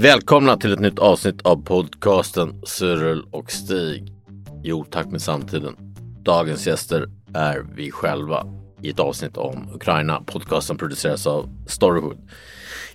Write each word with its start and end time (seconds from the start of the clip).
Välkomna 0.00 0.56
till 0.56 0.72
ett 0.72 0.80
nytt 0.80 0.98
avsnitt 0.98 1.42
av 1.42 1.64
podcasten 1.64 2.62
Cyril 2.66 3.22
och 3.30 3.50
Stig. 3.50 4.12
Jo, 4.62 4.84
tack 4.90 5.06
med 5.06 5.22
samtiden. 5.22 5.76
Dagens 6.22 6.66
gäster 6.66 7.08
är 7.34 7.66
vi 7.74 7.90
själva 7.90 8.46
i 8.82 8.90
ett 8.90 9.00
avsnitt 9.00 9.36
om 9.36 9.68
Ukraina. 9.74 10.22
Podcasten 10.26 10.76
produceras 10.76 11.26
av 11.26 11.48
Storyhood. 11.66 12.16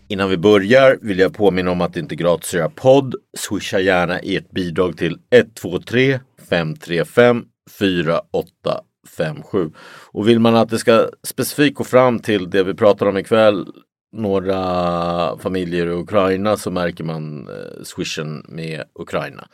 Innan 0.08 0.30
vi 0.30 0.38
börjar 0.38 0.97
vill 1.02 1.20
jag 1.20 1.34
påminna 1.34 1.71
om 1.71 1.81
att 1.81 1.94
det 1.94 1.99
inte 1.99 2.16
är 2.16 2.17
gratis 2.17 2.49
att 2.49 2.53
göra 2.53 2.70
podd. 2.70 3.16
Swisha 3.38 3.80
gärna 3.80 4.20
ert 4.20 4.52
bidrag 4.52 4.97
till 4.97 5.17
123 5.31 6.20
535 6.49 7.45
4857. 7.72 9.72
Och 10.11 10.27
vill 10.27 10.39
man 10.39 10.55
att 10.55 10.70
det 10.70 10.80
ska 10.80 11.09
specifikt 11.23 11.77
gå 11.77 11.83
fram 11.83 12.20
till 12.20 12.49
det 12.49 12.63
vi 12.63 12.73
pratar 12.73 13.05
om 13.05 13.17
ikväll 13.17 13.66
några 14.14 15.38
familjer 15.38 15.88
i 15.88 15.89
Ukraina 15.89 16.58
så 16.58 16.72
märker 16.72 17.03
man 17.03 17.47
eh, 17.47 17.83
swishen 17.83 18.45
med 18.47 18.83
Ukraina. 19.00 19.47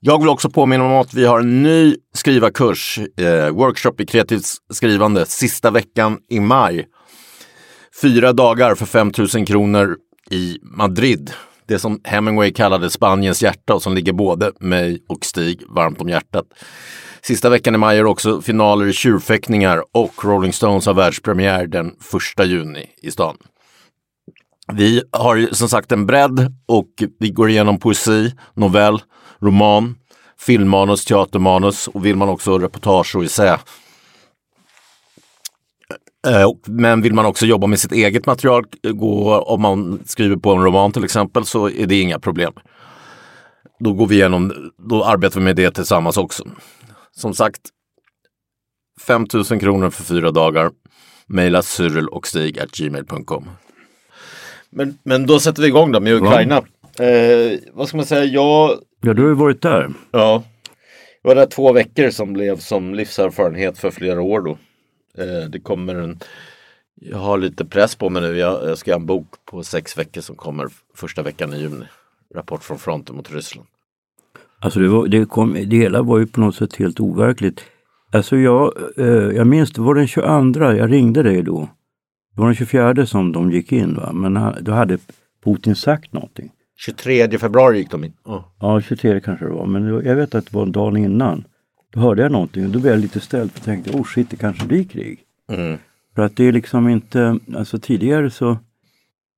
Jag 0.00 0.18
vill 0.18 0.28
också 0.28 0.50
påminna 0.50 0.84
om 0.84 0.92
att 0.92 1.14
vi 1.14 1.24
har 1.24 1.40
en 1.40 1.62
ny 1.62 1.96
skrivarkurs, 2.14 2.98
eh, 2.98 3.50
workshop 3.50 3.94
i 3.98 4.06
kreativt 4.06 4.44
skrivande, 4.72 5.26
sista 5.26 5.70
veckan 5.70 6.18
i 6.28 6.40
maj. 6.40 6.86
Fyra 8.02 8.32
dagar 8.32 8.74
för 8.74 8.86
5 8.86 9.12
000 9.34 9.46
kronor 9.46 9.96
i 10.30 10.58
Madrid. 10.62 11.32
Det 11.66 11.78
som 11.78 12.00
Hemingway 12.04 12.52
kallade 12.52 12.90
Spaniens 12.90 13.42
hjärta 13.42 13.74
och 13.74 13.82
som 13.82 13.94
ligger 13.94 14.12
både 14.12 14.52
mig 14.60 15.04
och 15.08 15.24
Stig 15.24 15.62
varmt 15.68 16.00
om 16.00 16.08
hjärtat. 16.08 16.46
Sista 17.22 17.48
veckan 17.48 17.74
i 17.74 17.78
maj 17.78 17.98
är 17.98 18.04
också 18.04 18.42
finaler 18.42 18.86
i 18.86 18.92
tjurfäktningar 18.92 19.84
och 19.92 20.24
Rolling 20.24 20.52
Stones 20.52 20.86
har 20.86 20.94
världspremiär 20.94 21.66
den 21.66 21.86
1 22.38 22.46
juni 22.46 22.86
i 23.02 23.10
stan. 23.10 23.36
Vi 24.72 25.02
har 25.12 25.54
som 25.54 25.68
sagt 25.68 25.92
en 25.92 26.06
bredd 26.06 26.54
och 26.66 26.88
vi 27.18 27.30
går 27.30 27.50
igenom 27.50 27.78
poesi, 27.78 28.34
novell, 28.54 29.02
roman, 29.40 29.94
filmmanus, 30.38 31.04
teatermanus 31.04 31.88
och 31.88 32.06
vill 32.06 32.16
man 32.16 32.28
också 32.28 32.58
reportage 32.58 33.16
och 33.16 33.24
essä. 33.24 33.58
Eh, 36.26 36.48
men 36.66 37.02
vill 37.02 37.14
man 37.14 37.26
också 37.26 37.46
jobba 37.46 37.66
med 37.66 37.80
sitt 37.80 37.92
eget 37.92 38.26
material, 38.26 38.64
gå, 38.82 39.40
om 39.40 39.62
man 39.62 40.00
skriver 40.06 40.36
på 40.36 40.52
en 40.52 40.62
roman 40.62 40.92
till 40.92 41.04
exempel, 41.04 41.44
så 41.44 41.70
är 41.70 41.86
det 41.86 42.00
inga 42.00 42.18
problem. 42.18 42.52
Då 43.78 43.92
går 43.92 44.06
vi 44.06 44.14
igenom, 44.14 44.72
då 44.88 45.04
arbetar 45.04 45.40
vi 45.40 45.44
med 45.44 45.56
det 45.56 45.70
tillsammans 45.70 46.16
också. 46.16 46.44
Som 47.16 47.34
sagt, 47.34 47.60
5 49.00 49.26
000 49.50 49.60
kronor 49.60 49.90
för 49.90 50.02
fyra 50.04 50.30
dagar. 50.30 50.70
Maila 51.26 51.62
cyril 51.62 52.08
och 52.08 52.26
stig 52.26 52.60
gmail.com. 52.72 53.50
Men, 54.70 54.98
men 55.02 55.26
då 55.26 55.40
sätter 55.40 55.62
vi 55.62 55.68
igång 55.68 55.92
då 55.92 56.00
med 56.00 56.14
Ukraina. 56.14 56.56
Eh, 56.98 57.58
vad 57.72 57.88
ska 57.88 57.96
man 57.96 58.06
säga, 58.06 58.24
jag, 58.24 58.78
Ja, 59.02 59.14
du 59.14 59.22
har 59.22 59.28
ju 59.28 59.34
varit 59.34 59.62
där. 59.62 59.90
ja, 60.10 60.42
jag 61.22 61.28
var 61.30 61.34
där 61.34 61.46
två 61.46 61.72
veckor 61.72 62.10
som 62.10 62.32
blev 62.32 62.58
som 62.58 62.94
livserfarenhet 62.94 63.78
för 63.78 63.90
flera 63.90 64.22
år 64.22 64.40
då. 64.40 64.50
Eh, 65.22 65.48
det 65.48 65.60
kommer 65.60 65.94
en, 65.94 66.18
jag 66.94 67.18
har 67.18 67.38
lite 67.38 67.64
press 67.64 67.94
på 67.96 68.10
mig 68.10 68.22
nu, 68.22 68.38
jag, 68.38 68.68
jag 68.68 68.78
ska 68.78 68.92
ha 68.92 69.00
en 69.00 69.06
bok 69.06 69.26
på 69.44 69.62
sex 69.64 69.98
veckor 69.98 70.20
som 70.20 70.36
kommer 70.36 70.68
första 70.94 71.22
veckan 71.22 71.54
i 71.54 71.58
juni. 71.60 71.84
Rapport 72.34 72.64
från 72.64 72.78
fronten 72.78 73.16
mot 73.16 73.30
Ryssland. 73.32 73.68
Alltså 74.60 74.80
det, 74.80 74.88
var, 74.88 75.08
det, 75.08 75.24
kom, 75.24 75.52
det 75.66 75.76
hela 75.76 76.02
var 76.02 76.18
ju 76.18 76.26
på 76.26 76.40
något 76.40 76.54
sätt 76.54 76.76
helt 76.76 77.00
overkligt. 77.00 77.60
Alltså 78.12 78.36
jag, 78.36 78.72
eh, 78.96 79.06
jag 79.06 79.46
minns, 79.46 79.72
det 79.72 79.80
var 79.80 79.94
den 79.94 80.06
22, 80.06 80.60
jag 80.60 80.92
ringde 80.92 81.22
dig 81.22 81.42
då. 81.42 81.68
Det 82.34 82.40
var 82.40 82.46
den 82.46 82.54
24 82.54 83.06
som 83.06 83.32
de 83.32 83.52
gick 83.52 83.72
in 83.72 83.94
va, 83.94 84.12
men 84.12 84.54
då 84.60 84.72
hade 84.72 84.98
Putin 85.44 85.76
sagt 85.76 86.12
någonting. 86.12 86.50
23 86.76 87.38
februari 87.38 87.78
gick 87.78 87.90
de 87.90 88.04
in. 88.04 88.12
Ja. 88.24 88.52
Ja, 88.60 88.80
23 88.80 89.20
kanske 89.20 89.44
det 89.44 89.50
var, 89.50 89.66
men 89.66 90.04
jag 90.04 90.16
vet 90.16 90.34
att 90.34 90.46
det 90.46 90.56
var 90.56 90.66
dagen 90.66 90.96
innan. 90.96 91.44
Då 91.92 92.00
hörde 92.00 92.22
jag 92.22 92.32
någonting 92.32 92.64
och 92.64 92.70
då 92.70 92.78
blev 92.78 92.92
jag 92.92 93.00
lite 93.00 93.20
ställd 93.20 93.50
och 93.56 93.62
tänkte, 93.62 93.90
oh 93.90 94.04
shit, 94.04 94.30
det 94.30 94.36
kanske 94.36 94.66
blir 94.66 94.84
krig. 94.84 95.18
Mm. 95.52 95.78
För 96.14 96.22
att 96.22 96.36
det 96.36 96.44
är 96.44 96.52
liksom 96.52 96.88
inte, 96.88 97.38
alltså 97.56 97.78
tidigare 97.78 98.30
så, 98.30 98.58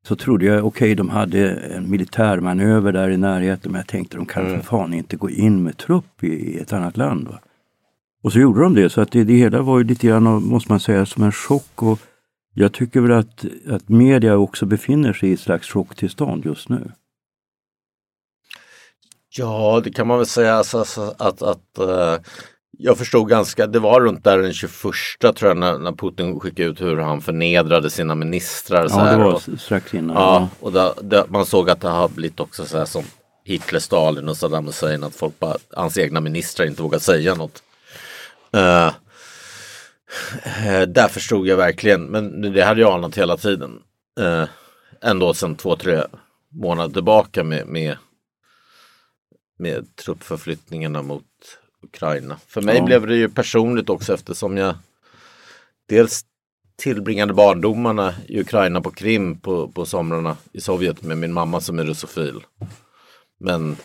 så 0.09 0.17
trodde 0.17 0.45
jag, 0.45 0.67
okej 0.67 0.95
de 0.95 1.09
hade 1.09 1.51
en 1.51 1.91
militärmanöver 1.91 2.93
där 2.93 3.11
i 3.11 3.17
närheten 3.17 3.73
men 3.73 3.79
jag 3.79 3.89
tänkte 3.89 4.17
de 4.17 4.27
kan 4.27 4.47
för 4.47 4.59
fan 4.59 4.95
inte 4.95 5.17
gå 5.17 5.31
in 5.31 5.63
med 5.63 5.77
trupp 5.77 6.25
i, 6.25 6.59
ett 6.59 6.73
annat 6.73 6.97
land. 6.97 7.29
Va? 7.29 7.39
Och 8.23 8.33
så 8.33 8.39
gjorde 8.39 8.63
de 8.63 8.75
det 8.75 8.91
så 8.91 9.01
att 9.01 9.13
det, 9.13 9.25
det 9.25 9.35
hela 9.35 9.63
var 9.63 9.79
ju 9.79 9.85
lite 9.85 10.07
grann, 10.07 10.25
måste 10.25 10.73
man 10.73 10.81
säga, 10.81 11.07
som 11.07 11.23
en 11.23 11.33
chock. 11.33 11.83
Och 11.83 11.99
jag 12.55 12.73
tycker 12.73 13.01
väl 13.01 13.13
att, 13.13 13.45
att 13.69 13.89
media 13.89 14.37
också 14.37 14.67
befinner 14.67 15.13
sig 15.13 15.29
i 15.29 15.33
ett 15.33 15.41
slags 15.41 15.69
chocktillstånd 15.69 16.45
just 16.45 16.69
nu. 16.69 16.93
Ja, 19.37 19.81
det 19.85 19.91
kan 19.91 20.07
man 20.07 20.19
väl 20.19 20.27
säga 20.27 20.55
alltså, 20.55 20.79
alltså, 20.79 21.15
att, 21.19 21.43
att 21.43 21.79
eh, 21.79 22.25
jag 22.79 22.99
förstod 22.99 23.29
ganska, 23.29 23.67
det 23.67 23.79
var 23.79 24.01
runt 24.01 24.25
där 24.25 24.39
den 24.39 24.53
21 24.53 24.73
tror 25.21 25.37
jag 25.41 25.57
när, 25.57 25.79
när 25.79 25.93
Putin 25.93 26.41
skickade 26.41 26.69
ut 26.69 26.81
hur 26.81 26.97
han 26.97 27.21
förnedrade 27.21 27.91
sina 27.91 28.15
ministrar. 28.15 28.89
så 28.89 28.99
Ja, 28.99 29.05
det 29.05 29.11
här, 29.11 29.19
var 29.19 29.33
och, 29.33 29.43
strax 29.59 29.95
innan. 29.95 30.17
ja, 30.17 30.49
och 30.61 30.73
där, 30.73 30.93
där, 31.03 31.25
man 31.29 31.47
såg 31.47 31.71
att 31.71 31.81
det 31.81 31.89
har 31.89 32.09
blivit 32.09 32.41
också 32.41 32.65
så 32.65 32.79
här 32.79 32.85
som 32.85 33.05
Hitler, 33.45 33.81
Stalin 33.81 34.29
och 34.29 34.37
Saddam 34.37 34.67
Hussein 34.67 35.05
att 35.05 35.15
folk 35.15 35.39
bara, 35.39 35.57
hans 35.77 35.99
egna 35.99 36.21
ministrar 36.21 36.67
inte 36.67 36.83
vågar 36.83 36.99
säga 36.99 37.35
något. 37.35 37.63
Eh, 38.53 38.93
där 40.89 41.09
förstod 41.09 41.47
jag 41.47 41.57
verkligen, 41.57 42.05
men 42.05 42.53
det 42.53 42.65
hade 42.65 42.81
jag 42.81 42.95
anat 42.95 43.19
hela 43.19 43.37
tiden. 43.37 43.71
Uh, 44.21 44.45
ändå 45.03 45.35
sedan 45.35 45.57
två, 45.57 45.77
tre 45.77 46.03
månader 46.51 46.95
tillbaka 46.95 47.45
med, 47.45 47.67
med 47.67 47.97
med 49.63 49.97
truppförflyttningarna 49.97 51.03
mot 51.03 51.25
Ukraina. 51.83 52.37
För 52.47 52.63
mig 52.63 52.77
Ja. 52.77 52.85
blev 52.85 53.07
det 53.07 53.17
ju 53.17 53.29
personligt 53.29 53.89
också 53.91 54.15
eftersom 54.15 54.57
jag 54.57 54.75
dels 55.89 56.25
tillbringade 56.77 57.35
barndomarna 57.35 58.15
i 58.29 58.41
Ukraina 58.41 58.81
på 58.81 58.91
Krim 58.91 59.41
på, 59.41 59.69
på 59.69 59.87
somrarna 59.87 60.37
i 60.53 60.61
Sovjet 60.61 61.03
med 61.03 61.19
min 61.19 61.33
mamma 61.33 61.61
som 61.61 61.79
är 61.79 61.85
russofil. 61.85 62.45
Men 63.41 63.77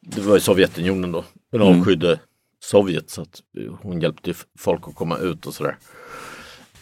det 0.00 0.20
var 0.20 0.36
i 0.36 0.40
Sovjetunionen 0.40 1.12
då. 1.12 1.24
Men 1.52 1.62
Mm. 1.62 1.80
avskydde 1.80 2.20
Sovjet 2.60 3.10
så 3.10 3.22
att 3.22 3.40
hon 3.82 4.00
hjälpte 4.00 4.34
folk 4.58 4.88
att 4.88 4.94
komma 4.94 5.18
ut 5.18 5.46
och 5.46 5.54
sådär. 5.54 5.76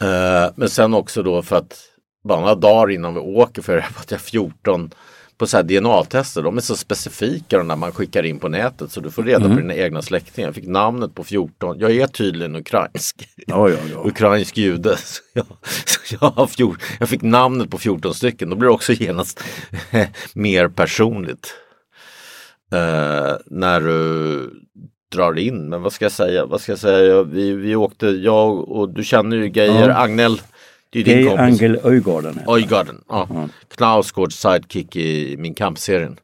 Eh, 0.01 0.53
men 0.57 0.69
sen 0.69 0.95
också 0.95 1.23
då 1.23 1.43
för 1.43 1.57
att 1.57 1.83
bara 2.25 2.41
några 2.41 2.55
dagar 2.55 2.91
innan 2.91 3.15
vi 3.15 3.21
åker 3.21 3.63
för 3.63 3.79
att 3.79 4.11
jag 4.11 4.19
är 4.19 4.23
14 4.25 4.91
på 5.39 5.47
så 5.47 5.63
DNA-tester, 5.63 6.43
de 6.43 6.57
är 6.57 6.61
så 6.61 6.77
specifika 6.77 7.59
de 7.59 7.69
där 7.69 7.77
man 7.77 7.93
skickar 7.93 8.23
in 8.27 8.39
på 8.39 8.49
nätet 8.49 8.91
så 8.93 9.01
du 9.01 9.11
får 9.11 9.23
reda 9.23 9.49
på 9.49 9.55
dina 9.55 9.75
egna 9.75 10.03
släktingar. 10.03 10.49
Jag 10.49 10.55
fick 10.55 10.67
namnet 10.67 11.15
på 11.15 11.25
14, 11.25 11.79
jag 11.79 11.91
är 11.97 12.07
tydligen 12.07 12.57
ukrainsk. 12.57 13.29
Ja, 13.47 13.69
ja, 13.71 13.77
ja. 13.95 14.01
Ukrainsk 14.09 14.57
jude. 14.57 14.97
Så 15.05 15.23
jag, 15.35 15.47
så 15.87 16.17
jag, 16.37 16.51
fjort, 16.51 16.79
jag 17.01 17.09
fick 17.09 17.23
namnet 17.23 17.71
på 17.71 17.79
14 17.79 18.15
stycken, 18.15 18.51
då 18.51 18.57
blir 18.57 18.69
det 18.69 18.75
också 18.75 18.93
genast 18.93 19.41
mer 20.35 20.69
personligt. 20.69 21.55
Eh, 22.73 23.37
när 23.47 23.81
du 23.81 24.51
drar 25.15 25.39
in, 25.39 25.69
men 25.69 25.83
vad 25.83 25.93
ska 25.93 26.05
jag 26.05 26.13
säga, 26.13 26.47
vad 26.47 26.61
ska 26.61 26.73
jag 26.73 26.79
säga, 26.79 27.05
Jag- 27.05 27.25
vi, 27.25 27.53
vi 27.53 27.77
åkte, 27.77 28.07
jag 28.07 28.69
och 28.69 28.89
du 28.95 29.05
känner 29.05 29.37
ju 29.37 29.49
Geijer. 29.51 29.89
Agnell, 29.89 30.41
det 30.91 31.01
är 31.01 31.05
din 31.05 31.15
Gay 31.17 31.25
kompis. 31.25 31.63
Angel 31.63 31.81
Öjgarden. 31.85 32.35
han. 32.35 32.55
Ojgarden, 32.55 33.01
ja. 33.09 33.49
Knausgårds 33.75 34.37
sidekick 34.41 34.97
i 34.97 35.37
Min 35.39 35.55
kampserien. 35.55 36.17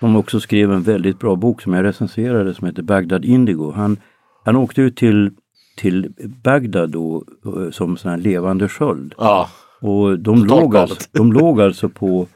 Som 0.00 0.16
också 0.16 0.40
skrev 0.40 0.72
en 0.72 0.82
väldigt 0.82 1.18
bra 1.18 1.36
bok 1.36 1.62
som 1.62 1.74
jag 1.74 1.84
recenserade 1.84 2.54
som 2.54 2.66
heter 2.66 2.82
Bagdad 2.82 3.24
Indigo. 3.24 3.70
Han, 3.70 3.96
han 4.44 4.56
åkte 4.56 4.80
ut 4.82 4.96
till, 4.96 5.30
till 5.76 6.12
Bagdad 6.42 6.90
då 6.90 7.24
eh, 7.46 7.70
som 7.70 7.96
sån 7.96 8.10
här 8.10 8.18
levande 8.18 8.68
sköld. 8.68 9.14
Ja, 9.18 9.48
Och 9.80 10.18
de 10.18 10.44
låg, 10.44 10.76
alltså, 10.76 10.96
de 11.12 11.32
låg 11.32 11.60
alltså 11.60 11.88
på 11.88 12.26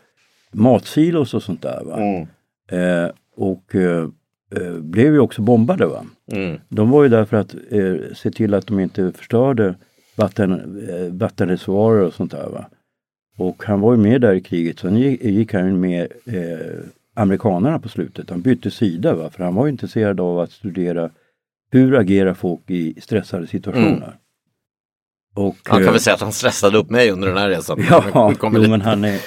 matsilos 0.53 1.35
och 1.35 1.43
sånt 1.43 1.63
där. 1.63 1.85
Va? 1.85 1.97
Mm. 1.97 2.27
Eh, 2.71 3.11
och 3.37 3.75
eh, 3.75 4.09
eh, 4.57 4.73
blev 4.73 5.13
ju 5.13 5.19
också 5.21 5.43
bombade. 5.43 5.87
Va? 5.87 6.05
Mm. 6.33 6.59
De 6.69 6.91
var 6.91 7.03
ju 7.03 7.09
där 7.09 7.25
för 7.25 7.37
att 7.37 7.55
eh, 7.71 8.15
se 8.17 8.31
till 8.31 8.55
att 8.55 8.67
de 8.67 8.81
inte 8.81 9.13
förstörde 9.13 9.75
vatten, 10.19 10.53
eh, 10.89 11.13
vattenreservoarer 11.13 12.03
och 12.03 12.15
sånt 12.15 12.31
där. 12.31 12.49
Va? 12.49 12.65
Och 13.37 13.65
han 13.65 13.81
var 13.81 13.93
ju 13.93 13.99
med 13.99 14.21
där 14.21 14.35
i 14.35 14.41
kriget, 14.41 14.79
sen 14.79 14.97
gick, 14.97 15.25
gick 15.25 15.55
han 15.55 15.81
med 15.81 16.13
eh, 16.25 16.85
amerikanerna 17.15 17.79
på 17.79 17.89
slutet. 17.89 18.31
Han 18.31 18.41
bytte 18.41 18.71
sida 18.71 19.15
va? 19.15 19.31
för 19.31 19.45
han 19.45 19.55
var 19.55 19.69
intresserad 19.69 20.21
av 20.21 20.39
att 20.39 20.53
studera 20.53 21.11
hur 21.71 21.97
agerar 21.97 22.35
folk 22.35 22.71
i 22.71 23.01
stressade 23.01 23.47
situationer. 23.47 23.97
Mm. 23.97 24.11
Och, 25.35 25.57
Han 25.65 25.79
kan 25.79 25.87
eh, 25.87 25.93
väl 25.93 26.01
säga 26.01 26.15
att 26.15 26.21
han 26.21 26.33
stressade 26.33 26.79
upp 26.79 26.91
mig 26.91 27.11
under 27.11 27.29
den 27.29 27.37
här 27.37 27.49
resan. 27.49 27.85
Ja, 27.91 28.33
jo, 28.43 28.51
men 28.51 28.81
han 28.81 29.05
är, 29.05 29.21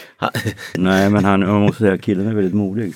nej 0.77 1.09
men 1.09 1.25
han, 1.25 1.39
man 1.39 1.61
måste 1.61 1.77
säga 1.77 1.97
killen 1.97 2.27
är 2.27 2.33
väldigt 2.33 2.53
modig. 2.53 2.93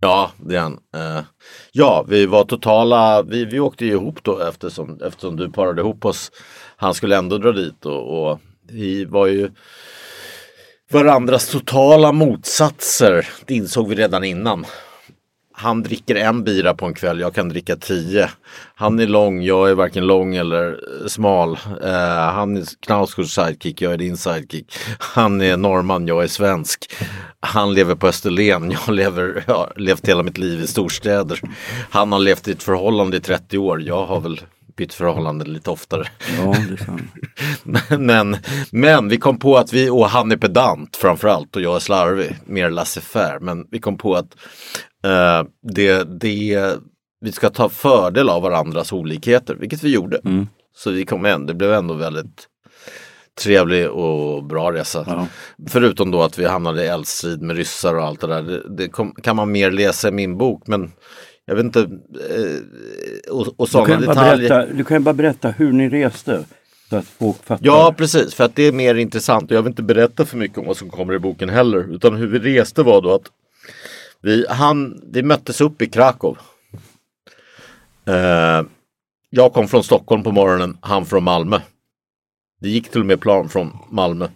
Ja, 0.00 0.30
det 0.36 0.56
är 0.56 0.60
han. 0.60 0.78
Eh, 0.94 1.24
ja, 1.72 2.04
vi 2.08 2.26
var 2.26 2.44
totala, 2.44 3.22
vi, 3.22 3.44
vi 3.44 3.60
åkte 3.60 3.86
ihop 3.86 4.22
då 4.22 4.40
eftersom, 4.40 4.98
eftersom 5.04 5.36
du 5.36 5.50
parade 5.50 5.80
ihop 5.80 6.04
oss. 6.04 6.30
Han 6.82 6.94
skulle 6.94 7.16
ändå 7.16 7.38
dra 7.38 7.52
dit 7.52 7.86
och, 7.86 8.30
och 8.30 8.40
vi 8.68 9.04
var 9.04 9.26
ju 9.26 9.50
varandras 10.90 11.48
totala 11.48 12.12
motsatser. 12.12 13.28
Det 13.46 13.54
insåg 13.54 13.88
vi 13.88 13.94
redan 13.94 14.24
innan. 14.24 14.66
Han 15.54 15.82
dricker 15.82 16.14
en 16.14 16.44
bira 16.44 16.74
på 16.74 16.86
en 16.86 16.94
kväll, 16.94 17.20
jag 17.20 17.34
kan 17.34 17.48
dricka 17.48 17.76
tio. 17.76 18.30
Han 18.74 18.98
är 18.98 19.06
lång, 19.06 19.42
jag 19.42 19.70
är 19.70 19.74
varken 19.74 20.06
lång 20.06 20.34
eller 20.34 20.80
smal. 21.08 21.50
Uh, 21.84 21.90
han 22.34 22.56
är 22.56 22.64
Knausgårds 22.80 23.34
sidekick, 23.34 23.82
jag 23.82 23.92
är 23.92 23.98
din 23.98 24.16
sidekick. 24.16 24.72
Han 24.98 25.40
är 25.40 25.56
norrman, 25.56 26.06
jag 26.06 26.22
är 26.22 26.28
svensk. 26.28 26.92
Han 27.40 27.74
lever 27.74 27.94
på 27.94 28.06
Österlen, 28.06 28.70
jag 28.86 28.94
lever, 28.94 29.44
jag 29.46 29.54
har 29.54 29.72
levt 29.76 30.08
hela 30.08 30.22
mitt 30.22 30.38
liv 30.38 30.60
i 30.60 30.66
storstäder. 30.66 31.40
Han 31.90 32.12
har 32.12 32.20
levt 32.20 32.48
i 32.48 32.52
ett 32.52 32.62
förhållande 32.62 33.16
i 33.16 33.20
30 33.20 33.58
år, 33.58 33.82
jag 33.82 34.06
har 34.06 34.20
väl 34.20 34.40
bytt 34.76 34.94
förhållande 34.94 35.44
lite 35.44 35.70
oftare. 35.70 36.08
Ja. 36.38 36.54
Men, 37.64 38.06
men, 38.06 38.36
men 38.70 39.08
vi 39.08 39.16
kom 39.16 39.38
på 39.38 39.56
att 39.56 39.72
vi, 39.72 39.90
och 39.90 40.08
han 40.08 40.32
är 40.32 40.36
pedant 40.36 40.96
framförallt 40.96 41.56
och 41.56 41.62
jag 41.62 41.76
är 41.76 41.80
slarvig, 41.80 42.36
mer 42.46 42.70
laissez-faire. 42.70 43.40
Men 43.40 43.66
vi 43.70 43.80
kom 43.80 43.98
på 43.98 44.14
att 44.14 44.36
eh, 45.04 45.48
det, 45.74 46.20
det, 46.20 46.76
vi 47.20 47.32
ska 47.32 47.50
ta 47.50 47.68
fördel 47.68 48.28
av 48.28 48.42
varandras 48.42 48.92
olikheter, 48.92 49.54
vilket 49.54 49.82
vi 49.82 49.94
gjorde. 49.94 50.20
Mm. 50.24 50.48
Så 50.76 50.90
vi 50.90 51.04
kom 51.04 51.24
en, 51.24 51.46
det 51.46 51.54
blev 51.54 51.72
ändå 51.72 51.94
väldigt 51.94 52.48
trevlig 53.40 53.90
och 53.90 54.44
bra 54.44 54.72
resa. 54.72 55.04
Ja. 55.06 55.26
Förutom 55.68 56.10
då 56.10 56.22
att 56.22 56.38
vi 56.38 56.46
hamnade 56.46 56.84
i 56.84 56.86
eldstrid 56.86 57.42
med 57.42 57.56
ryssar 57.56 57.94
och 57.94 58.04
allt 58.04 58.20
det 58.20 58.26
där. 58.26 58.42
Det, 58.42 58.76
det 58.76 58.88
kom, 58.88 59.14
kan 59.14 59.36
man 59.36 59.52
mer 59.52 59.70
läsa 59.70 60.08
i 60.08 60.12
min 60.12 60.38
bok 60.38 60.66
men 60.66 60.92
jag 61.52 61.56
vet 61.56 61.64
inte. 61.64 61.80
Eh, 61.80 63.32
och, 63.32 63.46
och 63.56 63.66
Du 63.66 63.70
sådana 63.70 64.06
bara 64.06 64.14
detaljer. 64.14 64.48
berätta, 64.48 64.72
du 64.72 64.84
kan 64.84 64.96
ju 64.96 65.00
bara 65.00 65.14
berätta 65.14 65.50
hur 65.50 65.72
ni 65.72 65.88
reste. 65.88 66.44
Så 66.90 66.96
att 66.96 67.06
folk 67.06 67.44
fattar. 67.44 67.66
Ja 67.66 67.94
precis, 67.98 68.34
för 68.34 68.44
att 68.44 68.56
det 68.56 68.62
är 68.62 68.72
mer 68.72 68.94
intressant 68.94 69.50
och 69.50 69.56
jag 69.56 69.62
vill 69.62 69.70
inte 69.70 69.82
berätta 69.82 70.24
för 70.24 70.36
mycket 70.36 70.58
om 70.58 70.66
vad 70.66 70.76
som 70.76 70.90
kommer 70.90 71.14
i 71.14 71.18
boken 71.18 71.48
heller. 71.48 71.94
Utan 71.94 72.16
hur 72.16 72.26
vi 72.26 72.38
reste 72.38 72.82
var 72.82 73.02
då 73.02 73.14
att 73.14 73.30
vi, 74.20 74.46
han, 74.48 75.00
vi 75.12 75.22
möttes 75.22 75.60
upp 75.60 75.82
i 75.82 75.86
Krakow. 75.86 76.38
Eh, 78.06 78.62
jag 79.30 79.52
kom 79.52 79.68
från 79.68 79.84
Stockholm 79.84 80.22
på 80.22 80.32
morgonen, 80.32 80.76
han 80.80 81.06
från 81.06 81.22
Malmö. 81.24 81.60
Det 82.60 82.68
gick 82.68 82.90
till 82.90 83.00
och 83.00 83.06
med 83.06 83.20
plan 83.20 83.48
från 83.48 83.76
Malmö. 83.90 84.28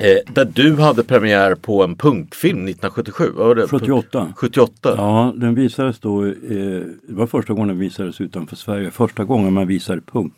Eh, 0.00 0.32
där 0.34 0.44
du 0.44 0.76
hade 0.76 1.04
premiär 1.04 1.54
på 1.54 1.84
en 1.84 1.96
punkfilm 1.96 2.58
1977. 2.68 3.30
Vad 3.36 3.46
var 3.46 3.54
det? 3.54 3.68
78. 3.68 4.32
78. 4.36 4.94
Ja, 4.96 5.32
den 5.36 5.54
visades 5.54 5.98
då, 6.00 6.26
eh, 6.26 6.32
det 7.08 7.14
var 7.14 7.26
första 7.26 7.52
gången 7.52 7.68
den 7.68 7.78
visades 7.78 8.20
utanför 8.20 8.56
Sverige. 8.56 8.90
Första 8.90 9.24
gången 9.24 9.52
man 9.52 9.66
visade 9.66 10.00
punk. 10.00 10.34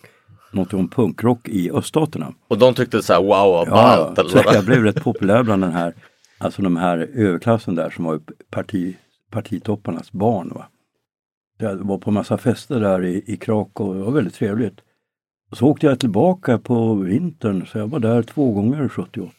Något 0.52 0.74
om 0.74 0.88
punkrock 0.88 1.48
i 1.48 1.70
öststaterna. 1.70 2.34
Och 2.48 2.58
de 2.58 2.74
tyckte 2.74 3.02
så 3.02 3.12
här 3.12 3.20
wow 3.20 3.64
Ja, 3.66 3.70
ballt. 4.16 4.34
vad? 4.34 4.54
jag 4.54 4.64
blev 4.64 4.82
rätt 4.82 5.04
populär 5.04 5.42
bland 5.42 5.62
den 5.62 5.72
här, 5.72 5.94
alltså 6.38 6.62
de 6.62 6.76
här 6.76 6.98
överklassen 7.14 7.74
där 7.74 7.90
som 7.90 8.04
var 8.04 8.20
parti, 8.50 8.96
partitopparnas 9.30 10.12
barn. 10.12 10.52
Va? 10.54 10.66
Jag 11.58 11.76
var 11.76 11.98
på 11.98 12.10
massa 12.10 12.38
fester 12.38 12.80
där 12.80 13.04
i, 13.04 13.24
i 13.26 13.36
Krakow, 13.36 13.94
det 13.94 14.02
var 14.02 14.12
väldigt 14.12 14.34
trevligt. 14.34 14.80
Så 15.52 15.66
åkte 15.66 15.86
jag 15.86 15.98
tillbaka 16.00 16.58
på 16.58 16.94
vintern, 16.94 17.66
så 17.66 17.78
jag 17.78 17.86
var 17.86 17.98
där 18.00 18.22
två 18.22 18.52
gånger 18.52 18.88
78. 18.88 19.32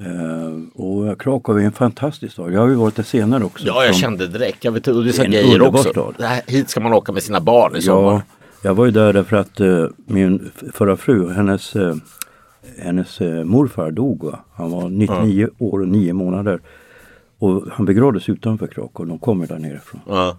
Eh, 0.00 0.80
och 0.82 1.20
Krakow 1.20 1.58
är 1.60 1.64
en 1.64 1.72
fantastisk 1.72 2.32
stad. 2.32 2.52
Jag 2.52 2.60
har 2.60 2.68
ju 2.68 2.74
varit 2.74 2.96
där 2.96 3.02
senare 3.02 3.44
också. 3.44 3.66
Ja, 3.66 3.84
jag 3.84 3.94
som- 3.94 4.00
kände 4.00 4.26
direkt. 4.26 4.64
Jag 4.64 4.72
vet 4.72 4.88
och 4.88 4.94
är 5.06 5.24
en 5.24 5.30
grejer 5.30 5.62
också. 5.62 5.90
stad. 5.90 6.14
Här, 6.18 6.42
hit 6.46 6.70
ska 6.70 6.80
man 6.80 6.92
åka 6.92 7.12
med 7.12 7.22
sina 7.22 7.40
barn 7.40 7.76
i 7.76 7.82
sommar. 7.82 8.12
Ja, 8.12 8.22
jag 8.62 8.74
var 8.74 8.84
ju 8.84 8.90
där 8.90 9.12
därför 9.12 9.36
att 9.36 9.60
eh, 9.60 9.86
min 10.06 10.50
förra 10.72 10.96
fru, 10.96 11.32
hennes, 11.32 11.76
eh, 11.76 11.94
hennes 12.78 13.20
eh, 13.20 13.44
morfar 13.44 13.90
dog. 13.90 14.34
Han 14.54 14.70
var 14.70 14.88
99 14.88 15.48
år 15.58 15.80
och 15.80 15.88
9 15.88 16.12
månader. 16.12 16.60
Och 17.38 17.64
han 17.72 17.86
begravdes 17.86 18.28
utanför 18.28 18.66
Krakow. 18.66 19.06
De 19.06 19.18
kommer 19.18 19.46
där 19.46 19.58
nerifrån. 19.58 20.00
Ja. 20.08 20.36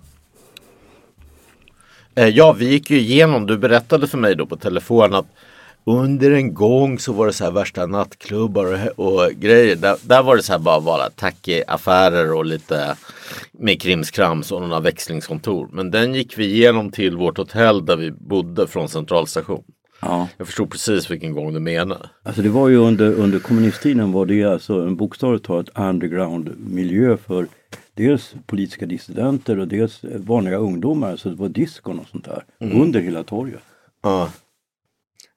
Eh, 2.16 2.28
Ja, 2.28 2.52
vi 2.54 2.70
gick 2.70 2.90
ju 2.90 3.00
igenom, 3.00 3.46
du 3.46 3.58
berättade 3.58 4.08
för 4.08 4.18
mig 4.18 4.36
då 4.36 4.46
på 4.46 4.56
telefon 4.56 5.14
att 5.14 5.26
under 5.84 6.32
en 6.32 6.54
gång 6.54 7.00
så 7.00 7.14
var 7.14 7.28
det 7.28 7.34
så 7.34 7.44
här 7.44 7.52
värsta 7.52 7.86
nattklubbar 7.86 8.92
och, 8.96 9.06
och 9.06 9.32
grejer. 9.32 9.76
Där, 9.76 9.96
där 10.04 10.24
var 10.24 10.36
det 10.36 10.44
så 10.44 10.52
här 10.52 10.60
bara, 10.60 10.82
bara 10.82 11.10
tacky 11.10 11.64
affärer 11.68 12.34
och 12.34 12.46
lite 12.46 12.96
med 13.52 13.82
krimskrams 13.82 14.52
och 14.52 14.62
några 14.62 14.80
växlingskontor. 14.80 15.70
Men 15.72 15.92
den 15.92 16.16
gick 16.16 16.38
vi 16.38 16.46
igenom 16.46 16.92
till 16.92 17.18
vårt 17.18 17.38
hotell 17.38 17.86
där 17.86 17.96
vi 17.96 18.12
bodde 18.12 18.68
från 18.68 18.90
centralstation. 18.90 19.64
Ja. 20.02 20.28
Jag 20.38 20.48
förstod 20.48 20.72
precis 20.72 21.12
vilken 21.12 21.34
gång 21.34 21.54
du 21.54 21.60
menar. 21.60 22.10
Alltså 22.24 22.42
det 22.42 22.50
var 22.50 22.70
ju 22.70 22.78
under, 22.78 23.14
under 23.14 23.40
kommunisttiden 23.40 24.12
var 24.12 24.26
det 24.26 24.44
alltså 24.44 24.74
en 24.74 24.96
bokstavligt 24.96 25.46
talat 25.46 25.70
underground 25.76 26.56
miljö 26.58 27.18
för 27.28 27.48
dels 27.96 28.36
politiska 28.46 28.86
dissidenter 28.86 29.60
och 29.60 29.68
dels 29.68 30.04
vanliga 30.04 30.58
ungdomar. 30.58 31.16
Så 31.16 31.30
det 31.30 31.36
var 31.36 31.50
diskon 31.50 32.00
och 32.00 32.08
sånt 32.08 32.26
där 32.26 32.44
under 32.60 33.00
hela 33.00 33.24
torget. 33.24 33.62
Ja. 34.04 34.32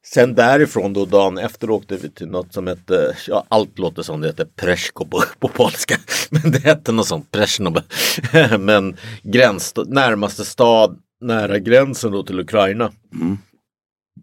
Sen 0.07 0.35
därifrån 0.35 0.93
då 0.93 1.05
dagen 1.05 1.39
efter 1.39 1.71
åkte 1.71 1.97
vi 1.97 2.11
till 2.11 2.29
något 2.29 2.53
som 2.53 2.67
hette, 2.67 3.17
ja 3.29 3.45
allt 3.49 3.79
låter 3.79 4.03
som 4.03 4.21
det 4.21 4.27
heter 4.27 4.45
Presko 4.57 5.07
på, 5.07 5.23
på 5.39 5.49
polska. 5.49 5.97
Men 6.31 6.53
det 6.53 6.59
hette 6.59 6.93
något 6.93 7.07
sånt, 7.07 7.31
Presjnov. 7.31 7.79
Men 8.59 8.97
gräns, 9.23 9.75
närmaste 9.87 10.45
stad 10.45 10.99
nära 11.21 11.59
gränsen 11.59 12.13
då 12.13 12.23
till 12.23 12.41
Ukraina. 12.41 12.93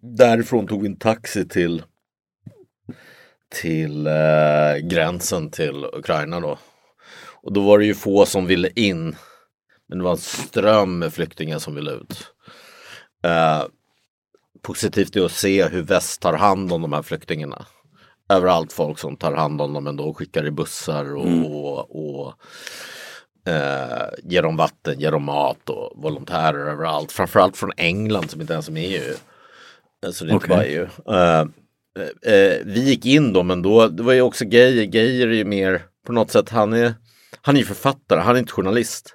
Därifrån 0.01 0.67
tog 0.67 0.81
vi 0.81 0.87
en 0.87 0.95
taxi 0.95 1.47
till 1.47 1.83
till 3.61 4.07
eh, 4.07 4.77
gränsen 4.83 5.49
till 5.49 5.85
Ukraina 5.93 6.39
då. 6.39 6.57
Och 7.43 7.53
då 7.53 7.61
var 7.61 7.79
det 7.79 7.85
ju 7.85 7.93
få 7.93 8.25
som 8.25 8.45
ville 8.45 8.69
in. 8.75 9.15
Men 9.89 9.97
det 9.97 10.03
var 10.03 10.11
en 10.11 10.17
ström 10.17 10.99
med 10.99 11.13
flyktingar 11.13 11.59
som 11.59 11.75
ville 11.75 11.91
ut. 11.91 12.33
Eh, 13.23 13.63
positivt 14.61 15.15
är 15.15 15.25
att 15.25 15.31
se 15.31 15.67
hur 15.67 15.81
väst 15.81 16.21
tar 16.21 16.33
hand 16.33 16.73
om 16.73 16.81
de 16.81 16.93
här 16.93 17.01
flyktingarna. 17.01 17.65
Överallt 18.29 18.73
folk 18.73 18.99
som 18.99 19.17
tar 19.17 19.33
hand 19.33 19.61
om 19.61 19.73
dem 19.73 19.87
ändå 19.87 20.03
och 20.03 20.17
skickar 20.17 20.45
i 20.45 20.51
bussar 20.51 21.15
och, 21.15 21.55
och, 21.55 22.23
och 22.25 22.33
eh, 23.51 24.07
ger 24.23 24.41
dem 24.41 24.57
vatten, 24.57 24.99
ger 24.99 25.11
dem 25.11 25.23
mat 25.23 25.69
och 25.69 25.91
volontärer 25.95 26.71
överallt. 26.71 27.11
Framförallt 27.11 27.57
från 27.57 27.71
England 27.77 28.29
som 28.29 28.41
inte 28.41 28.53
ens 28.53 28.67
är 28.67 28.71
med 28.71 28.83
i 28.83 28.97
EU. 28.97 29.15
Så 30.11 30.25
det 30.25 30.31
är 30.31 30.33
inte 30.33 30.45
Okej. 30.45 30.55
bara 30.55 30.65
EU. 30.65 30.87
Eh, 31.15 31.41
eh, 32.33 32.57
vi 32.65 32.83
gick 32.89 33.05
in 33.05 33.33
då 33.33 33.43
men 33.43 33.61
då, 33.61 33.87
det 33.87 34.03
var 34.03 34.13
ju 34.13 34.21
också 34.21 34.45
Geijer. 34.45 34.83
Geijer 34.83 35.27
är 35.27 35.33
ju 35.33 35.45
mer 35.45 35.81
på 36.05 36.13
något 36.13 36.31
sätt, 36.31 36.49
han 36.49 36.73
är, 36.73 36.93
han 37.41 37.55
är 37.55 37.59
ju 37.59 37.65
författare, 37.65 38.19
han 38.19 38.35
är 38.35 38.39
inte 38.39 38.53
journalist 38.53 39.13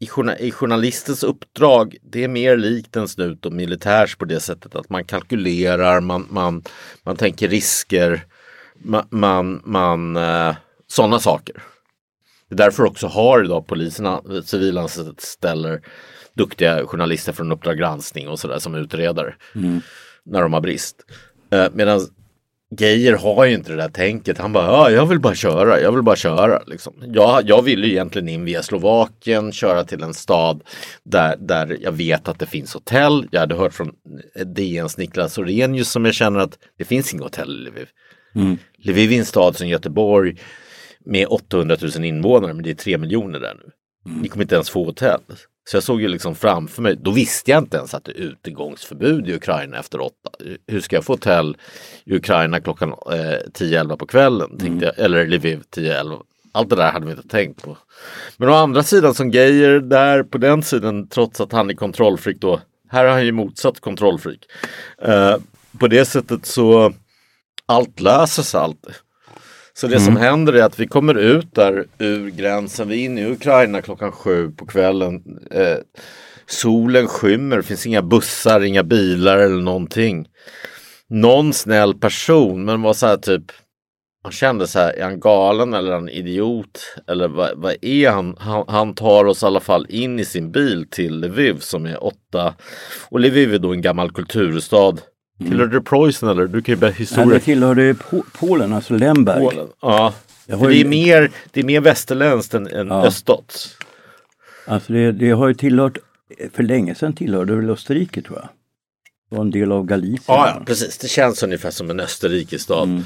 i, 0.00 0.06
journa- 0.06 0.38
i 0.38 0.50
journalistens 0.50 1.22
uppdrag, 1.22 1.96
det 2.02 2.24
är 2.24 2.28
mer 2.28 2.56
likt 2.56 2.96
en 2.96 3.08
snut 3.08 3.46
och 3.46 3.52
militärs 3.52 4.16
på 4.16 4.24
det 4.24 4.40
sättet 4.40 4.74
att 4.74 4.90
man 4.90 5.04
kalkylerar, 5.04 6.00
man, 6.00 6.26
man, 6.30 6.62
man 7.02 7.16
tänker 7.16 7.48
risker, 7.48 8.24
man, 8.74 9.06
man, 9.10 9.62
man 9.64 10.16
eh, 10.16 10.56
sådana 10.86 11.18
saker. 11.18 11.62
Det 12.48 12.54
är 12.54 12.56
därför 12.56 12.84
också 12.84 13.06
har 13.06 13.44
idag 13.44 13.66
poliserna, 13.66 14.22
civilanställer 14.44 15.80
duktiga 16.34 16.86
journalister 16.86 17.32
från 17.32 17.52
Uppdrag 17.52 17.78
granskning 17.78 18.28
och 18.28 18.38
sådär 18.38 18.58
som 18.58 18.74
utredare 18.74 19.34
när 20.24 20.42
de 20.42 20.52
har 20.52 20.60
brist. 20.60 20.96
Eh, 21.50 21.66
Medan 21.72 22.00
Geijer 22.78 23.12
har 23.12 23.44
ju 23.44 23.54
inte 23.54 23.70
det 23.70 23.76
där 23.76 23.88
tänket. 23.88 24.38
Han 24.38 24.52
bara, 24.52 24.66
ja, 24.66 24.90
jag 24.90 25.06
vill 25.06 25.20
bara 25.20 25.34
köra, 25.34 25.80
jag 25.80 25.92
vill 25.92 26.02
bara 26.02 26.16
köra. 26.16 26.62
Liksom. 26.66 26.94
Jag, 27.06 27.48
jag 27.48 27.62
vill 27.62 27.84
ju 27.84 27.90
egentligen 27.90 28.28
in 28.28 28.44
via 28.44 28.62
Slovakien, 28.62 29.52
köra 29.52 29.84
till 29.84 30.02
en 30.02 30.14
stad 30.14 30.62
där, 31.04 31.36
där 31.36 31.76
jag 31.80 31.92
vet 31.92 32.28
att 32.28 32.38
det 32.38 32.46
finns 32.46 32.74
hotell. 32.74 33.28
Jag 33.30 33.40
hade 33.40 33.54
hört 33.54 33.74
från 33.74 33.92
DNs 34.46 34.96
Niklas 34.98 35.38
Orenius 35.38 35.90
som 35.90 36.04
jag 36.04 36.14
känner 36.14 36.40
att 36.40 36.58
det 36.78 36.84
finns 36.84 37.14
inga 37.14 37.22
hotell 37.22 37.50
i 37.50 37.70
Lviv. 37.70 37.88
Lviv 38.78 39.12
är 39.12 39.18
en 39.18 39.24
stad 39.24 39.56
som 39.56 39.68
Göteborg. 39.68 40.36
med 41.04 41.26
800 41.26 41.76
000 41.96 42.04
invånare, 42.04 42.54
men 42.54 42.62
det 42.64 42.70
är 42.70 42.74
3 42.74 42.98
miljoner 42.98 43.40
där 43.40 43.54
nu. 43.54 43.70
Ni 44.22 44.28
kommer 44.28 44.44
inte 44.44 44.54
ens 44.54 44.70
få 44.70 44.84
hotell. 44.84 45.20
Så 45.64 45.76
jag 45.76 45.84
såg 45.84 46.00
ju 46.00 46.08
liksom 46.08 46.34
framför 46.34 46.82
mig, 46.82 46.96
då 46.96 47.10
visste 47.10 47.50
jag 47.50 47.62
inte 47.62 47.76
ens 47.76 47.94
att 47.94 48.04
det 48.04 48.12
är 48.12 48.16
utegångsförbud 48.16 49.28
i 49.28 49.34
Ukraina 49.34 49.78
efter 49.78 50.00
åtta. 50.00 50.30
Hur 50.66 50.80
ska 50.80 50.96
jag 50.96 51.04
få 51.04 51.12
hotell 51.12 51.56
i 52.04 52.16
Ukraina 52.16 52.60
klockan 52.60 52.88
eh, 52.88 53.38
10-11 53.54 53.96
på 53.96 54.06
kvällen? 54.06 54.58
Tänkte 54.58 54.86
jag, 54.86 54.98
eller 54.98 55.26
Lviv 55.26 55.62
10-11. 55.76 56.22
Allt 56.52 56.70
det 56.70 56.76
där 56.76 56.92
hade 56.92 57.06
vi 57.06 57.12
inte 57.12 57.28
tänkt 57.28 57.62
på. 57.62 57.76
Men 58.36 58.48
å 58.48 58.52
andra 58.52 58.82
sidan 58.82 59.14
som 59.14 59.30
Geijer 59.30 59.80
där 59.80 60.22
på 60.22 60.38
den 60.38 60.62
sidan, 60.62 61.08
trots 61.08 61.40
att 61.40 61.52
han 61.52 61.70
är 61.70 61.74
kontrollfreak 61.74 62.36
då, 62.40 62.60
här 62.88 63.04
har 63.04 63.12
han 63.12 63.24
ju 63.24 63.32
motsatt 63.32 63.80
kontrollfreak. 63.80 64.38
Eh, 65.02 65.36
på 65.78 65.88
det 65.88 66.04
sättet 66.04 66.46
så 66.46 66.92
allt 67.66 68.00
löser 68.00 68.42
sig 68.42 68.60
alltid. 68.60 68.94
Så 69.76 69.86
det 69.86 70.00
som 70.00 70.16
händer 70.16 70.52
är 70.52 70.62
att 70.62 70.80
vi 70.80 70.86
kommer 70.86 71.14
ut 71.14 71.54
där 71.54 71.86
ur 71.98 72.30
gränsen, 72.30 72.88
vi 72.88 73.00
är 73.00 73.04
inne 73.04 73.20
i 73.20 73.32
Ukraina 73.32 73.82
klockan 73.82 74.12
sju 74.12 74.50
på 74.50 74.66
kvällen. 74.66 75.22
Eh, 75.50 75.76
solen 76.46 77.06
skymmer, 77.06 77.56
det 77.56 77.62
finns 77.62 77.86
inga 77.86 78.02
bussar, 78.02 78.60
inga 78.60 78.82
bilar 78.82 79.38
eller 79.38 79.62
någonting. 79.62 80.26
Någon 81.08 81.52
snäll 81.52 81.94
person, 81.94 82.64
men 82.64 82.82
var 82.82 82.94
så 82.94 83.06
här 83.06 83.16
typ 83.16 83.52
man 84.24 84.32
kände 84.32 84.66
så 84.66 84.78
här, 84.78 84.92
är 84.92 85.04
han 85.04 85.20
galen 85.20 85.74
eller 85.74 85.92
han 85.92 86.08
idiot? 86.08 86.96
Eller 87.06 87.28
vad, 87.28 87.50
vad 87.56 87.76
är 87.82 88.10
han? 88.10 88.36
han? 88.38 88.64
han? 88.68 88.94
tar 88.94 89.24
oss 89.24 89.42
i 89.42 89.46
alla 89.46 89.60
fall 89.60 89.86
in 89.88 90.20
i 90.20 90.24
sin 90.24 90.52
bil 90.52 90.86
till 90.90 91.20
Lviv 91.20 91.58
som 91.58 91.86
är 91.86 92.04
åtta. 92.04 92.54
Och 93.08 93.20
Lviv 93.20 93.54
är 93.54 93.58
då 93.58 93.72
en 93.72 93.82
gammal 93.82 94.12
kulturstad. 94.12 94.96
Mm. 95.40 95.50
Tillhör 95.50 95.66
det 95.66 95.80
Preussen 95.80 96.28
eller? 96.28 96.46
Du 96.46 96.62
kan 96.62 96.80
ju 96.80 96.90
historia. 96.90 97.24
Nej, 97.24 97.38
det 97.38 97.44
tillhörde 97.44 97.94
Polen, 98.32 98.72
alltså 98.72 98.94
Lemberg. 98.94 99.44
Polen. 99.44 99.68
Ja, 99.80 100.14
det, 100.46 100.56
det, 100.56 100.76
är 100.76 100.84
mer, 100.84 101.30
det 101.50 101.60
är 101.60 101.64
mer 101.64 101.80
västerländskt 101.80 102.54
än, 102.54 102.66
än 102.66 102.88
ja. 102.88 103.06
öststats. 103.06 103.76
Alltså 104.66 104.92
det, 104.92 105.12
det 105.12 105.30
har 105.30 105.48
ju 105.48 105.54
tillhört, 105.54 105.98
för 106.52 106.62
länge 106.62 106.94
sedan 106.94 107.12
tillhörde 107.12 107.56
väl 107.56 107.70
Österrike 107.70 108.22
tror 108.22 108.38
jag. 108.38 108.48
Det 109.30 109.36
var 109.36 109.44
en 109.44 109.50
del 109.50 109.72
av 109.72 109.86
Galicien. 109.86 110.20
Ja, 110.26 110.48
ja, 110.48 110.62
precis. 110.66 110.98
Det 110.98 111.08
känns 111.08 111.42
ungefär 111.42 111.70
som 111.70 111.90
en 111.90 112.00
österrikestad. 112.00 112.82
Mm. 112.82 113.04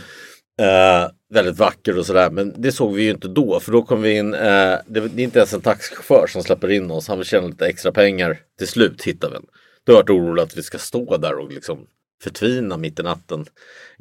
Uh, 0.62 1.10
väldigt 1.34 1.58
vacker 1.58 1.98
och 1.98 2.06
sådär 2.06 2.30
men 2.30 2.54
det 2.56 2.72
såg 2.72 2.94
vi 2.94 3.02
ju 3.02 3.10
inte 3.10 3.28
då 3.28 3.60
för 3.60 3.72
då 3.72 3.82
kom 3.82 4.02
vi 4.02 4.16
in, 4.16 4.34
uh, 4.34 4.40
det, 4.40 4.80
det, 4.86 5.22
är 5.22 5.24
inte 5.24 5.38
ens 5.38 5.54
en 5.54 5.60
taxichaufför 5.60 6.26
som 6.26 6.42
släpper 6.42 6.70
in 6.70 6.90
oss, 6.90 7.08
han 7.08 7.18
vill 7.18 7.26
tjäna 7.26 7.46
lite 7.46 7.66
extra 7.66 7.92
pengar. 7.92 8.38
Till 8.58 8.68
slut 8.68 9.02
hittar 9.02 9.30
vi 9.30 9.36
en. 9.36 9.46
Då 9.86 9.92
har 9.92 9.98
jag 9.98 10.02
varit 10.02 10.10
orolig 10.10 10.42
att 10.42 10.56
vi 10.56 10.62
ska 10.62 10.78
stå 10.78 11.16
där 11.16 11.38
och 11.38 11.52
liksom 11.52 11.78
förtvina 12.22 12.76
mitt 12.76 13.00
i 13.00 13.02
natten. 13.02 13.46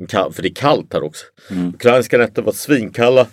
För 0.09 0.41
det 0.41 0.47
är 0.47 0.53
kallt 0.53 0.93
här 0.93 1.03
också. 1.03 1.25
Mm. 1.49 1.69
Ukrainska 1.69 2.17
nätter 2.17 2.41
var 2.41 2.51
svinkalla. 2.51 3.27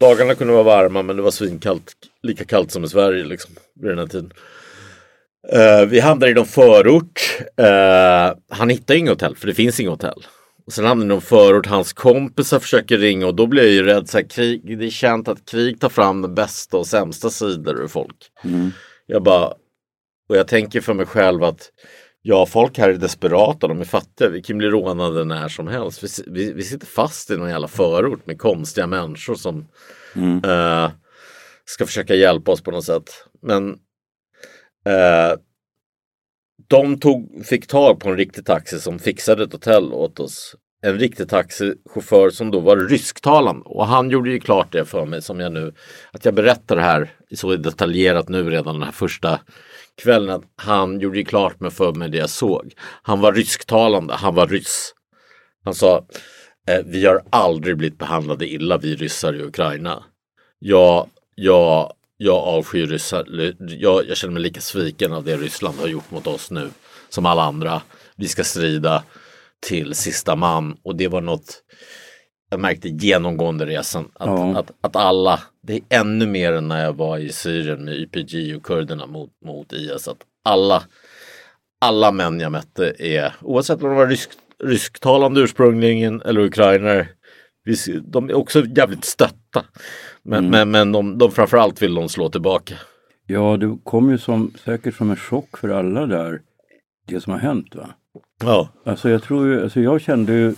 Dagarna 0.00 0.34
kunde 0.34 0.52
vara 0.52 0.62
varma 0.62 1.02
men 1.02 1.16
det 1.16 1.22
var 1.22 1.30
svinkallt, 1.30 1.92
lika 2.22 2.44
kallt 2.44 2.72
som 2.72 2.84
i 2.84 2.88
Sverige 2.88 3.24
liksom, 3.24 3.54
vid 3.74 3.90
den 3.90 3.98
här 3.98 4.06
tiden. 4.06 4.32
Uh, 5.54 5.86
vi 5.88 6.00
hamnar 6.00 6.28
i 6.28 6.34
någon 6.34 6.46
förort. 6.46 7.40
Uh, 7.60 8.38
han 8.48 8.70
hittar 8.70 8.94
inget 8.94 9.10
hotell 9.10 9.36
för 9.36 9.46
det 9.46 9.54
finns 9.54 9.80
inget 9.80 9.90
hotell. 9.90 10.26
Och 10.66 10.72
sen 10.72 10.84
hamnar 10.84 11.06
någon 11.06 11.20
förort, 11.20 11.66
hans 11.66 11.92
kompisar 11.92 12.58
försöker 12.58 12.98
ringa 12.98 13.26
och 13.26 13.34
då 13.34 13.46
blir 13.46 13.62
jag 13.62 13.72
ju 13.72 13.82
rädd. 13.82 14.08
Så 14.08 14.18
här, 14.18 14.24
krig, 14.24 14.78
det 14.78 14.86
är 14.86 14.90
känt 14.90 15.28
att 15.28 15.44
krig 15.44 15.80
tar 15.80 15.88
fram 15.88 16.22
den 16.22 16.34
bästa 16.34 16.76
och 16.76 16.86
sämsta 16.86 17.30
sidor 17.30 17.82
ur 17.82 17.88
folk. 17.88 18.16
Mm. 18.44 18.70
Jag 19.06 19.22
bara, 19.22 19.46
och 20.28 20.36
jag 20.36 20.48
tänker 20.48 20.80
för 20.80 20.94
mig 20.94 21.06
själv 21.06 21.44
att 21.44 21.70
Ja, 22.28 22.46
folk 22.46 22.78
här 22.78 22.88
är 22.88 22.94
desperata, 22.94 23.68
de 23.68 23.80
är 23.80 23.84
fattiga. 23.84 24.28
Vi 24.28 24.42
kan 24.42 24.58
bli 24.58 24.68
rånade 24.68 25.24
när 25.24 25.48
som 25.48 25.68
helst. 25.68 26.02
Vi, 26.02 26.08
vi, 26.26 26.52
vi 26.52 26.62
sitter 26.62 26.86
fast 26.86 27.30
i 27.30 27.36
någon 27.36 27.48
jävla 27.48 27.68
förort 27.68 28.26
med 28.26 28.38
konstiga 28.38 28.86
människor 28.86 29.34
som 29.34 29.68
mm. 30.14 30.44
uh, 30.44 30.90
ska 31.64 31.86
försöka 31.86 32.14
hjälpa 32.14 32.52
oss 32.52 32.62
på 32.62 32.70
något 32.70 32.84
sätt. 32.84 33.10
Men 33.42 33.68
uh, 33.68 35.38
de 36.68 37.00
tog, 37.00 37.46
fick 37.46 37.66
tag 37.66 38.00
på 38.00 38.08
en 38.08 38.16
riktig 38.16 38.46
taxi 38.46 38.78
som 38.80 38.98
fixade 38.98 39.44
ett 39.44 39.52
hotell 39.52 39.92
åt 39.92 40.20
oss. 40.20 40.56
En 40.82 40.98
riktig 40.98 41.28
taxichaufför 41.28 42.30
som 42.30 42.50
då 42.50 42.60
var 42.60 42.76
rysktalande 42.76 43.62
och 43.64 43.86
han 43.86 44.10
gjorde 44.10 44.30
ju 44.30 44.40
klart 44.40 44.72
det 44.72 44.84
för 44.84 45.06
mig 45.06 45.22
som 45.22 45.40
jag 45.40 45.52
nu, 45.52 45.74
att 46.12 46.24
jag 46.24 46.34
berättar 46.34 46.76
det 46.76 46.82
här 46.82 47.10
så 47.34 47.56
detaljerat 47.56 48.28
nu 48.28 48.50
redan 48.50 48.74
den 48.74 48.82
här 48.82 48.92
första 48.92 49.40
kvällen 50.02 50.30
att 50.30 50.44
han 50.56 51.00
gjorde 51.00 51.24
klart 51.24 51.60
med 51.60 51.72
för 51.72 51.92
mig 51.92 52.08
det 52.08 52.18
jag 52.18 52.30
såg. 52.30 52.74
Han 53.02 53.20
var 53.20 53.32
rysktalande, 53.32 54.14
han 54.14 54.34
var 54.34 54.46
ryss. 54.46 54.94
Han 55.64 55.74
sa 55.74 56.06
eh, 56.68 56.84
vi 56.86 57.06
har 57.06 57.22
aldrig 57.30 57.76
blivit 57.76 57.98
behandlade 57.98 58.48
illa 58.48 58.78
vi 58.78 58.96
ryssar 58.96 59.34
i 59.34 59.42
Ukraina. 59.42 60.04
Jag, 60.58 61.08
jag, 61.34 61.92
jag 62.16 62.36
avskyr 62.36 62.86
ryssar. 62.86 63.54
Jag, 63.58 64.08
jag 64.08 64.16
känner 64.16 64.34
mig 64.34 64.42
lika 64.42 64.60
sviken 64.60 65.12
av 65.12 65.24
det 65.24 65.36
Ryssland 65.36 65.78
har 65.78 65.88
gjort 65.88 66.10
mot 66.10 66.26
oss 66.26 66.50
nu 66.50 66.70
som 67.08 67.26
alla 67.26 67.42
andra. 67.42 67.82
Vi 68.16 68.28
ska 68.28 68.44
strida 68.44 69.02
till 69.60 69.94
sista 69.94 70.36
man 70.36 70.76
och 70.82 70.96
det 70.96 71.08
var 71.08 71.20
något 71.20 71.62
jag 72.50 72.60
märkte 72.60 72.88
genomgående 72.88 73.66
resan 73.66 74.08
att, 74.14 74.26
ja. 74.26 74.58
att, 74.58 74.70
att, 74.80 74.96
alla, 74.96 75.40
det 75.62 75.74
är 75.74 76.00
ännu 76.00 76.26
mer 76.26 76.52
än 76.52 76.68
när 76.68 76.84
jag 76.84 76.92
var 76.92 77.18
i 77.18 77.32
Syrien 77.32 77.84
med 77.84 77.94
YPG 77.94 78.56
och 78.56 78.62
kurderna 78.62 79.06
mot, 79.06 79.30
mot 79.44 79.72
IS. 79.72 80.08
Att 80.08 80.18
alla, 80.44 80.82
alla 81.80 82.12
män 82.12 82.40
jag 82.40 82.52
mötte 82.52 82.94
är, 82.98 83.34
oavsett 83.42 83.82
om 83.82 83.88
de 83.88 83.96
var 83.96 84.06
rysk, 84.06 84.30
rysktalande 84.64 85.40
ursprungligen 85.40 86.22
eller 86.22 86.40
ukrainare, 86.40 87.08
de 88.02 88.30
är 88.30 88.34
också 88.34 88.64
jävligt 88.76 89.04
stötta. 89.04 89.64
Men, 90.22 90.38
mm. 90.38 90.50
men, 90.50 90.70
men 90.70 90.92
de, 90.92 91.18
de 91.18 91.30
framförallt 91.30 91.82
vill 91.82 91.94
de 91.94 92.08
slå 92.08 92.28
tillbaka. 92.28 92.74
Ja, 93.26 93.56
det 93.56 93.78
kom 93.84 94.10
ju 94.10 94.18
som, 94.18 94.52
säkert 94.64 94.96
som 94.96 95.10
en 95.10 95.16
chock 95.16 95.58
för 95.58 95.68
alla 95.68 96.06
där, 96.06 96.40
det 97.06 97.20
som 97.20 97.32
har 97.32 97.40
hänt. 97.40 97.74
va? 97.74 97.88
Ja. 98.42 98.68
Alltså 98.84 99.10
jag 99.10 99.22
tror 99.22 99.46
ju, 99.46 99.62
alltså 99.62 99.80
jag 99.80 100.00
kände 100.00 100.32
ju 100.32 100.54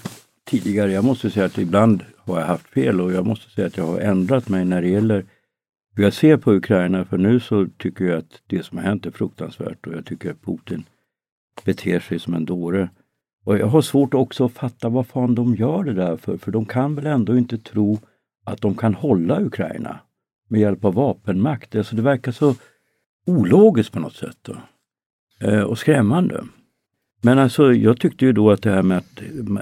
tidigare. 0.48 0.92
Jag 0.92 1.04
måste 1.04 1.30
säga 1.30 1.46
att 1.46 1.58
ibland 1.58 2.04
har 2.16 2.40
jag 2.40 2.46
haft 2.46 2.68
fel 2.68 3.00
och 3.00 3.12
jag 3.12 3.26
måste 3.26 3.50
säga 3.50 3.66
att 3.66 3.76
jag 3.76 3.86
har 3.86 3.98
ändrat 4.00 4.48
mig 4.48 4.64
när 4.64 4.82
det 4.82 4.88
gäller 4.88 5.24
hur 5.94 6.04
jag 6.04 6.12
ser 6.12 6.36
på 6.36 6.52
Ukraina. 6.52 7.04
För 7.04 7.18
nu 7.18 7.40
så 7.40 7.66
tycker 7.78 8.04
jag 8.04 8.18
att 8.18 8.42
det 8.46 8.62
som 8.62 8.78
har 8.78 8.84
hänt 8.84 9.06
är 9.06 9.10
fruktansvärt 9.10 9.86
och 9.86 9.92
jag 9.92 10.06
tycker 10.06 10.30
att 10.30 10.42
Putin 10.42 10.84
beter 11.64 12.00
sig 12.00 12.18
som 12.18 12.34
en 12.34 12.44
dåre. 12.44 12.90
Och 13.44 13.58
jag 13.58 13.66
har 13.66 13.82
svårt 13.82 14.14
också 14.14 14.44
att 14.44 14.52
fatta 14.52 14.88
vad 14.88 15.06
fan 15.06 15.34
de 15.34 15.54
gör 15.54 15.84
det 15.84 15.92
där 15.92 16.16
för. 16.16 16.36
För 16.36 16.52
de 16.52 16.66
kan 16.66 16.94
väl 16.94 17.06
ändå 17.06 17.38
inte 17.38 17.58
tro 17.58 17.98
att 18.44 18.60
de 18.60 18.74
kan 18.74 18.94
hålla 18.94 19.42
Ukraina 19.42 20.00
med 20.48 20.60
hjälp 20.60 20.84
av 20.84 20.94
vapenmakt. 20.94 21.74
Alltså 21.74 21.96
det 21.96 22.02
verkar 22.02 22.32
så 22.32 22.54
ologiskt 23.26 23.92
på 23.92 24.00
något 24.00 24.16
sätt. 24.16 24.38
Då. 24.42 24.56
Eh, 25.40 25.62
och 25.62 25.78
skrämmande. 25.78 26.44
Men 27.20 27.38
alltså 27.38 27.72
jag 27.72 28.00
tyckte 28.00 28.25
ju 28.25 28.32
då 28.32 28.50
att 28.50 28.62
det 28.62 28.70
här 28.70 28.82
med 28.82 28.98
att, 28.98 29.20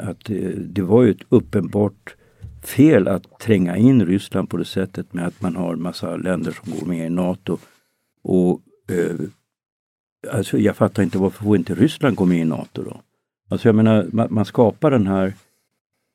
att 0.09 0.31
eh, 0.31 0.51
det 0.51 0.83
var 0.83 1.03
ju 1.03 1.11
ett 1.11 1.27
uppenbart 1.29 2.17
fel 2.63 3.09
att 3.09 3.39
tränga 3.39 3.77
in 3.77 4.07
Ryssland 4.07 4.51
på 4.51 4.57
det 4.57 4.65
sättet 4.65 5.13
med 5.13 5.27
att 5.27 5.43
man 5.43 5.57
har 5.57 5.77
massa 5.77 6.17
länder 6.17 6.53
som 6.53 6.73
går 6.79 6.87
med 6.87 7.07
i 7.07 7.11
NATO. 7.11 7.59
Och 8.23 8.61
eh, 8.89 9.17
alltså 10.33 10.59
Jag 10.59 10.77
fattar 10.77 11.03
inte 11.03 11.19
varför 11.19 11.45
får 11.45 11.57
inte 11.57 11.75
Ryssland 11.75 12.17
gå 12.17 12.25
med 12.25 12.39
i 12.39 12.45
NATO 12.45 12.83
då? 12.83 13.01
Alltså 13.49 13.69
jag 13.69 13.75
menar, 13.75 14.07
man, 14.13 14.29
man 14.31 14.45
skapar 14.45 14.91
den 14.91 15.07
här, 15.07 15.35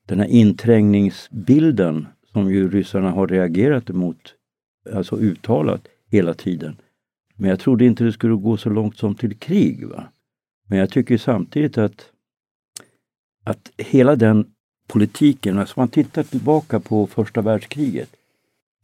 den 0.08 0.20
här 0.20 0.28
inträngningsbilden 0.28 2.08
som 2.32 2.52
ju 2.52 2.70
ryssarna 2.70 3.12
har 3.12 3.28
reagerat 3.28 3.90
emot, 3.90 4.36
alltså 4.94 5.16
uttalat 5.18 5.88
hela 6.08 6.34
tiden. 6.34 6.76
Men 7.36 7.50
jag 7.50 7.60
trodde 7.60 7.86
inte 7.86 8.04
det 8.04 8.12
skulle 8.12 8.36
gå 8.36 8.58
så 8.58 8.70
långt 8.70 8.98
som 8.98 9.16
till 9.16 9.38
krig. 9.38 9.88
va 9.88 10.04
men 10.72 10.80
jag 10.80 10.90
tycker 10.90 11.18
samtidigt 11.18 11.78
att, 11.78 12.10
att 13.44 13.72
hela 13.78 14.16
den 14.16 14.46
politiken, 14.88 15.60
alltså 15.60 15.80
man 15.80 15.88
tittar 15.88 16.24
tillbaka 16.24 16.80
på 16.80 17.08
första 17.08 17.42
världskriget, 17.42 18.10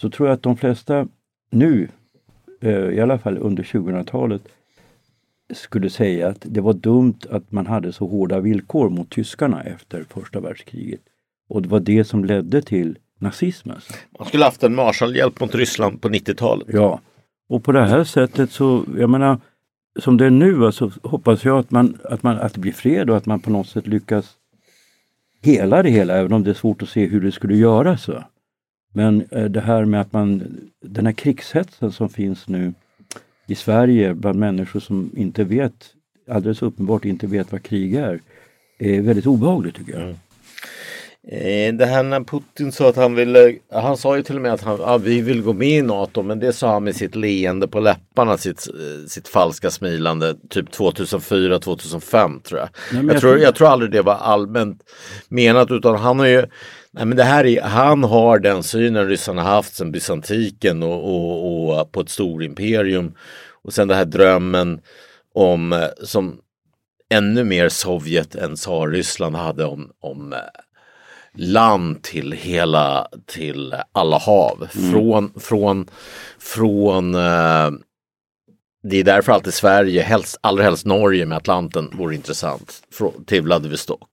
så 0.02 0.10
tror 0.10 0.28
jag 0.28 0.34
att 0.36 0.44
de 0.44 0.58
flesta 0.58 1.08
nu, 1.50 1.88
eh, 2.62 2.72
i 2.72 3.00
alla 3.00 3.20
fall 3.20 3.38
under 3.38 3.64
2000-talet, 3.64 4.42
skulle 5.54 5.90
säga 5.90 6.28
att 6.28 6.38
det 6.42 6.62
var 6.62 6.74
dumt 6.74 7.20
att 7.30 7.52
man 7.52 7.68
hade 7.68 7.94
så 7.94 8.08
hårda 8.08 8.40
villkor 8.40 8.90
mot 8.90 9.10
tyskarna 9.10 9.64
efter 9.64 10.04
första 10.04 10.40
världskriget. 10.40 11.02
Och 11.50 11.62
det 11.62 11.70
var 11.70 11.80
det 11.80 12.04
som 12.04 12.26
ledde 12.26 12.62
till 12.62 12.98
nazismen. 13.20 13.82
Man 14.20 14.28
skulle 14.28 14.44
haft 14.44 14.64
en 14.64 14.76
Marshallhjälp 14.76 15.40
mot 15.40 15.56
Ryssland 15.56 16.02
på 16.02 16.10
90-talet. 16.10 16.68
Ja, 16.72 17.02
och 17.50 17.64
på 17.64 17.72
det 17.72 17.86
här 17.86 18.04
sättet 18.04 18.52
så, 18.52 18.86
jag 18.98 19.10
menar, 19.10 19.40
som 19.98 20.18
det 20.18 20.26
är 20.26 20.30
nu 20.30 20.66
alltså, 20.66 20.92
hoppas 21.04 21.46
jag 21.46 21.60
att, 21.60 21.72
man, 21.72 21.98
att, 22.04 22.24
man, 22.24 22.38
att 22.38 22.54
det 22.54 22.60
blir 22.60 22.72
fred 22.72 23.10
och 23.10 23.18
att 23.18 23.26
man 23.26 23.40
på 23.40 23.50
något 23.50 23.68
sätt 23.68 23.88
lyckas 23.88 24.34
hela 25.42 25.84
det 25.84 25.90
hela, 25.90 26.18
även 26.18 26.34
om 26.34 26.44
det 26.44 26.50
är 26.50 26.54
svårt 26.54 26.82
att 26.82 26.90
se 26.90 27.08
hur 27.08 27.22
det 27.22 27.32
skulle 27.32 27.56
göras. 27.56 28.10
Men 28.94 29.26
eh, 29.32 29.46
det 29.46 29.62
här 29.62 29.86
med 29.86 30.02
att 30.02 30.14
man, 30.14 30.58
den 30.82 31.06
här 31.06 31.14
krigshetsen 31.14 31.92
som 31.92 32.10
finns 32.10 32.48
nu 32.48 32.74
i 33.48 33.56
Sverige 33.56 34.14
bland 34.14 34.40
människor 34.40 34.80
som 34.80 35.12
inte 35.16 35.44
vet, 35.44 35.94
alldeles 36.30 36.62
uppenbart 36.62 37.06
inte 37.06 37.28
vet 37.28 37.52
vad 37.52 37.64
krig 37.64 37.96
är, 37.96 38.22
är 38.80 39.02
väldigt 39.02 39.26
obehagligt 39.26 39.76
tycker 39.76 39.94
jag. 39.94 40.02
Mm. 40.02 40.16
Eh, 41.32 41.74
Det 41.74 41.86
här 41.86 42.04
när 42.04 42.20
Putin 42.20 42.72
sa 42.72 42.90
att 42.90 42.96
han 42.96 43.16
ville, 43.16 43.54
han 43.72 43.98
sa 43.98 44.18
ju 44.18 44.24
till 44.24 44.36
och 44.36 44.42
med 44.42 44.54
att 44.54 44.62
han, 44.62 44.80
ja, 44.80 44.98
vi 44.98 45.22
vill 45.22 45.42
gå 45.42 45.54
med 45.54 45.68
i 45.68 45.82
NATO 45.82 46.22
men 46.22 46.40
det 46.40 46.54
sa 46.54 46.72
han 46.72 46.84
med 46.84 46.96
sitt 46.96 47.16
leende 47.16 47.68
på 47.68 47.80
läpparna, 47.80 48.38
sitt, 48.38 48.68
eh, 48.68 49.08
sitt 49.08 49.28
falska 49.28 49.72
smilande, 49.72 50.36
typ 50.50 50.70
2004-2005 50.70 52.42
tror 52.42 52.60
jag. 52.60 52.70
Nej, 52.94 53.06
jag, 53.06 53.14
jag 53.14 53.22
tror, 53.22 53.38
jag 53.38 53.56
tror 53.56 53.68
aldrig 53.68 53.92
det 53.92 54.02
var 54.02 54.16
allmänt 54.16 54.82
menat 55.30 55.72
utan 55.72 55.96
han 55.96 56.20
har 56.20 56.28
ju 56.28 56.46
Nej, 56.92 57.06
men 57.06 57.18
det 57.18 57.24
här 57.24 57.46
är, 57.46 57.62
han 57.62 58.04
har 58.04 58.40
den 58.40 58.64
synen 58.64 59.08
ryssarna 59.08 59.42
haft 59.42 59.76
sedan 59.76 59.92
bysantiken 59.92 60.84
och, 60.84 61.04
och, 61.04 61.80
och 61.80 61.92
på 61.92 62.02
ett 62.02 62.10
storimperium. 62.10 63.14
Och 63.64 63.74
sen 63.74 63.88
den 63.88 63.98
här 63.98 64.06
drömmen 64.06 64.80
om, 65.34 65.74
eh, 65.74 65.88
som 66.04 66.38
ännu 67.10 67.44
mer 67.44 67.70
Sovjet 67.70 68.36
än 68.36 68.56
tsarryssland 68.56 69.36
hade 69.36 69.66
om, 69.66 69.92
om 70.00 70.36
land 71.38 72.04
till 72.04 72.32
hela, 72.32 73.08
till 73.26 73.76
alla 73.92 74.18
hav. 74.18 74.68
Från, 74.92 75.32
från, 75.40 75.88
från 76.40 77.16
eh, 77.16 77.72
det 78.84 78.98
är 78.98 79.04
därför 79.04 79.32
alltid 79.32 79.54
Sverige, 79.54 80.02
helst, 80.02 80.38
allra 80.42 80.64
helst 80.64 80.86
Norge 80.86 81.26
med 81.26 81.38
Atlanten 81.38 81.90
vore 81.98 82.16
intressant 82.16 82.82
frå- 83.00 83.26
till 83.26 83.42
Vladivostok. 83.42 84.10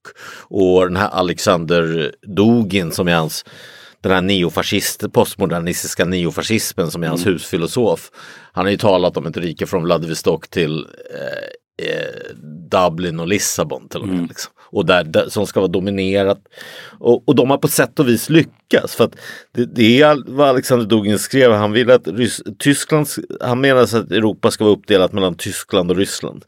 Och 0.49 0.85
den 0.85 0.97
här 0.97 1.09
Alexander 1.09 2.13
Dugin 2.27 2.93
som 2.93 3.09
är 3.09 3.15
hans 3.15 3.45
den 4.01 4.13
här 4.13 4.23
neofascist, 4.23 5.13
postmodernistiska 5.13 6.05
neofascismen 6.05 6.91
som 6.91 7.03
är 7.03 7.09
hans 7.09 7.27
husfilosof. 7.27 8.11
Han 8.53 8.65
har 8.65 8.71
ju 8.71 8.77
talat 8.77 9.17
om 9.17 9.27
ett 9.27 9.37
rike 9.37 9.67
från 9.67 9.83
Vladivostok 9.83 10.49
till 10.49 10.79
eh, 10.79 11.64
eh, 11.83 12.37
Dublin 12.71 13.21
och 13.21 13.29
Lissabon 13.29 13.89
till 13.89 14.01
och 14.01 14.09
med. 14.09 14.29
Liksom. 14.29 14.53
Och 14.75 14.87
där, 14.87 15.05
där, 15.05 15.29
som 15.29 15.47
ska 15.47 15.61
vara 15.61 15.71
dominerat. 15.71 16.39
Och, 16.99 17.29
och 17.29 17.35
de 17.35 17.51
har 17.51 17.59
på 17.59 17.69
sätt 17.69 17.99
och 17.99 18.09
vis 18.09 18.31
lyckats. 18.31 18.95
För 18.95 19.11
det, 19.55 19.65
det 19.65 20.01
är 20.01 20.23
vad 20.27 20.49
Alexander 20.49 20.87
Dugin 20.87 21.19
skrev. 21.19 21.53
Han 21.53 21.73
vill 21.73 21.91
att 21.91 22.09
Rys 22.09 22.43
Tyskland, 22.59 23.09
han 23.41 23.61
menar 23.61 23.83
att 23.83 23.93
Europa 23.93 24.51
ska 24.51 24.65
vara 24.65 24.75
uppdelat 24.75 25.13
mellan 25.13 25.35
Tyskland 25.35 25.91
och 25.91 25.97
Ryssland. 25.97 26.45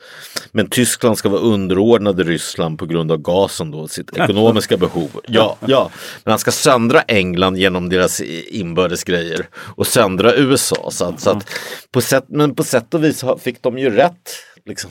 Men 0.53 0.71
Tyskland 0.71 1.19
ska 1.19 1.29
vara 1.29 1.41
underordnade 1.41 2.23
Ryssland 2.25 2.79
på 2.79 2.87
grund 2.87 3.13
av 3.13 3.19
gasen 3.19 3.71
då, 3.71 3.89
sitt 3.89 4.17
ekonomiska 4.17 4.77
behov. 4.77 5.11
Ja, 5.29 5.57
ja. 5.67 5.91
Men 6.25 6.31
han 6.31 6.39
ska 6.39 6.51
söndra 6.51 7.01
England 7.01 7.57
genom 7.57 7.89
deras 7.89 8.21
inbördes 8.49 9.05
grejer 9.05 9.49
och 9.55 9.87
söndra 9.87 10.35
USA. 10.35 10.91
Så 10.91 11.05
att, 11.05 11.21
så 11.21 11.31
att 11.31 11.51
på 11.93 12.01
sätt, 12.01 12.25
men 12.29 12.55
på 12.55 12.65
sätt 12.65 12.95
och 12.95 13.05
vis 13.05 13.25
fick 13.41 13.63
de 13.63 13.79
ju 13.79 13.91
rätt. 13.91 14.31
Liksom. 14.65 14.91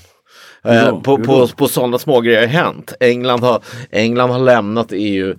Eh, 0.66 0.76
Ja, 0.76 1.02
på, 1.04 1.18
på, 1.18 1.48
på 1.48 1.68
sådana 1.68 1.98
små 1.98 2.22
grejer 2.22 2.40
har 2.40 2.48
hänt. 2.48 2.94
England 3.00 3.44
har, 3.44 3.64
England 3.92 4.30
har 4.30 4.40
lämnat 4.40 4.88
EU. 4.92 5.36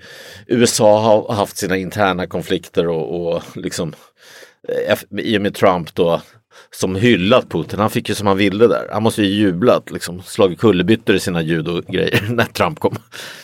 USA 0.46 1.00
har 1.00 1.34
haft 1.34 1.56
sina 1.56 1.76
interna 1.76 2.26
konflikter 2.26 2.88
och, 2.88 3.26
och 3.36 3.42
liksom 3.54 3.92
eh, 4.88 4.98
i 5.20 5.38
och 5.38 5.42
med 5.42 5.54
Trump 5.54 5.94
då 5.94 6.20
som 6.70 6.96
hyllat 6.96 7.48
Putin. 7.48 7.78
Han 7.78 7.90
fick 7.90 8.08
ju 8.08 8.14
som 8.14 8.26
han 8.26 8.36
ville 8.36 8.66
där. 8.66 8.88
Han 8.92 9.02
måste 9.02 9.22
ju 9.22 9.28
jublat, 9.28 9.90
liksom, 9.90 10.22
slagit 10.22 10.58
kullerbyttor 10.58 11.16
i 11.16 11.20
sina 11.20 11.42
judo-grejer 11.42 12.26
när 12.30 12.44
Trump 12.44 12.78
kom. 12.78 12.96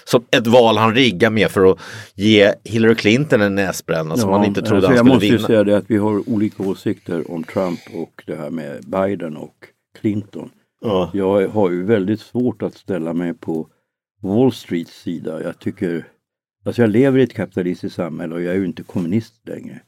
Som 0.04 0.24
ett 0.30 0.46
val 0.46 0.76
han 0.76 0.94
riggar 0.94 1.30
med 1.30 1.50
för 1.50 1.70
att 1.70 1.78
ge 2.14 2.52
Hillary 2.64 2.94
Clinton 2.94 3.40
en 3.40 3.54
näsbränna 3.54 4.16
som 4.16 4.30
han 4.30 4.44
inte 4.44 4.62
trodde 4.62 4.76
alltså 4.76 4.88
han 4.88 4.96
jag 4.96 5.04
skulle 5.04 5.14
måste 5.14 5.26
ju 5.26 5.32
vinna. 5.36 5.46
säga 5.46 5.64
det 5.64 5.76
att 5.76 5.84
vi 5.86 5.96
har 5.96 6.28
olika 6.28 6.62
åsikter 6.62 7.30
om 7.30 7.44
Trump 7.44 7.80
och 7.94 8.22
det 8.26 8.36
här 8.36 8.50
med 8.50 8.84
Biden 8.86 9.36
och 9.36 9.54
Clinton. 10.00 10.50
Ja. 10.82 11.10
Jag 11.14 11.48
har 11.48 11.70
ju 11.70 11.84
väldigt 11.84 12.20
svårt 12.20 12.62
att 12.62 12.74
ställa 12.74 13.12
mig 13.12 13.34
på 13.34 13.68
Wall 14.22 14.52
Streets 14.52 15.02
sida. 15.02 15.42
Jag 15.42 15.58
tycker, 15.58 16.08
alltså 16.64 16.82
jag 16.82 16.90
lever 16.90 17.18
i 17.18 17.22
ett 17.22 17.34
kapitalistiskt 17.34 17.96
samhälle 17.96 18.34
och 18.34 18.42
jag 18.42 18.54
är 18.54 18.58
ju 18.58 18.66
inte 18.66 18.82
kommunist 18.82 19.48
längre. 19.48 19.80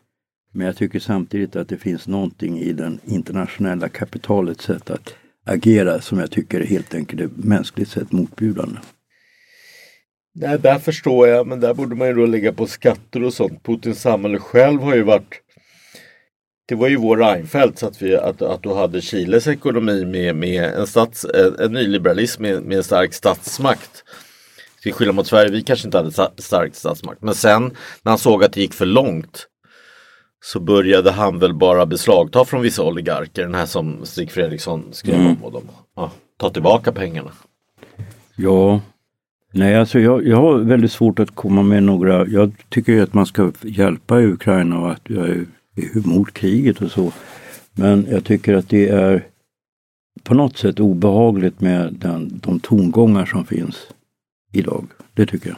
Men 0.52 0.66
jag 0.66 0.76
tycker 0.76 1.00
samtidigt 1.00 1.56
att 1.56 1.68
det 1.68 1.76
finns 1.76 2.08
någonting 2.08 2.58
i 2.58 2.72
den 2.72 3.00
internationella 3.04 3.88
kapitalets 3.88 4.64
sätt 4.64 4.90
att 4.90 5.14
agera 5.46 6.00
som 6.00 6.18
jag 6.18 6.30
tycker 6.30 6.60
helt 6.60 6.94
enkelt 6.94 7.20
är 7.20 7.30
mänskligt 7.36 7.88
sett 7.88 8.12
motbjudande. 8.12 8.78
Nej, 10.34 10.58
där 10.58 10.78
förstår 10.78 11.28
jag, 11.28 11.46
men 11.46 11.60
där 11.60 11.74
borde 11.74 11.96
man 11.96 12.08
ju 12.08 12.14
då 12.14 12.26
lägga 12.26 12.52
på 12.52 12.66
skatter 12.66 13.22
och 13.22 13.34
sånt. 13.34 13.62
Putins 13.62 14.00
samhälle 14.00 14.38
själv 14.38 14.80
har 14.80 14.94
ju 14.94 15.02
varit 15.02 15.40
det 16.66 16.74
var 16.74 16.88
ju 16.88 16.96
vår 16.96 17.16
Reinfeldt 17.16 17.78
så 17.78 17.86
att, 17.86 18.02
vi, 18.02 18.16
att, 18.16 18.42
att 18.42 18.62
du 18.62 18.74
hade 18.74 19.00
Chiles 19.00 19.46
ekonomi 19.46 20.04
med, 20.04 20.36
med 20.36 20.64
en, 20.64 20.86
stats, 20.86 21.24
en, 21.34 21.58
en 21.64 21.72
nyliberalism 21.72 22.42
med, 22.42 22.62
med 22.62 22.76
en 22.76 22.84
stark 22.84 23.14
statsmakt. 23.14 24.04
Till 24.82 24.92
skillnad 24.92 25.14
mot 25.14 25.26
Sverige, 25.26 25.50
vi 25.50 25.62
kanske 25.62 25.88
inte 25.88 25.96
hade 25.98 26.10
sta- 26.10 26.30
stark 26.40 26.74
statsmakt. 26.74 27.22
Men 27.22 27.34
sen 27.34 27.62
när 28.02 28.10
han 28.10 28.18
såg 28.18 28.44
att 28.44 28.52
det 28.52 28.60
gick 28.60 28.74
för 28.74 28.86
långt 28.86 29.46
så 30.44 30.60
började 30.60 31.10
han 31.10 31.38
väl 31.38 31.54
bara 31.54 31.86
beslagta 31.86 32.44
från 32.44 32.62
vissa 32.62 32.82
oligarker. 32.82 33.42
Den 33.42 33.54
här 33.54 33.66
som 33.66 34.00
Stig 34.06 34.30
Fredriksson 34.30 34.88
skrev 34.92 35.14
Mm. 35.14 35.26
om. 35.26 35.44
Och 35.44 35.52
de, 35.52 35.62
ja, 35.96 36.10
ta 36.38 36.50
tillbaka 36.50 36.92
pengarna. 36.92 37.30
Ja, 38.36 38.80
nej 39.52 39.76
alltså 39.76 39.98
jag, 39.98 40.26
jag 40.26 40.36
har 40.36 40.58
väldigt 40.58 40.92
svårt 40.92 41.18
att 41.18 41.34
komma 41.34 41.62
med 41.62 41.82
några, 41.82 42.26
jag 42.26 42.52
tycker 42.68 43.02
att 43.02 43.14
man 43.14 43.26
ska 43.26 43.52
hjälpa 43.62 44.20
Ukraina 44.20 44.78
och 44.80 44.90
att 44.92 45.02
jag 45.04 45.28
är, 45.28 45.44
är 45.76 45.98
emot 45.98 46.34
kriget 46.34 46.82
och 46.82 46.90
så. 46.90 47.12
Men 47.72 48.06
jag 48.10 48.24
tycker 48.24 48.54
att 48.54 48.68
det 48.68 48.88
är 48.88 49.26
på 50.22 50.34
något 50.34 50.58
sätt 50.58 50.80
obehagligt 50.80 51.60
med 51.60 51.94
den, 51.94 52.40
de 52.42 52.60
tongångar 52.60 53.26
som 53.26 53.44
finns 53.46 53.76
idag. 54.52 54.86
Det 55.14 55.26
tycker 55.26 55.48
jag. 55.48 55.56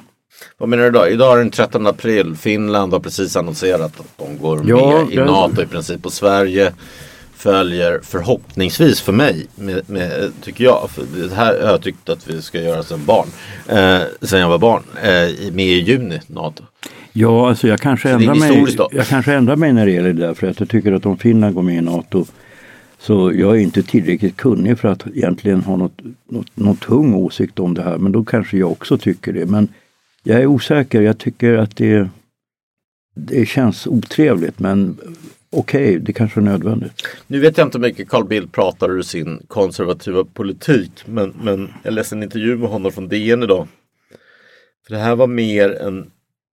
Vad 0.59 0.69
menar 0.69 0.85
du 0.85 0.91
då? 0.91 1.09
Idag 1.09 1.33
är 1.35 1.39
den 1.39 1.51
13 1.51 1.87
april. 1.87 2.37
Finland 2.37 2.93
har 2.93 3.01
precis 3.01 3.37
annonserat 3.37 4.01
att 4.01 4.19
de 4.19 4.39
går 4.39 4.63
Ja, 4.69 5.05
med 5.05 5.13
i 5.13 5.17
NATO 5.17 5.63
i 5.63 5.67
princip. 5.67 6.07
Och 6.07 6.13
Sverige 6.13 6.73
följer 7.35 8.01
förhoppningsvis 8.03 9.01
för 9.01 9.13
mig, 9.13 9.47
med, 9.55 9.91
med, 9.91 10.33
tycker 10.43 10.65
jag. 10.65 10.91
För 10.91 11.29
det 11.29 11.35
här 11.35 11.63
har 11.63 11.71
jag 11.71 11.83
tyckt 11.83 12.09
att 12.09 12.29
vi 12.29 12.43
ska 12.43 12.61
göra 12.61 12.83
sedan 12.83 13.05
barn. 13.07 13.29
Eh, 13.69 14.03
sen 14.23 14.41
jag 14.41 14.49
var 14.49 14.59
barn. 14.59 14.83
Eh, 15.03 15.53
med 15.53 15.67
i 15.67 15.81
juni 15.81 16.21
NATO. 16.27 16.63
Ja, 17.19 17.49
alltså 17.49 17.69
jag 17.69 17.81
kanske, 17.81 18.11
ändrar 18.11 18.35
mig, 18.35 18.75
då. 18.77 18.89
jag 18.93 19.07
kanske 19.07 19.35
ändrar 19.35 19.57
mig 19.57 19.73
när 19.73 19.87
det 19.87 19.93
gäller 19.93 20.13
det 20.13 20.27
där. 20.27 20.35
För 20.35 20.47
att 20.47 20.61
jag 20.61 20.69
tycker 20.69 20.93
att 20.93 21.07
om 21.07 21.19
Finland 21.19 21.55
går 21.55 21.63
med 21.63 21.77
i 21.77 21.81
NATO 21.81 22.27
så 22.99 23.33
jag 23.35 23.57
är 23.57 23.61
inte 23.61 23.83
tillräckligt 23.83 24.37
kunnig 24.37 24.79
för 24.79 24.89
att 24.89 25.07
egentligen 25.07 25.63
ha 25.63 25.77
något, 25.77 26.01
något, 26.29 26.57
någon 26.57 26.77
tung 26.77 27.15
åsikt 27.15 27.59
om 27.59 27.75
det 27.75 27.83
här. 27.83 27.99
Men 27.99 28.13
då 28.13 28.25
kanske 28.25 28.59
jag 28.59 28.73
också 28.73 28.99
tycker 28.99 29.33
det. 29.33 29.47
Men 29.47 29.69
jag 30.23 30.41
är 30.41 30.47
osäker. 30.47 31.03
Jag 31.03 31.19
tycker 31.19 31.55
att 31.55 31.77
det, 31.77 32.09
det 33.15 33.47
känns 33.47 33.87
otrevligt. 33.87 34.59
Men 34.59 34.97
okej, 35.51 35.99
det 35.99 36.13
kanske 36.13 36.41
är 36.41 36.45
nödvändigt. 36.45 37.03
Nu 37.27 37.41
vet 37.41 37.59
jag 37.59 37.67
inte 37.67 37.79
hur 37.79 37.83
mycket 37.83 38.09
Carl 38.09 38.25
Bildt 38.25 38.53
pratar 38.53 38.91
ur 38.91 39.03
sin 39.03 39.43
konservativa 39.49 40.25
politik. 40.25 40.93
Men, 41.07 41.35
men 41.43 41.73
jag 41.83 41.95
läste 41.95 42.15
en 42.15 42.23
intervju 42.23 42.57
med 42.57 42.69
honom 42.69 42.93
från 42.93 43.09
DN 43.09 43.43
idag. 43.43 43.69
För 44.87 44.95
det 44.95 45.01
här 45.01 45.17
var 45.17 45.27
mer 45.27 45.83
en, 45.83 46.11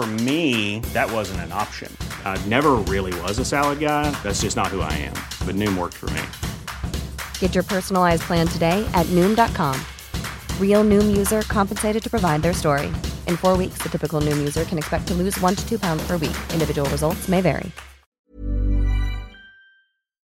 For 0.00 0.06
me, 0.06 0.80
that 0.94 1.12
wasn't 1.12 1.40
an 1.40 1.52
option. 1.52 1.94
I 2.24 2.42
never 2.46 2.76
really 2.88 3.12
was 3.20 3.38
a 3.38 3.44
salad 3.44 3.80
guy. 3.80 4.10
That's 4.22 4.40
just 4.40 4.56
not 4.56 4.68
who 4.68 4.80
I 4.80 4.90
am. 4.92 5.12
But 5.44 5.56
Noom 5.56 5.76
worked 5.76 5.98
for 5.98 6.08
me. 6.16 6.22
Get 7.38 7.54
your 7.54 7.64
personalized 7.64 8.22
plan 8.22 8.46
today 8.46 8.82
at 8.94 9.04
Noom.com. 9.08 9.78
Real 10.58 10.84
Noom 10.84 11.14
user 11.14 11.42
compensated 11.42 12.02
to 12.02 12.08
provide 12.08 12.40
their 12.40 12.54
story. 12.54 12.86
In 13.26 13.36
four 13.36 13.58
weeks, 13.58 13.82
the 13.82 13.90
typical 13.90 14.22
Noom 14.22 14.38
user 14.38 14.64
can 14.64 14.78
expect 14.78 15.06
to 15.08 15.12
lose 15.12 15.38
one 15.38 15.54
to 15.54 15.68
two 15.68 15.78
pounds 15.78 16.02
per 16.06 16.16
week. 16.16 16.38
Individual 16.54 16.88
results 16.88 17.28
may 17.28 17.42
vary. 17.42 17.70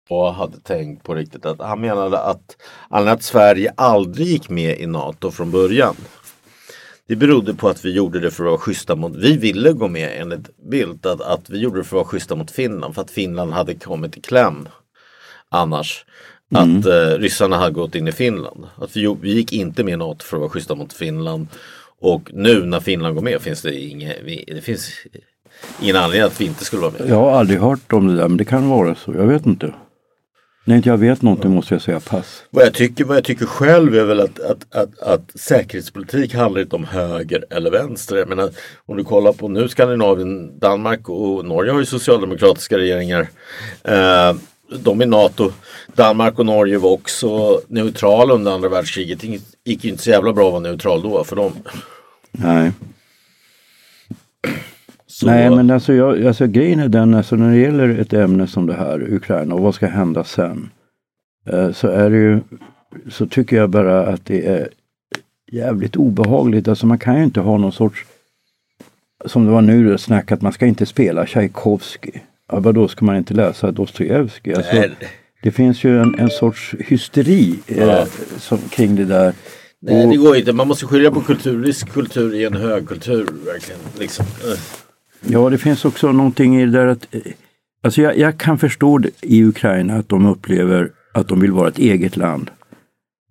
och 0.08 0.34
hade 0.34 0.60
tänkt 0.60 1.04
på 1.04 1.14
riktigt 1.14 1.46
att 1.46 1.60
han 1.60 1.80
menade 1.80 2.18
att, 2.18 2.56
anledningen 2.88 3.14
att 3.14 3.22
Sverige 3.22 3.72
aldrig 3.76 4.26
gick 4.26 4.48
med 4.48 4.78
i 4.78 4.86
NATO 4.86 5.30
från 5.30 5.50
början. 5.50 5.96
Det 7.08 7.16
berodde 7.16 7.54
på 7.54 7.68
att 7.68 7.84
vi 7.84 7.92
gjorde 7.92 8.20
det 8.20 8.30
för 8.30 8.44
att 8.44 8.50
vara 8.50 8.58
schyssta 8.58 8.96
mot, 8.96 9.16
vi 9.16 9.36
ville 9.36 9.72
gå 9.72 9.88
med 9.88 10.20
enligt 10.20 10.58
Bildt 10.70 11.06
att, 11.06 11.20
att 11.20 11.50
vi 11.50 11.58
gjorde 11.58 11.80
det 11.80 11.84
för 11.84 11.96
att 11.96 12.00
vara 12.00 12.04
schyssta 12.04 12.34
mot 12.36 12.50
Finland 12.50 12.94
för 12.94 13.02
att 13.02 13.10
Finland 13.10 13.52
hade 13.52 13.74
kommit 13.74 14.16
i 14.16 14.20
kläm 14.20 14.68
annars. 15.48 16.04
Att 16.54 16.86
eh, 16.86 17.18
ryssarna 17.18 17.56
hade 17.56 17.72
gått 17.72 17.94
in 17.94 18.08
i 18.08 18.12
Finland. 18.12 18.66
Att 18.76 18.96
vi, 18.96 19.16
vi 19.20 19.32
gick 19.32 19.52
inte 19.52 19.84
med 19.84 19.98
NATO 19.98 20.24
för 20.24 20.36
att 20.36 20.40
vara 20.40 20.50
schyssta 20.50 20.74
mot 20.74 20.92
Finland. 20.92 21.46
Och 22.00 22.30
nu 22.32 22.64
när 22.64 22.80
Finland 22.80 23.14
går 23.14 23.22
med 23.22 23.40
finns 23.40 23.62
det 23.62 23.80
inget, 23.80 24.16
det 24.46 24.60
finns 24.60 24.90
ingen 25.82 25.96
anledning 25.96 26.26
att 26.26 26.40
vi 26.40 26.44
inte 26.44 26.64
skulle 26.64 26.82
vara 26.82 26.92
med. 26.98 27.08
Jag 27.08 27.16
har 27.16 27.30
aldrig 27.30 27.60
hört 27.60 27.92
om 27.92 28.06
det 28.06 28.16
där 28.16 28.28
men 28.28 28.36
det 28.36 28.44
kan 28.44 28.68
vara 28.68 28.94
så, 28.94 29.14
jag 29.14 29.26
vet 29.26 29.46
inte. 29.46 29.74
När 30.68 30.76
inte 30.76 30.88
jag 30.88 30.98
vet 30.98 31.22
någonting 31.22 31.50
måste 31.50 31.74
jag 31.74 31.82
säga 31.82 32.00
pass. 32.00 32.44
Vad 32.50 32.64
jag 32.66 32.74
tycker, 32.74 33.04
vad 33.04 33.16
jag 33.16 33.24
tycker 33.24 33.46
själv 33.46 33.94
är 33.94 34.04
väl 34.04 34.20
att, 34.20 34.40
att, 34.40 34.74
att, 34.74 34.98
att 34.98 35.40
säkerhetspolitik 35.40 36.34
handlar 36.34 36.60
inte 36.60 36.76
om 36.76 36.84
höger 36.84 37.44
eller 37.50 37.70
vänster. 37.70 38.16
Jag 38.16 38.28
menar, 38.28 38.50
om 38.86 38.96
du 38.96 39.04
kollar 39.04 39.32
på 39.32 39.48
nu 39.48 39.68
Skandinavien, 39.68 40.58
Danmark 40.58 41.08
och 41.08 41.44
Norge 41.44 41.72
har 41.72 41.78
ju 41.78 41.86
socialdemokratiska 41.86 42.78
regeringar. 42.78 43.28
Eh, 43.84 44.34
de 44.78 45.00
är 45.00 45.06
NATO. 45.06 45.52
Danmark 45.94 46.38
och 46.38 46.46
Norge 46.46 46.78
var 46.78 46.90
också 46.90 47.60
neutrala 47.68 48.34
under 48.34 48.52
andra 48.52 48.68
världskriget. 48.68 49.20
Det 49.20 49.40
gick 49.64 49.84
ju 49.84 49.90
inte 49.90 50.02
så 50.02 50.10
jävla 50.10 50.32
bra 50.32 50.46
att 50.46 50.52
vara 50.52 50.62
neutral 50.62 51.02
då 51.02 51.24
för 51.24 51.36
dem. 51.36 51.52
Nej. 52.32 52.72
Så, 55.20 55.26
Nej 55.26 55.50
men 55.50 55.70
alltså, 55.70 55.92
jag, 55.94 56.26
alltså 56.26 56.46
grejen 56.46 56.80
är 56.80 56.88
den, 56.88 57.14
alltså 57.14 57.36
när 57.36 57.50
det 57.50 57.56
gäller 57.58 57.88
ett 57.98 58.12
ämne 58.12 58.46
som 58.46 58.66
det 58.66 58.74
här, 58.74 59.12
Ukraina 59.12 59.54
och 59.54 59.60
vad 59.60 59.74
ska 59.74 59.86
hända 59.86 60.24
sen? 60.24 60.70
Eh, 61.46 61.72
så 61.72 61.88
är 61.88 62.10
det 62.10 62.16
ju, 62.16 62.40
så 63.10 63.26
tycker 63.26 63.56
jag 63.56 63.70
bara 63.70 64.06
att 64.06 64.24
det 64.26 64.46
är 64.46 64.68
jävligt 65.52 65.96
obehagligt. 65.96 66.68
Alltså 66.68 66.86
man 66.86 66.98
kan 66.98 67.18
ju 67.18 67.24
inte 67.24 67.40
ha 67.40 67.58
någon 67.58 67.72
sorts, 67.72 68.04
som 69.26 69.44
det 69.44 69.50
var 69.50 69.62
nu, 69.62 69.98
snack 69.98 70.32
att 70.32 70.42
man 70.42 70.52
ska 70.52 70.66
inte 70.66 70.86
spela 70.86 71.26
Tchaikovsky. 71.26 72.10
Ja, 72.52 72.60
vadå, 72.60 72.88
ska 72.88 73.04
man 73.04 73.16
inte 73.16 73.34
läsa 73.34 73.70
Dostojevskij? 73.70 74.54
Alltså, 74.54 74.74
Nej. 74.74 74.90
det 75.42 75.50
finns 75.50 75.84
ju 75.84 76.00
en, 76.00 76.14
en 76.18 76.30
sorts 76.30 76.74
hysteri 76.78 77.54
eh, 77.66 77.78
Ja. 77.86 78.06
som, 78.38 78.58
kring 78.58 78.96
det 78.96 79.04
där. 79.04 79.32
Nej 79.80 80.04
Och- 80.04 80.10
det 80.10 80.16
går 80.16 80.36
inte. 80.36 80.52
Man 80.52 80.68
måste 80.68 80.86
skilja 80.86 81.10
på 81.10 81.20
kulturrisk 81.20 81.88
kultur 81.92 82.34
i 82.34 82.44
en 82.44 82.54
högkultur. 82.56 83.26
Verkligen. 83.46 83.80
Liksom. 83.98 84.26
Ja, 85.20 85.50
det 85.50 85.58
finns 85.58 85.84
också 85.84 86.12
någonting 86.12 86.60
i 86.60 86.66
det 86.66 86.72
där 86.72 86.86
att 86.86 87.14
eh, 87.14 87.20
Alltså 87.82 88.02
jag, 88.02 88.18
jag 88.18 88.38
kan 88.38 88.58
förstå 88.58 89.00
i 89.20 89.44
Ukraina 89.44 89.96
att 89.96 90.08
de 90.08 90.26
upplever 90.26 90.90
att 91.14 91.28
de 91.28 91.40
vill 91.40 91.52
vara 91.52 91.68
ett 91.68 91.78
eget 91.78 92.16
land. 92.16 92.50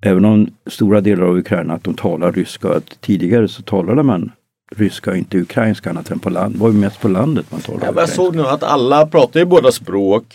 Även 0.01 0.25
om 0.25 0.49
stora 0.69 1.01
delar 1.01 1.25
av 1.25 1.37
Ukraina 1.37 1.73
att 1.73 1.83
de 1.83 1.93
talar 1.93 2.31
ryska. 2.31 2.69
Att 2.69 3.01
tidigare 3.01 3.47
så 3.47 3.61
talade 3.61 4.03
man 4.03 4.31
ryska 4.75 5.11
och 5.11 5.17
inte 5.17 5.37
ukrainska 5.37 5.89
annat 5.89 6.11
än 6.11 6.19
på 6.19 6.29
land. 6.29 6.55
Det 6.55 6.59
var 6.59 6.67
ju 6.69 6.77
mest 6.77 7.01
på 7.01 7.07
landet 7.07 7.45
man 7.49 7.61
talade 7.61 7.85
Ja, 7.85 7.93
jag 7.95 8.09
såg 8.09 8.35
nu 8.35 8.41
att 8.41 8.63
alla 8.63 9.07
pratar 9.07 9.39
ju 9.39 9.45
båda 9.45 9.71
språk. 9.71 10.25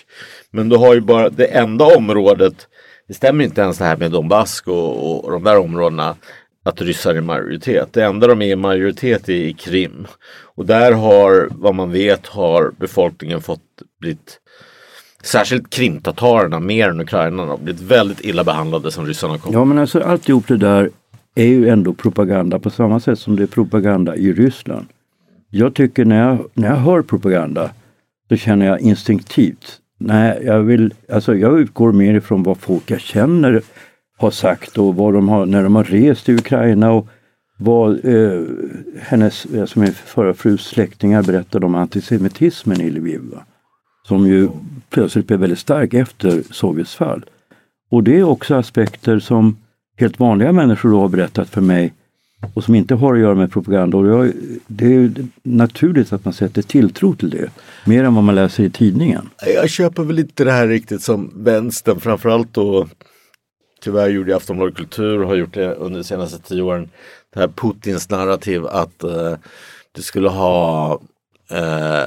Men 0.50 0.68
du 0.68 0.76
har 0.76 0.94
ju 0.94 1.00
bara 1.00 1.30
det 1.30 1.46
enda 1.46 1.96
området. 1.96 2.68
Det 3.08 3.14
stämmer 3.14 3.44
inte 3.44 3.60
ens 3.60 3.78
det 3.78 3.84
här 3.84 3.96
med 3.96 4.10
Donbass 4.10 4.62
och, 4.66 5.24
och 5.24 5.32
de 5.32 5.42
där 5.42 5.58
områdena. 5.58 6.16
Att 6.62 6.82
ryssar 6.82 7.14
är 7.14 7.20
majoritet. 7.20 7.92
Det 7.92 8.04
enda 8.04 8.26
de 8.26 8.42
är 8.42 8.46
i 8.46 8.56
majoritet 8.56 9.28
är 9.28 9.32
i 9.32 9.52
Krim. 9.52 10.06
Och 10.54 10.66
där 10.66 10.92
har, 10.92 11.48
vad 11.50 11.74
man 11.74 11.92
vet, 11.92 12.26
har 12.26 12.72
befolkningen 12.78 13.40
fått 13.40 13.60
blivit 14.00 14.38
Särskilt 15.22 15.70
krimtatarerna 15.70 16.60
mer 16.60 16.88
än 16.88 17.00
ukrainarna 17.00 17.50
har 17.50 17.58
blivit 17.58 17.82
väldigt 17.82 18.20
illa 18.20 18.44
behandlade 18.44 18.90
som 18.90 19.06
ryssarna 19.06 19.38
kom. 19.38 19.52
Ja 19.52 19.64
men 19.64 19.78
alltså 19.78 20.00
alltihop 20.00 20.48
det 20.48 20.56
där 20.56 20.90
är 21.34 21.46
ju 21.46 21.68
ändå 21.68 21.94
propaganda 21.94 22.58
på 22.58 22.70
samma 22.70 23.00
sätt 23.00 23.18
som 23.18 23.36
det 23.36 23.42
är 23.42 23.46
propaganda 23.46 24.16
i 24.16 24.32
Ryssland. 24.32 24.86
Jag 25.50 25.74
tycker 25.74 26.04
när 26.04 26.28
jag, 26.28 26.38
när 26.54 26.68
jag 26.68 26.76
hör 26.76 27.02
propaganda 27.02 27.70
så 28.28 28.36
känner 28.36 28.66
jag 28.66 28.80
instinktivt, 28.80 29.78
nej 29.98 30.42
jag 30.44 30.60
vill, 30.60 30.94
alltså 31.12 31.34
jag 31.34 31.60
utgår 31.60 31.92
mer 31.92 32.14
ifrån 32.14 32.42
vad 32.42 32.58
folk 32.58 32.90
jag 32.90 33.00
känner 33.00 33.62
har 34.22 34.30
sagt 34.30 34.78
och 34.78 34.94
vad 34.94 35.14
de 35.14 35.28
har, 35.28 35.46
när 35.46 35.62
de 35.62 35.76
har 35.76 35.84
rest 35.84 36.28
i 36.28 36.34
Ukraina 36.34 36.92
och 36.92 37.08
vad 37.58 38.04
eh, 38.04 38.42
hennes, 39.00 39.44
eh, 39.44 39.64
som 39.64 39.82
är 39.82 39.90
förra 39.90 40.34
frus 40.34 40.66
släktingar 40.66 41.22
berättade 41.22 41.66
om 41.66 41.74
antisemitismen 41.74 42.80
i 42.80 42.90
Lviv. 42.90 43.20
va? 43.32 43.44
Som 44.08 44.26
ju 44.26 44.48
plötsligt 44.90 45.26
blev 45.26 45.40
väldigt 45.40 45.58
stark 45.58 45.94
efter 45.94 46.42
Sovjets 46.50 46.94
fall. 46.94 47.24
Och 47.90 48.02
det 48.02 48.18
är 48.18 48.22
också 48.22 48.54
aspekter 48.54 49.18
som 49.18 49.56
helt 49.96 50.20
vanliga 50.20 50.52
människor 50.52 50.90
då 50.90 51.00
har 51.00 51.08
berättat 51.08 51.48
för 51.48 51.60
mig 51.60 51.92
och 52.54 52.64
som 52.64 52.74
inte 52.74 52.94
har 52.94 53.14
att 53.14 53.20
göra 53.20 53.34
med 53.34 53.52
propaganda. 53.52 53.96
Och 53.98 54.06
jag, 54.06 54.32
det 54.66 54.84
är 54.84 54.90
ju 54.90 55.14
naturligt 55.42 56.12
att 56.12 56.24
man 56.24 56.34
sätter 56.34 56.62
tilltro 56.62 57.14
till 57.14 57.30
det, 57.30 57.50
mer 57.84 58.04
än 58.04 58.14
vad 58.14 58.24
man 58.24 58.34
läser 58.34 58.64
i 58.64 58.70
tidningen. 58.70 59.28
Jag 59.54 59.70
köper 59.70 60.02
väl 60.02 60.18
inte 60.18 60.44
det 60.44 60.52
här 60.52 60.68
riktigt 60.68 61.02
som 61.02 61.30
vänstern 61.36 62.00
framförallt 62.00 62.54
då 62.54 62.88
Tyvärr 63.82 64.08
gjorde 64.08 64.36
Aftonbladet 64.36 64.76
Kultur 64.76 65.22
och 65.22 65.28
har 65.28 65.34
gjort 65.34 65.54
det 65.54 65.74
under 65.74 65.98
de 65.98 66.04
senaste 66.04 66.38
tio 66.38 66.62
åren. 66.62 66.90
Det 67.34 67.40
här 67.40 67.48
Putins 67.48 68.10
narrativ 68.10 68.66
att 68.66 69.02
eh, 69.02 69.34
du 69.92 70.02
skulle 70.02 70.28
ha 70.28 71.00
eh, 71.50 72.04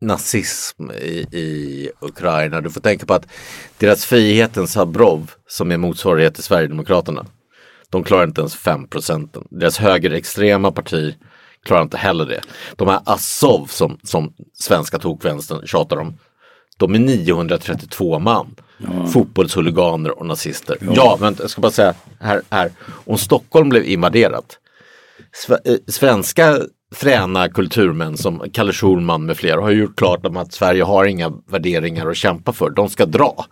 nazism 0.00 0.90
i, 0.90 1.26
i 1.32 1.90
Ukraina. 2.00 2.60
Du 2.60 2.70
får 2.70 2.80
tänka 2.80 3.06
på 3.06 3.14
att 3.14 3.26
deras 3.78 4.04
Frihetens 4.04 4.72
Sabrov, 4.72 5.30
som 5.48 5.72
är 5.72 5.76
motsvarighet 5.76 6.34
till 6.34 6.42
Sverigedemokraterna. 6.42 7.26
De 7.90 8.04
klarar 8.04 8.24
inte 8.24 8.40
ens 8.40 8.56
5 8.56 8.86
procenten. 8.86 9.44
Deras 9.50 9.78
högerextrema 9.78 10.72
parti 10.72 11.14
klarar 11.64 11.82
inte 11.82 11.96
heller 11.96 12.26
det. 12.26 12.40
De 12.76 12.88
här 12.88 13.00
Azov 13.04 13.66
som, 13.66 13.98
som 14.02 14.34
svenska 14.54 14.98
tokvänstern 14.98 15.66
tjatar 15.66 15.96
om. 15.96 16.18
De 16.82 16.94
är 16.94 16.98
932 16.98 18.18
man. 18.18 18.54
Fotbollshuliganer 19.12 20.18
och 20.18 20.26
nazister. 20.26 20.76
Ja, 20.80 21.16
men 21.20 21.36
jag 21.40 21.50
ska 21.50 21.60
bara 21.60 21.72
säga 21.72 21.94
här, 22.20 22.42
här. 22.50 22.70
Om 23.06 23.18
Stockholm 23.18 23.68
blev 23.68 23.84
invaderat. 23.84 24.58
Eh, 25.64 25.74
svenska 25.88 26.58
fräna 26.94 27.48
kulturmän 27.48 28.16
som 28.16 28.42
Kalle 28.52 28.72
Schulman 28.72 29.26
med 29.26 29.36
flera 29.36 29.60
har 29.60 29.70
gjort 29.70 29.96
klart 29.96 30.26
om 30.26 30.36
att 30.36 30.52
Sverige 30.52 30.82
har 30.82 31.04
inga 31.04 31.32
värderingar 31.50 32.06
att 32.10 32.16
kämpa 32.16 32.52
för. 32.52 32.70
De 32.70 32.88
ska 32.88 33.06
dra. 33.06 33.46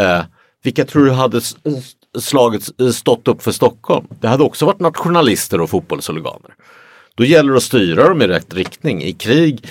Eh, 0.00 0.22
vilka 0.64 0.84
tror 0.84 1.04
du 1.04 1.10
hade 1.12 1.38
s- 1.38 1.56
s- 1.64 2.24
slagit, 2.24 2.80
eh, 2.80 2.88
stått 2.88 3.28
upp 3.28 3.42
för 3.42 3.52
Stockholm? 3.52 4.06
Det 4.20 4.28
hade 4.28 4.42
också 4.44 4.66
varit 4.66 4.80
nationalister 4.80 5.60
och 5.60 5.70
fotbollshuliganer. 5.70 6.54
Då 7.14 7.24
gäller 7.24 7.50
det 7.52 7.56
att 7.56 7.62
styra 7.62 8.08
dem 8.08 8.22
i 8.22 8.26
rätt 8.26 8.54
riktning. 8.54 9.02
I 9.02 9.12
krig, 9.12 9.68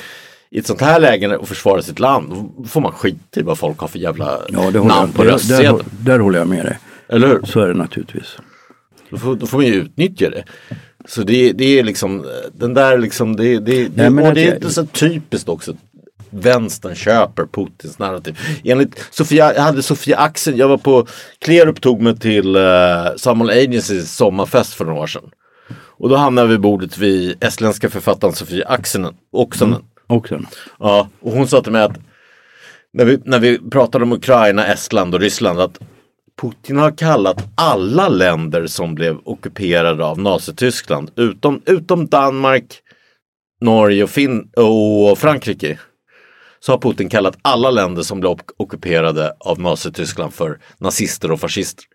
i 0.53 0.59
ett 0.59 0.67
sånt 0.67 0.81
här 0.81 0.99
läge 0.99 1.37
och 1.37 1.47
försvara 1.47 1.81
sitt 1.81 1.99
land, 1.99 2.29
då 2.57 2.63
får 2.63 2.81
man 2.81 2.91
skita 2.91 3.39
i 3.39 3.43
vad 3.43 3.57
folk 3.57 3.79
har 3.79 3.87
för 3.87 3.99
jävla 3.99 4.39
Ja, 4.49 4.69
namn 4.71 5.11
på 5.11 5.21
där, 5.23 5.25
där, 5.29 5.33
röstsedeln. 5.33 5.79
där 6.01 6.19
håller 6.19 6.39
jag 6.39 6.47
med 6.47 6.65
dig. 6.65 6.77
Eller 7.09 7.27
hur? 7.27 7.41
Så 7.45 7.59
är 7.59 7.67
det 7.67 7.73
naturligtvis. 7.73 8.37
Då 9.09 9.17
får, 9.17 9.35
då 9.35 9.45
får 9.47 9.57
man 9.57 9.65
ju 9.67 9.73
utnyttja 9.73 10.29
det. 10.29 10.43
Så 11.07 11.21
det, 11.23 11.51
det 11.51 11.79
är 11.79 11.83
liksom 11.83 12.25
den 12.53 12.73
där 12.73 12.97
liksom 12.97 13.35
det, 13.35 13.59
det, 13.59 13.87
det, 13.87 14.09
Nej, 14.09 14.27
och 14.27 14.33
det 14.33 14.41
är 14.43 14.45
jag- 14.47 14.55
inte 14.55 14.69
så 14.69 14.85
typiskt 14.85 15.49
också. 15.49 15.75
Vänstern 16.29 16.95
köper 16.95 17.45
Putins 17.45 17.99
narrativ. 17.99 18.39
Enligt 18.63 19.07
Sofia, 19.11 19.53
jag 19.53 19.61
hade 19.61 19.83
Sofia 19.83 20.17
Axel, 20.17 20.59
jag 20.59 20.67
var 20.67 20.77
på 20.77 21.07
Klerup 21.39 21.81
tog 21.81 22.01
mig 22.01 22.19
till 22.19 22.55
uh, 22.55 22.63
Samuel 23.17 23.49
Agencys 23.49 24.15
sommarfest 24.15 24.73
för 24.73 24.85
några 24.85 24.99
år 25.01 25.07
sedan. 25.07 25.23
Och 25.97 26.09
då 26.09 26.15
hamnade 26.15 26.47
vi 26.47 26.57
bordet 26.57 26.97
vid 26.97 27.43
estländska 27.43 27.89
författaren 27.89 28.33
Sofia 28.33 28.67
Axenen. 28.67 29.13
Oksanen. 29.31 29.73
Och 29.75 29.81
sen, 30.29 30.47
Ja, 30.79 31.09
och 31.19 31.31
hon 31.31 31.47
sa 31.47 31.61
till 31.61 31.71
mig 31.71 31.81
att 31.83 31.97
när 32.93 33.05
vi, 33.05 33.19
när 33.25 33.39
vi 33.39 33.59
pratade 33.69 34.03
om 34.03 34.11
Ukraina, 34.13 34.67
Estland 34.67 35.15
och 35.15 35.21
Ryssland 35.21 35.59
att 35.59 35.79
Putin 36.41 36.77
har 36.77 36.91
kallat 36.97 37.43
alla 37.55 38.09
länder 38.09 38.67
som 38.67 38.95
blev 38.95 39.17
ockuperade 39.23 40.05
av 40.05 40.19
Nazityskland 40.19 41.11
utom, 41.15 41.61
utom 41.65 42.07
Danmark, 42.07 42.79
Norge 43.61 44.03
och, 44.03 44.09
fin 44.09 44.49
och 44.57 45.17
Frankrike. 45.17 45.79
Så 46.59 46.71
har 46.71 46.79
Putin 46.79 47.09
kallat 47.09 47.37
alla 47.41 47.71
länder 47.71 48.01
som 48.01 48.19
blev 48.19 48.31
ock- 48.31 48.51
ockuperade 48.57 49.33
av 49.39 49.59
Nazityskland 49.59 50.33
för 50.33 50.59
nazister 50.77 51.31
och 51.31 51.39
fascister. 51.39 51.85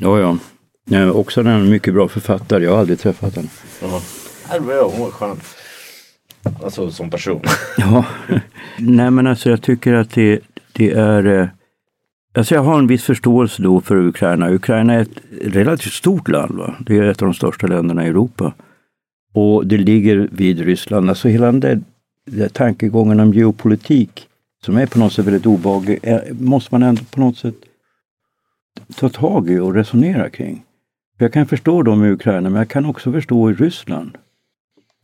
ja 0.00 0.20
ja. 0.20 0.38
Nej, 0.84 1.10
också 1.10 1.40
en 1.40 1.70
mycket 1.70 1.94
bra 1.94 2.08
författare, 2.08 2.64
jag 2.64 2.70
har 2.72 2.78
aldrig 2.78 3.00
träffat 3.00 3.36
henne. 3.36 3.48
Ja, 3.82 4.00
det 4.52 4.58
var 4.60 5.10
skön. 5.10 5.40
Alltså 6.64 6.90
som 6.90 7.10
person. 7.10 7.40
Ja, 7.78 8.04
nej 8.78 9.10
men 9.10 9.26
alltså 9.26 9.50
jag 9.50 9.62
tycker 9.62 9.92
att 9.94 10.10
det, 10.10 10.40
det 10.72 10.90
är... 10.90 11.26
Eh, 11.26 11.48
alltså 12.34 12.54
jag 12.54 12.62
har 12.62 12.78
en 12.78 12.86
viss 12.86 13.04
förståelse 13.04 13.62
då 13.62 13.80
för 13.80 13.96
Ukraina. 13.96 14.50
Ukraina 14.50 14.94
är 14.94 15.00
ett 15.00 15.18
relativt 15.40 15.92
stort 15.92 16.28
land. 16.28 16.54
Va? 16.58 16.74
Det 16.80 16.98
är 16.98 17.02
ett 17.02 17.22
av 17.22 17.26
de 17.28 17.34
största 17.34 17.66
länderna 17.66 18.04
i 18.06 18.08
Europa. 18.08 18.54
Och 19.34 19.66
det 19.66 19.76
ligger 19.78 20.28
vid 20.32 20.60
Ryssland. 20.60 21.08
Alltså 21.08 21.28
hela 21.28 21.46
den 21.46 21.60
där, 21.60 21.80
den 22.26 22.38
där 22.38 22.48
tankegången 22.48 23.20
om 23.20 23.32
geopolitik 23.32 24.26
som 24.64 24.76
är 24.76 24.86
på 24.86 24.98
något 24.98 25.12
sätt 25.12 25.26
väldigt 25.26 25.46
obehaglig, 25.46 25.98
är- 26.02 26.32
måste 26.40 26.74
man 26.74 26.82
ändå 26.82 27.02
på 27.10 27.20
något 27.20 27.36
sätt 27.36 27.54
ta 28.96 29.08
tag 29.08 29.50
i 29.50 29.58
och 29.58 29.74
resonera 29.74 30.30
kring. 30.30 30.62
Jag 31.18 31.32
kan 31.32 31.46
förstå 31.46 31.82
dem 31.82 32.04
i 32.04 32.10
Ukraina 32.10 32.50
men 32.50 32.58
jag 32.58 32.68
kan 32.68 32.86
också 32.86 33.12
förstå 33.12 33.50
i 33.50 33.54
Ryssland. 33.54 34.16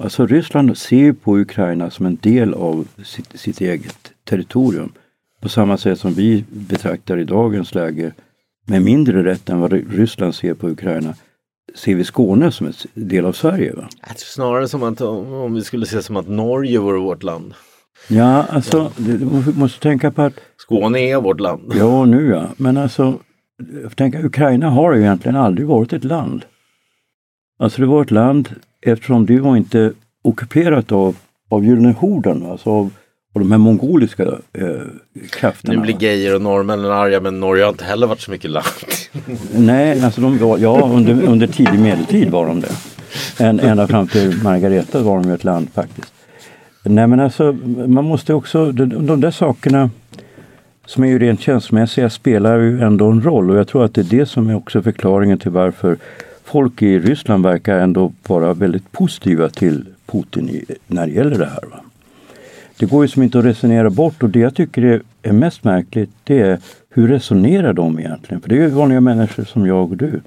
Alltså 0.02 0.26
Ryssland 0.26 0.78
ser 0.78 1.12
på 1.12 1.38
Ukraina 1.38 1.90
som 1.90 2.06
en 2.06 2.18
del 2.22 2.54
av 2.54 2.88
sitt, 3.04 3.40
sitt 3.40 3.60
eget 3.60 4.12
territorium. 4.24 4.92
På 5.40 5.48
samma 5.48 5.78
sätt 5.78 6.00
som 6.00 6.12
vi 6.12 6.44
betraktar 6.48 7.18
i 7.18 7.24
dagens 7.24 7.74
läge 7.74 8.12
med 8.66 8.82
mindre 8.82 9.24
rätt 9.24 9.48
än 9.48 9.60
vad 9.60 9.72
Ryssland 9.72 10.34
ser 10.34 10.54
på 10.54 10.68
Ukraina 10.68 11.14
ser 11.74 11.94
vi 11.94 12.04
Skåne 12.04 12.52
som 12.52 12.66
en 12.66 12.72
del 12.94 13.26
av 13.26 13.32
Sverige. 13.32 13.74
Va? 13.74 13.88
Snarare 14.16 14.68
som 14.68 14.82
att 14.82 15.00
om 15.00 15.54
vi 15.54 15.62
skulle 15.62 15.86
se 15.86 16.02
som 16.02 16.16
att 16.16 16.28
Norge 16.28 16.78
vore 16.78 16.98
vårt 16.98 17.22
land. 17.22 17.54
Ja, 18.08 18.42
alltså 18.42 18.92
du 18.96 19.18
måste 19.56 19.80
tänka 19.80 20.10
på 20.10 20.22
att 20.22 20.40
Skåne 20.56 20.98
är 20.98 21.20
vårt 21.20 21.40
land. 21.40 21.72
Ja, 21.74 22.04
nu 22.04 22.28
ja. 22.28 22.48
Men 22.56 22.76
alltså, 22.76 23.18
tänka, 23.94 24.26
Ukraina 24.26 24.70
har 24.70 24.94
ju 24.94 25.00
egentligen 25.00 25.36
aldrig 25.36 25.66
varit 25.66 25.92
ett 25.92 26.04
land. 26.04 26.44
Alltså 27.58 27.80
det 27.80 27.86
var 27.86 28.02
ett 28.02 28.10
land 28.10 28.48
eftersom 28.86 29.26
det 29.26 29.40
var 29.40 29.56
inte 29.56 29.92
ockuperat 30.22 30.92
av, 30.92 31.16
av 31.48 31.64
Gyllene 31.64 31.94
horden, 31.98 32.46
alltså 32.46 32.70
av, 32.70 32.90
av 33.34 33.40
de 33.40 33.50
här 33.50 33.58
mongoliska 33.58 34.22
eh, 34.52 34.68
krafterna. 35.30 35.74
Nu 35.74 35.80
blir 35.80 36.02
Geijer 36.02 36.34
och 36.34 36.42
norrmännen 36.42 36.90
arga 36.90 37.20
men 37.20 37.40
Norge 37.40 37.64
har 37.64 37.70
inte 37.70 37.84
heller 37.84 38.06
varit 38.06 38.20
så 38.20 38.30
mycket 38.30 38.50
land. 38.50 38.66
Nej, 39.56 40.04
alltså 40.04 40.20
de 40.20 40.38
var, 40.38 40.58
ja 40.58 40.90
under, 40.94 41.22
under 41.22 41.46
tidig 41.46 41.80
medeltid 41.80 42.30
var 42.30 42.46
de 42.46 42.60
det. 42.60 42.72
En, 43.38 43.60
ända 43.60 43.86
fram 43.86 44.08
till 44.08 44.42
Margareta 44.42 45.02
var 45.02 45.22
de 45.22 45.30
ett 45.30 45.44
land 45.44 45.68
faktiskt. 45.74 46.12
Nej 46.82 47.06
men 47.06 47.20
alltså 47.20 47.52
man 47.86 48.04
måste 48.04 48.34
också, 48.34 48.72
de, 48.72 49.06
de 49.06 49.20
där 49.20 49.30
sakerna 49.30 49.90
som 50.86 51.04
är 51.04 51.08
ju 51.08 51.18
rent 51.18 51.40
känslomässiga 51.40 52.10
spelar 52.10 52.58
ju 52.58 52.80
ändå 52.80 53.10
en 53.10 53.22
roll 53.22 53.50
och 53.50 53.56
jag 53.56 53.68
tror 53.68 53.84
att 53.84 53.94
det 53.94 54.00
är 54.00 54.18
det 54.18 54.26
som 54.26 54.48
är 54.48 54.56
också 54.56 54.82
förklaringen 54.82 55.38
till 55.38 55.50
varför 55.50 55.96
folk 56.48 56.82
i 56.82 56.98
Ryssland 56.98 57.44
verkar 57.44 57.78
ändå 57.78 58.12
vara 58.26 58.54
väldigt 58.54 58.92
positiva 58.92 59.48
till 59.48 59.84
Putin 60.06 60.48
i, 60.48 60.64
när 60.86 61.06
det 61.06 61.12
gäller 61.12 61.38
det 61.38 61.46
här. 61.46 61.64
Va? 61.70 61.80
Det 62.78 62.86
går 62.86 63.04
ju 63.04 63.08
som 63.08 63.22
inte 63.22 63.38
att 63.38 63.44
resonera 63.44 63.90
bort 63.90 64.22
och 64.22 64.30
det 64.30 64.38
jag 64.38 64.54
tycker 64.54 65.02
är, 65.22 65.32
mest 65.32 65.64
märkligt 65.64 66.10
det 66.24 66.40
är 66.40 66.58
hur 66.90 67.08
resonerar 67.08 67.72
de 67.72 67.98
egentligen? 67.98 68.40
För 68.40 68.48
det 68.48 68.54
är 68.54 68.60
ju 68.60 68.68
vanliga 68.68 69.00
människor 69.00 69.44
som 69.44 69.66
jag 69.66 69.90
och 69.90 69.96
du. 69.96 70.20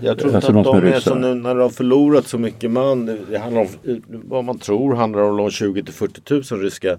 Jag 0.00 0.18
tror 0.18 0.28
inte 0.28 0.36
alltså 0.36 0.58
att 0.58 0.64
de, 0.64 0.76
är, 0.76 0.92
är 0.92 1.00
som 1.00 1.20
nu 1.20 1.34
när 1.34 1.54
de 1.54 1.60
har 1.60 1.68
förlorat 1.68 2.26
så 2.26 2.38
mycket 2.38 2.70
man. 2.70 3.06
Det 3.30 3.38
handlar 3.38 3.60
om, 3.60 3.68
vad 4.08 4.44
man 4.44 4.58
tror 4.58 4.94
handlar 4.94 5.22
om 5.22 5.50
20 5.50 5.82
till 5.82 5.94
40 5.94 6.54
000 6.54 6.62
ryska 6.62 6.98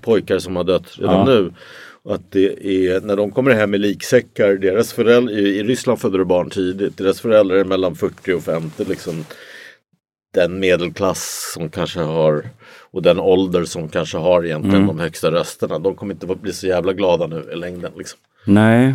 pojkar 0.00 0.38
som 0.38 0.56
har 0.56 0.64
dött 0.64 0.98
redan 0.98 1.18
ja. 1.18 1.24
nu. 1.24 1.52
Och 2.04 2.14
att 2.14 2.30
det 2.30 2.66
är, 2.66 3.00
när 3.00 3.16
de 3.16 3.30
kommer 3.30 3.50
hem 3.50 3.70
med 3.70 3.80
liksäckar, 3.80 4.54
deras 4.54 4.92
föräldrar, 4.92 5.34
i, 5.34 5.58
i 5.58 5.62
Ryssland 5.62 6.00
födde 6.00 6.18
de 6.18 6.24
barn 6.24 6.50
tidigt, 6.50 6.96
deras 6.96 7.20
föräldrar 7.20 7.56
är 7.56 7.64
mellan 7.64 7.94
40 7.94 8.32
och 8.32 8.42
50 8.42 8.84
liksom. 8.84 9.24
Den 10.34 10.60
medelklass 10.60 11.52
som 11.54 11.68
kanske 11.68 12.00
har 12.00 12.44
och 12.90 13.02
den 13.02 13.20
ålder 13.20 13.64
som 13.64 13.88
kanske 13.88 14.18
har 14.18 14.44
egentligen 14.44 14.76
mm. 14.76 14.86
de 14.86 14.98
högsta 14.98 15.30
rösterna. 15.30 15.78
De 15.78 15.94
kommer 15.94 16.14
inte 16.14 16.26
bli 16.26 16.52
så 16.52 16.66
jävla 16.66 16.92
glada 16.92 17.26
nu 17.26 17.44
i 17.52 17.56
längden. 17.56 17.92
Liksom. 17.96 18.18
Nej, 18.46 18.94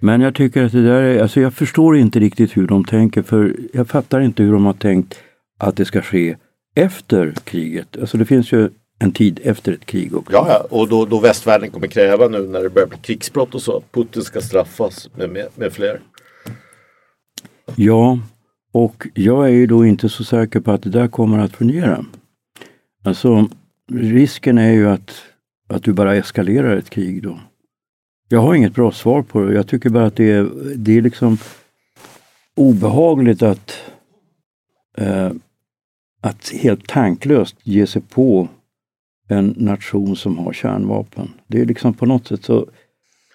men 0.00 0.20
jag 0.20 0.34
tycker 0.34 0.64
att 0.64 0.72
det 0.72 0.82
där 0.82 1.02
är, 1.02 1.22
alltså 1.22 1.40
jag 1.40 1.54
förstår 1.54 1.96
inte 1.96 2.20
riktigt 2.20 2.56
hur 2.56 2.66
de 2.66 2.84
tänker 2.84 3.22
för 3.22 3.56
jag 3.72 3.88
fattar 3.88 4.20
inte 4.20 4.42
hur 4.42 4.52
de 4.52 4.66
har 4.66 4.72
tänkt 4.72 5.18
att 5.58 5.76
det 5.76 5.84
ska 5.84 6.02
ske 6.02 6.36
efter 6.74 7.34
kriget. 7.44 7.96
Alltså 8.00 8.18
det 8.18 8.24
finns 8.24 8.52
ju 8.52 8.70
en 9.02 9.12
tid 9.12 9.40
efter 9.44 9.72
ett 9.72 9.86
krig 9.86 10.16
också. 10.16 10.32
Ja, 10.32 10.46
ja. 10.48 10.66
och 10.78 10.88
då, 10.88 11.04
då 11.04 11.20
västvärlden 11.20 11.70
kommer 11.70 11.86
kräva 11.86 12.28
nu 12.28 12.46
när 12.46 12.62
det 12.62 12.70
börjar 12.70 12.88
bli 12.88 12.98
krigsbrott 12.98 13.54
och 13.54 13.62
så 13.62 13.76
att 13.76 13.92
Putin 13.92 14.22
ska 14.22 14.40
straffas 14.40 15.08
med, 15.16 15.30
med, 15.30 15.48
med 15.54 15.72
fler. 15.72 16.00
Ja, 17.76 18.18
och 18.72 19.06
jag 19.14 19.44
är 19.44 19.52
ju 19.52 19.66
då 19.66 19.86
inte 19.86 20.08
så 20.08 20.24
säker 20.24 20.60
på 20.60 20.72
att 20.72 20.82
det 20.82 20.90
där 20.90 21.08
kommer 21.08 21.38
att 21.38 21.56
fungera. 21.56 22.04
Alltså, 23.04 23.48
risken 23.92 24.58
är 24.58 24.72
ju 24.72 24.88
att, 24.88 25.22
att 25.68 25.82
du 25.82 25.92
bara 25.92 26.14
eskalerar 26.14 26.76
ett 26.76 26.90
krig 26.90 27.22
då. 27.22 27.40
Jag 28.28 28.40
har 28.40 28.54
inget 28.54 28.74
bra 28.74 28.92
svar 28.92 29.22
på 29.22 29.40
det. 29.40 29.54
Jag 29.54 29.68
tycker 29.68 29.90
bara 29.90 30.06
att 30.06 30.16
det 30.16 30.30
är, 30.30 30.50
det 30.76 30.98
är 30.98 31.02
liksom 31.02 31.38
obehagligt 32.56 33.42
att, 33.42 33.78
eh, 34.96 35.32
att 36.20 36.48
helt 36.48 36.88
tanklöst 36.88 37.56
ge 37.62 37.86
sig 37.86 38.02
på 38.02 38.48
en 39.32 39.54
nation 39.56 40.16
som 40.16 40.38
har 40.38 40.52
kärnvapen. 40.52 41.28
Det 41.46 41.60
är 41.60 41.66
liksom 41.66 41.94
på 41.94 42.06
något 42.06 42.28
sätt 42.28 42.44
så... 42.44 42.66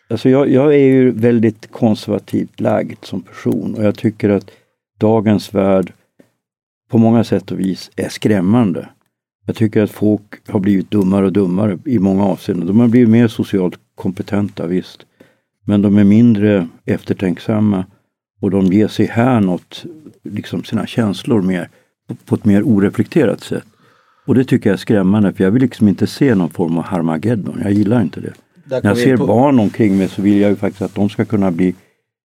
Alltså 0.09 0.29
jag, 0.29 0.49
jag 0.49 0.73
är 0.73 0.85
ju 0.85 1.11
väldigt 1.11 1.71
konservativt 1.71 2.59
lagd 2.59 3.05
som 3.05 3.21
person 3.21 3.75
och 3.75 3.83
jag 3.83 3.95
tycker 3.95 4.29
att 4.29 4.51
dagens 4.97 5.53
värld 5.53 5.93
på 6.89 6.97
många 6.97 7.23
sätt 7.23 7.51
och 7.51 7.59
vis 7.59 7.91
är 7.95 8.09
skrämmande. 8.09 8.89
Jag 9.45 9.55
tycker 9.55 9.83
att 9.83 9.91
folk 9.91 10.47
har 10.47 10.59
blivit 10.59 10.91
dummare 10.91 11.25
och 11.25 11.33
dummare 11.33 11.77
i 11.85 11.99
många 11.99 12.25
avseenden. 12.25 12.67
De 12.67 12.79
har 12.79 12.87
blivit 12.87 13.09
mer 13.09 13.27
socialt 13.27 13.79
kompetenta, 13.95 14.67
visst. 14.67 15.05
Men 15.65 15.81
de 15.81 15.97
är 15.97 16.03
mindre 16.03 16.67
eftertänksamma 16.85 17.85
och 18.41 18.51
de 18.51 18.65
ger 18.65 18.87
sig 18.87 19.05
här 19.05 19.39
något, 19.39 19.85
liksom 20.23 20.63
sina 20.63 20.87
känslor 20.87 21.41
mer, 21.41 21.69
på 22.25 22.35
ett 22.35 22.45
mer 22.45 22.63
oreflekterat 22.63 23.41
sätt. 23.41 23.65
Och 24.27 24.35
det 24.35 24.43
tycker 24.43 24.69
jag 24.69 24.73
är 24.73 24.77
skrämmande 24.77 25.33
för 25.33 25.43
jag 25.43 25.51
vill 25.51 25.61
liksom 25.61 25.87
inte 25.87 26.07
se 26.07 26.35
någon 26.35 26.49
form 26.49 26.77
av 26.77 26.83
Harmageddon. 26.83 27.59
Jag 27.63 27.71
gillar 27.71 28.01
inte 28.01 28.19
det. 28.19 28.33
När 28.63 28.89
jag 28.89 28.97
ser 28.97 29.17
på... 29.17 29.25
barn 29.25 29.59
omkring 29.59 29.97
mig 29.97 30.09
så 30.09 30.21
vill 30.21 30.41
jag 30.41 30.49
ju 30.49 30.55
faktiskt 30.55 30.81
att 30.81 30.95
de 30.95 31.09
ska 31.09 31.25
kunna 31.25 31.51
bli 31.51 31.75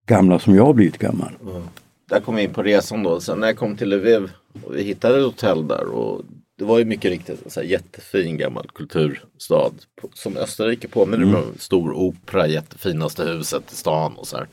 gamla 0.06 0.38
som 0.38 0.54
jag 0.54 0.64
har 0.64 0.72
blivit 0.72 0.98
gammal. 0.98 1.32
Mm. 1.42 1.62
Där 2.08 2.20
kom 2.20 2.34
vi 2.34 2.42
in 2.42 2.52
på 2.52 2.62
resan 2.62 3.02
då. 3.02 3.20
Sen 3.20 3.38
när 3.38 3.46
jag 3.46 3.56
kom 3.56 3.76
till 3.76 3.88
Lviv 3.88 4.30
och 4.62 4.76
vi 4.76 4.82
hittade 4.82 5.18
ett 5.18 5.24
hotell 5.24 5.68
där 5.68 5.84
och 5.84 6.22
det 6.58 6.64
var 6.64 6.78
ju 6.78 6.84
mycket 6.84 7.10
riktigt 7.10 7.44
en 7.44 7.50
så 7.50 7.60
här 7.60 7.66
jättefin 7.66 8.36
gammal 8.36 8.66
kulturstad 8.74 9.72
som 10.14 10.36
Österrike 10.36 10.88
påminner 10.88 11.24
mm. 11.24 11.34
om. 11.34 11.42
Stor 11.58 11.92
opera, 11.92 12.46
jättefinaste 12.46 13.24
huset 13.24 13.72
i 13.72 13.76
stan 13.76 14.16
och 14.16 14.26
så 14.26 14.36
här. 14.36 14.46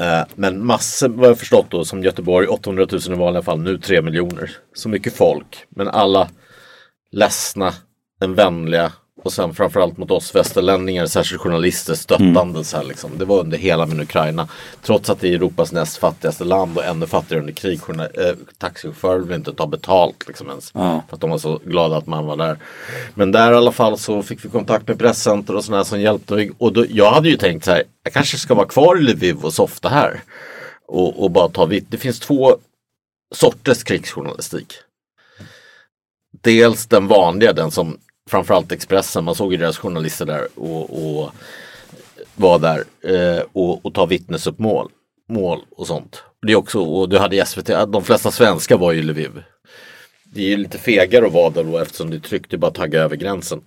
Eh, 0.00 0.26
men 0.34 0.66
massor, 0.66 1.08
vad 1.08 1.28
jag 1.28 1.38
förstått 1.38 1.66
då, 1.70 1.84
som 1.84 2.02
Göteborg, 2.02 2.46
800 2.46 2.86
000 2.92 3.00
i 3.06 3.14
vanliga 3.14 3.42
fall, 3.42 3.60
nu 3.60 3.78
3 3.78 4.02
miljoner. 4.02 4.50
Så 4.74 4.88
mycket 4.88 5.12
folk, 5.12 5.66
men 5.68 5.88
alla 5.88 6.28
ledsna, 7.10 7.72
den 8.20 8.34
vänliga 8.34 8.92
och 9.22 9.32
sen 9.32 9.54
framförallt 9.54 9.96
mot 9.96 10.10
oss 10.10 10.34
västerlänningar, 10.34 11.06
särskilt 11.06 11.40
journalister, 11.40 11.94
stöttande. 11.94 12.40
Mm. 12.40 12.64
Så 12.64 12.76
här, 12.76 12.84
liksom. 12.84 13.10
Det 13.18 13.24
var 13.24 13.40
under 13.40 13.58
hela 13.58 13.86
min 13.86 14.00
Ukraina. 14.00 14.48
Trots 14.82 15.10
att 15.10 15.20
det 15.20 15.28
är 15.28 15.34
Europas 15.34 15.72
näst 15.72 15.96
fattigaste 15.96 16.44
land 16.44 16.78
och 16.78 16.84
ännu 16.84 17.06
fattigare 17.06 17.40
under 17.40 17.52
krig. 17.52 17.80
Äh, 17.88 18.06
taxichaufförer 18.58 19.18
vill 19.18 19.36
inte 19.36 19.52
ta 19.52 19.66
betalt 19.66 20.24
liksom 20.26 20.48
ens. 20.48 20.74
Mm. 20.74 21.00
För 21.08 21.14
att 21.14 21.20
de 21.20 21.30
var 21.30 21.38
så 21.38 21.60
glada 21.64 21.96
att 21.96 22.06
man 22.06 22.26
var 22.26 22.36
där. 22.36 22.58
Men 23.14 23.32
där 23.32 23.52
i 23.52 23.54
alla 23.54 23.72
fall 23.72 23.98
så 23.98 24.22
fick 24.22 24.44
vi 24.44 24.48
kontakt 24.48 24.88
med 24.88 24.98
presscenter 24.98 25.56
och 25.56 25.64
sådana 25.64 25.84
som 25.84 26.00
hjälpte 26.00 26.34
mig. 26.34 26.50
Och 26.58 26.72
då, 26.72 26.84
jag 26.88 27.12
hade 27.12 27.28
ju 27.28 27.36
tänkt 27.36 27.64
så 27.64 27.70
här, 27.70 27.82
jag 28.02 28.12
kanske 28.12 28.36
ska 28.38 28.54
vara 28.54 28.66
kvar 28.66 28.98
i 28.98 29.02
Lviv 29.02 29.44
och 29.44 29.54
softa 29.54 29.88
här. 29.88 30.20
Och, 30.86 31.24
och 31.24 31.30
bara 31.30 31.48
ta 31.48 31.64
vitt. 31.64 31.86
Det 31.88 31.98
finns 31.98 32.20
två 32.20 32.56
sorters 33.34 33.82
krigsjournalistik. 33.82 34.74
Dels 36.40 36.86
den 36.86 37.06
vanliga, 37.06 37.52
den 37.52 37.70
som 37.70 37.98
framförallt 38.28 38.72
Expressen, 38.72 39.24
man 39.24 39.34
såg 39.34 39.52
ju 39.52 39.58
deras 39.58 39.78
journalister 39.78 40.26
där 40.26 40.48
och, 40.54 41.20
och 41.20 41.30
var 42.34 42.58
där 42.58 42.84
eh, 43.02 43.42
och, 43.52 43.86
och 43.86 43.94
ta 43.94 44.06
vittnesuppmål 44.06 44.90
mål 45.28 45.60
och 45.70 45.86
sånt. 45.86 46.22
Det 46.46 46.52
är 46.52 46.56
också, 46.56 46.80
och 46.80 47.08
du 47.08 47.18
hade 47.18 47.46
SVT, 47.46 47.66
de 47.66 48.04
flesta 48.04 48.30
svenskar 48.30 48.78
var 48.78 48.92
ju 48.92 48.98
i 48.98 49.02
Lviv. 49.02 49.42
Det 50.24 50.42
är 50.42 50.48
ju 50.48 50.56
lite 50.56 50.78
fegare 50.78 51.26
att 51.26 51.32
vara 51.32 51.50
där 51.50 51.64
då 51.64 51.78
eftersom 51.78 52.10
det 52.10 52.16
är 52.16 52.20
tryggt, 52.20 52.50
det 52.50 52.56
är 52.56 52.58
bara 52.58 52.66
att 52.66 52.74
tagga 52.74 53.02
över 53.02 53.16
gränsen. 53.16 53.60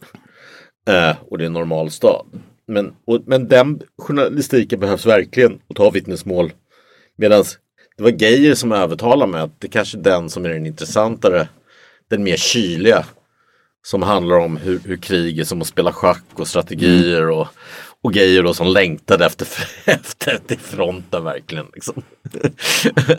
Eh, 0.88 1.15
och 1.30 1.38
det 1.38 1.43
är 1.43 1.45
en 1.45 1.54
normal 1.54 1.91
stad. 1.91 2.26
Men, 2.67 2.93
och, 3.08 3.21
men 3.26 3.47
den 3.47 3.82
journalistiken 3.97 4.80
behövs 4.80 5.06
verkligen 5.06 5.60
att 5.69 5.76
ta 5.76 5.89
vittnesmål. 5.89 6.52
Medan 7.17 7.43
det 7.97 8.04
var 8.04 8.12
Geijer 8.12 8.56
som 8.56 8.71
övertalade 8.71 9.32
mig 9.32 9.41
att 9.41 9.62
det 9.62 9.67
kanske 9.67 9.97
är 9.97 10.02
den 10.02 10.30
som 10.30 10.45
är 10.45 10.50
den 10.50 10.65
intressantare, 10.65 11.47
den 12.10 12.24
mer 12.24 12.38
kyliga 12.38 13.06
som 13.84 14.02
handlar 14.04 14.38
om 14.38 14.58
hur, 14.58 14.80
hur 14.86 14.98
krig 14.98 15.39
är 15.39 15.44
som 15.44 15.62
att 15.62 15.67
spela 15.67 15.94
schack 15.94 16.24
och 16.34 16.48
strategier 16.48 17.30
och, 17.30 17.48
och 18.02 18.13
grejer 18.13 18.44
då 18.44 18.54
som 18.54 18.67
längtade 18.67 19.26
efter, 19.26 19.48
efter 19.86 20.38
till 20.48 20.60
fronten 20.60 21.24
verkligen. 21.24 21.65
Liksom. 21.74 22.04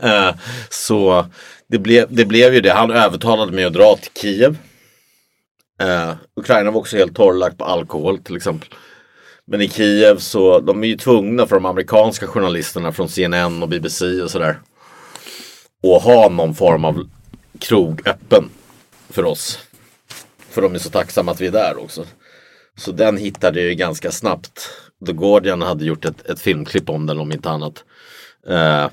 Eh, 0.02 0.34
så 0.70 1.26
det 1.68 1.78
blev, 1.78 2.06
det 2.10 2.24
blev 2.24 2.54
ju 2.54 2.60
det. 2.60 2.72
Han 2.72 2.90
övertalade 2.90 3.52
mig 3.52 3.64
att 3.64 3.72
dra 3.72 3.96
till 3.96 4.22
Kiev. 4.22 4.56
Uh, 5.82 6.14
Ukraina 6.36 6.70
var 6.70 6.80
också 6.80 6.96
helt 6.96 7.16
torrlagt 7.16 7.58
på 7.58 7.64
alkohol 7.64 8.18
till 8.18 8.36
exempel. 8.36 8.68
Men 9.44 9.60
i 9.60 9.68
Kiev 9.68 10.18
så, 10.18 10.60
de 10.60 10.84
är 10.84 10.88
ju 10.88 10.96
tvungna 10.96 11.46
för 11.46 11.56
de 11.56 11.66
amerikanska 11.66 12.26
journalisterna 12.26 12.92
från 12.92 13.08
CNN 13.08 13.62
och 13.62 13.68
BBC 13.68 14.22
och 14.22 14.30
sådär. 14.30 14.60
att 15.96 16.02
ha 16.02 16.28
någon 16.28 16.54
form 16.54 16.84
av 16.84 17.08
krog 17.58 18.08
öppen 18.08 18.50
för 19.10 19.24
oss. 19.24 19.58
För 20.52 20.62
de 20.62 20.74
är 20.74 20.78
så 20.78 20.90
tacksamma 20.90 21.32
att 21.32 21.40
vi 21.40 21.46
är 21.46 21.52
där 21.52 21.82
också. 21.82 22.04
Så 22.76 22.92
den 22.92 23.16
hittade 23.16 23.60
jag 23.60 23.68
ju 23.68 23.74
ganska 23.74 24.10
snabbt. 24.10 24.70
The 25.06 25.12
Guardian 25.12 25.62
hade 25.62 25.84
gjort 25.84 26.04
ett, 26.04 26.26
ett 26.26 26.40
filmklipp 26.40 26.90
om 26.90 27.06
den 27.06 27.18
om 27.20 27.32
inte 27.32 27.50
annat. 27.50 27.84
Eh, 28.48 28.88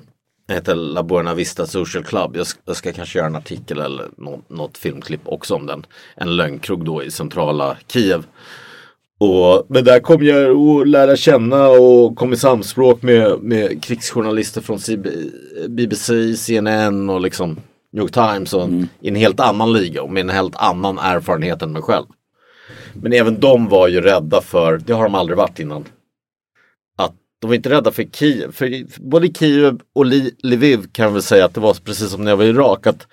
Den 0.47 0.55
heter 0.55 0.75
La 0.75 1.03
Buena 1.03 1.33
Vista 1.33 1.67
Social 1.67 2.03
Club. 2.03 2.35
Jag 2.37 2.47
ska, 2.47 2.59
jag 2.65 2.75
ska 2.75 2.93
kanske 2.93 3.19
göra 3.19 3.27
en 3.27 3.35
artikel 3.35 3.79
eller 3.79 4.09
något, 4.17 4.49
något 4.49 4.77
filmklipp 4.77 5.21
också 5.25 5.55
om 5.55 5.65
den. 5.65 5.85
En 6.15 6.35
lögnkrog 6.35 6.85
då 6.85 7.03
i 7.03 7.11
centrala 7.11 7.77
Kiev. 7.87 8.23
Och, 9.19 9.65
men 9.69 9.83
där 9.83 9.99
kom 9.99 10.23
jag 10.23 10.57
att 10.57 10.87
lära 10.87 11.15
känna 11.15 11.67
och 11.69 12.15
kom 12.15 12.33
i 12.33 12.37
samspråk 12.37 13.01
med, 13.01 13.39
med 13.41 13.83
krigsjournalister 13.83 14.61
från 14.61 14.79
CB, 14.79 15.09
BBC, 15.67 16.35
CNN 16.37 17.09
och 17.09 17.21
liksom 17.21 17.57
New 17.91 18.01
York 18.03 18.13
Times 18.13 18.53
och 18.53 18.63
mm. 18.63 18.87
i 19.01 19.07
en 19.07 19.15
helt 19.15 19.39
annan 19.39 19.73
liga 19.73 20.03
och 20.03 20.11
med 20.11 20.21
en 20.21 20.29
helt 20.29 20.55
annan 20.55 20.97
erfarenhet 20.97 21.61
än 21.61 21.71
mig 21.71 21.81
själv. 21.81 22.05
Men 22.93 23.13
även 23.13 23.39
de 23.39 23.67
var 23.67 23.87
ju 23.87 24.01
rädda 24.01 24.41
för, 24.41 24.77
det 24.77 24.93
har 24.93 25.03
de 25.03 25.15
aldrig 25.15 25.37
varit 25.37 25.59
innan, 25.59 25.85
att 26.97 27.13
de 27.39 27.47
var 27.47 27.55
inte 27.55 27.69
rädda 27.69 27.91
för 27.91 28.03
Kiev. 28.03 28.51
För 28.51 28.85
både 29.01 29.27
Kiev 29.33 29.79
och 29.95 30.05
Lviv 30.43 30.91
kan 30.91 31.13
väl 31.13 31.21
säga 31.21 31.45
att 31.45 31.53
det 31.53 31.59
var 31.59 31.73
precis 31.73 32.09
som 32.09 32.23
när 32.23 32.31
jag 32.31 32.37
var 32.37 32.45
i 32.45 32.49
Irak. 32.49 32.87
att 32.87 33.07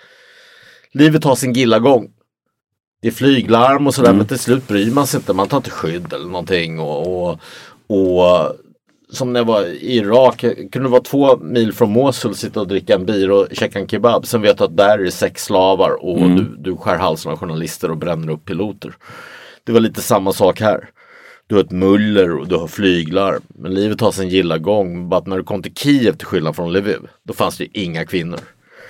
Livet 0.92 1.24
har 1.24 1.36
sin 1.36 1.52
gilla 1.52 1.78
gång. 1.78 2.10
Det 3.02 3.08
är 3.08 3.12
flyglarm 3.12 3.86
och 3.86 3.94
sådär 3.94 4.08
mm. 4.08 4.18
men 4.18 4.26
till 4.26 4.38
slut 4.38 4.68
bryr 4.68 4.90
man 4.90 5.06
sig 5.06 5.18
inte. 5.18 5.32
Man 5.32 5.48
tar 5.48 5.56
inte 5.56 5.70
skydd 5.70 6.12
eller 6.12 6.26
någonting. 6.26 6.80
Och, 6.80 7.28
och, 7.28 7.40
och 7.86 8.56
som 9.12 9.32
när 9.32 9.40
jag 9.40 9.44
var 9.44 9.62
i 9.64 9.96
Irak, 9.96 10.44
kunde 10.72 10.88
vara 10.88 11.02
två 11.02 11.36
mil 11.36 11.72
från 11.72 11.90
Mosul, 11.90 12.34
sitta 12.34 12.60
och 12.60 12.68
dricka 12.68 12.94
en 12.94 13.06
bira 13.06 13.34
och 13.34 13.48
käka 13.52 13.78
en 13.78 13.88
kebab. 13.88 14.26
Sen 14.26 14.42
vet 14.42 14.58
du 14.58 14.64
att 14.64 14.76
där 14.76 14.98
är 14.98 15.04
det 15.04 15.10
sex 15.10 15.44
slavar 15.44 16.04
och 16.04 16.18
mm. 16.18 16.36
du, 16.36 16.56
du 16.58 16.76
skär 16.76 16.96
halsen 16.96 17.32
av 17.32 17.38
journalister 17.38 17.90
och 17.90 17.96
bränner 17.96 18.32
upp 18.32 18.44
piloter. 18.44 18.96
Det 19.64 19.72
var 19.72 19.80
lite 19.80 20.02
samma 20.02 20.32
sak 20.32 20.60
här. 20.60 20.90
Du 21.46 21.54
har 21.54 21.62
ett 21.62 21.70
muller 21.70 22.36
och 22.36 22.48
du 22.48 22.56
har 22.56 22.68
flyglar. 22.68 23.38
Men 23.48 23.74
livet 23.74 24.00
har 24.00 24.12
sin 24.12 24.28
gilla 24.28 24.58
gång. 24.58 25.08
Bara 25.08 25.20
att 25.20 25.26
när 25.26 25.36
du 25.36 25.44
kom 25.44 25.62
till 25.62 25.74
Kiev 25.74 26.16
till 26.16 26.26
skillnad 26.26 26.56
från 26.56 26.72
Lviv, 26.72 27.08
då 27.22 27.32
fanns 27.34 27.58
det 27.58 27.78
inga 27.78 28.04
kvinnor. 28.06 28.40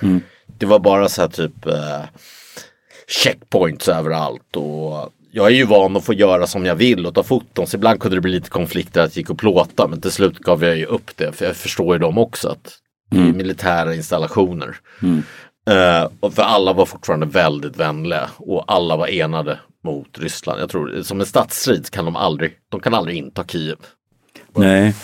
Mm. 0.02 0.20
Det 0.58 0.66
var 0.66 0.78
bara 0.78 1.08
så 1.08 1.20
här 1.20 1.28
typ 1.28 1.66
eh, 1.66 2.02
checkpoints 3.06 3.88
överallt. 3.88 4.56
Och 4.56 5.12
jag 5.36 5.46
är 5.46 5.50
ju 5.50 5.64
van 5.64 5.96
att 5.96 6.04
få 6.04 6.14
göra 6.14 6.46
som 6.46 6.66
jag 6.66 6.74
vill 6.74 7.06
och 7.06 7.14
ta 7.14 7.22
foton. 7.22 7.66
Så 7.66 7.76
ibland 7.76 8.00
kunde 8.00 8.16
det 8.16 8.20
bli 8.20 8.32
lite 8.32 8.50
konflikter 8.50 9.00
att 9.00 9.16
jag 9.16 9.20
gick 9.20 9.30
och 9.30 9.38
plåta. 9.38 9.88
Men 9.88 10.00
till 10.00 10.10
slut 10.10 10.38
gav 10.38 10.64
jag 10.64 10.76
ju 10.76 10.86
upp 10.86 11.16
det. 11.16 11.32
För 11.32 11.44
jag 11.44 11.56
förstår 11.56 11.94
ju 11.94 11.98
dem 11.98 12.18
också. 12.18 12.48
att 12.48 12.78
det 13.10 13.16
är 13.16 13.20
mm. 13.20 13.36
militära 13.36 13.94
installationer. 13.94 14.76
Mm. 15.02 15.22
Uh, 15.70 16.08
och 16.20 16.34
för 16.34 16.42
alla 16.42 16.72
var 16.72 16.86
fortfarande 16.86 17.26
väldigt 17.26 17.76
vänliga 17.76 18.30
och 18.36 18.64
alla 18.66 18.96
var 18.96 19.06
enade 19.06 19.58
mot 19.84 20.18
Ryssland. 20.18 20.60
Jag 20.60 20.70
tror 20.70 21.02
som 21.02 21.20
en 21.20 21.26
stadsstrid 21.26 21.90
kan 21.90 22.04
de 22.04 22.16
aldrig, 22.16 22.52
de 22.68 22.80
kan 22.80 22.94
aldrig 22.94 23.16
inta 23.16 23.44
Kiev. 23.44 23.76
Nej. 24.54 24.94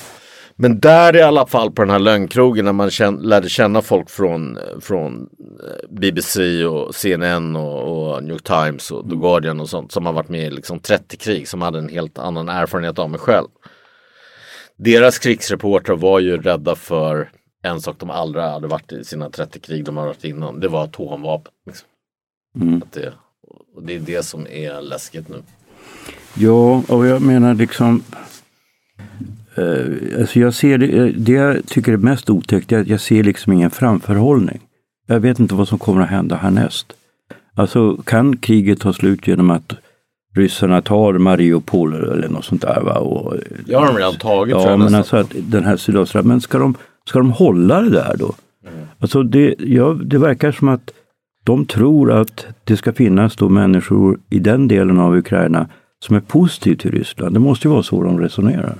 Men 0.62 0.80
där 0.80 1.16
i 1.16 1.22
alla 1.22 1.46
fall 1.46 1.70
på 1.70 1.82
den 1.82 1.90
här 1.90 1.98
lögnkrogen 1.98 2.64
när 2.64 2.72
man 2.72 2.90
känn, 2.90 3.16
lärde 3.16 3.48
känna 3.48 3.82
folk 3.82 4.10
från, 4.10 4.58
från 4.80 5.28
eh, 5.62 5.90
BBC 5.90 6.64
och 6.64 6.94
CNN 6.94 7.56
och, 7.56 8.12
och, 8.14 8.22
New 8.22 8.32
York 8.32 8.42
Times 8.42 8.90
och 8.90 9.10
The 9.10 9.16
Guardian 9.16 9.60
och 9.60 9.68
sånt 9.68 9.92
som 9.92 10.06
har 10.06 10.12
varit 10.12 10.28
med 10.28 10.46
i 10.46 10.50
liksom 10.50 10.78
30 10.80 11.16
krig 11.16 11.48
som 11.48 11.62
hade 11.62 11.78
en 11.78 11.88
helt 11.88 12.18
annan 12.18 12.48
erfarenhet 12.48 12.98
av 12.98 13.10
mig 13.10 13.20
själv. 13.20 13.48
Deras 14.76 15.18
krigsreportrar 15.18 15.96
var 15.96 16.20
ju 16.20 16.36
rädda 16.36 16.74
för 16.74 17.30
en 17.62 17.80
sak 17.80 17.96
de 17.98 18.10
aldrig 18.10 18.44
hade 18.44 18.66
varit 18.66 18.92
i 18.92 19.04
sina 19.04 19.30
30 19.30 19.60
krig 19.60 19.84
de 19.84 19.96
har 19.96 20.06
varit 20.06 20.24
innan. 20.24 20.60
Det 20.60 20.68
var 20.68 20.84
atomvapen. 20.84 21.52
Liksom. 21.66 21.88
Mm. 22.60 22.82
Att 22.82 22.92
det, 22.92 23.12
och 23.74 23.82
det 23.82 23.94
är 23.94 24.00
det 24.00 24.22
som 24.22 24.46
är 24.46 24.80
läskigt 24.80 25.28
nu. 25.28 25.42
Ja, 26.34 26.82
och 26.88 27.06
jag 27.06 27.22
menar 27.22 27.54
liksom 27.54 28.02
alltså 30.18 30.38
jag 30.38 30.54
ser 30.54 30.78
det, 30.78 30.86
eh, 30.86 31.04
det 31.04 31.32
jag 31.32 31.66
tycker 31.66 31.92
är 31.92 31.96
mest 31.96 32.30
otäckt 32.30 32.72
är 32.72 32.80
att 32.80 32.86
jag 32.86 33.00
ser 33.00 33.22
liksom 33.22 33.52
ingen 33.52 33.70
framförhållning. 33.70 34.60
Jag 35.06 35.20
vet 35.20 35.38
inte 35.38 35.54
vad 35.54 35.68
som 35.68 35.78
kommer 35.78 36.02
att 36.02 36.08
hända 36.08 36.36
härnäst. 36.36 36.86
Alltså 37.54 37.96
kan 37.96 38.36
kriget 38.36 38.80
ta 38.80 38.92
slut 38.92 39.26
genom 39.26 39.50
att 39.50 39.74
ryssarna 40.34 40.82
tar 40.82 41.12
Mariupol 41.12 41.94
eller 41.94 42.28
något 42.28 42.44
sånt 42.44 42.62
där? 42.62 42.80
Va? 42.80 42.98
Och, 42.98 43.34
det 43.66 43.74
har 43.74 43.86
de 43.86 43.96
redan 43.96 44.14
tagit. 44.14 44.56
Ja, 44.56 44.76
men 44.76 44.94
alltså 44.94 45.16
att 45.16 45.32
den 45.34 45.64
här 45.64 45.76
sydöstra, 45.76 46.22
men 46.22 46.40
ska 46.40 46.58
de, 46.58 46.74
ska 47.08 47.18
de 47.18 47.30
hålla 47.30 47.80
det 47.80 47.90
där 47.90 48.16
då? 48.18 48.34
Mm. 48.66 48.86
Alltså 48.98 49.22
det, 49.22 49.54
ja, 49.58 49.98
det 50.04 50.18
verkar 50.18 50.52
som 50.52 50.68
att 50.68 50.90
de 51.44 51.66
tror 51.66 52.12
att 52.12 52.46
det 52.64 52.76
ska 52.76 52.92
finnas 52.92 53.36
då 53.36 53.48
människor 53.48 54.18
i 54.30 54.38
den 54.38 54.68
delen 54.68 54.98
av 54.98 55.16
Ukraina 55.16 55.68
som 56.04 56.16
är 56.16 56.20
positiva 56.20 56.76
till 56.76 56.90
Ryssland. 56.90 57.34
Det 57.34 57.40
måste 57.40 57.68
ju 57.68 57.72
vara 57.72 57.82
så 57.82 58.02
de 58.02 58.20
resonerar. 58.20 58.74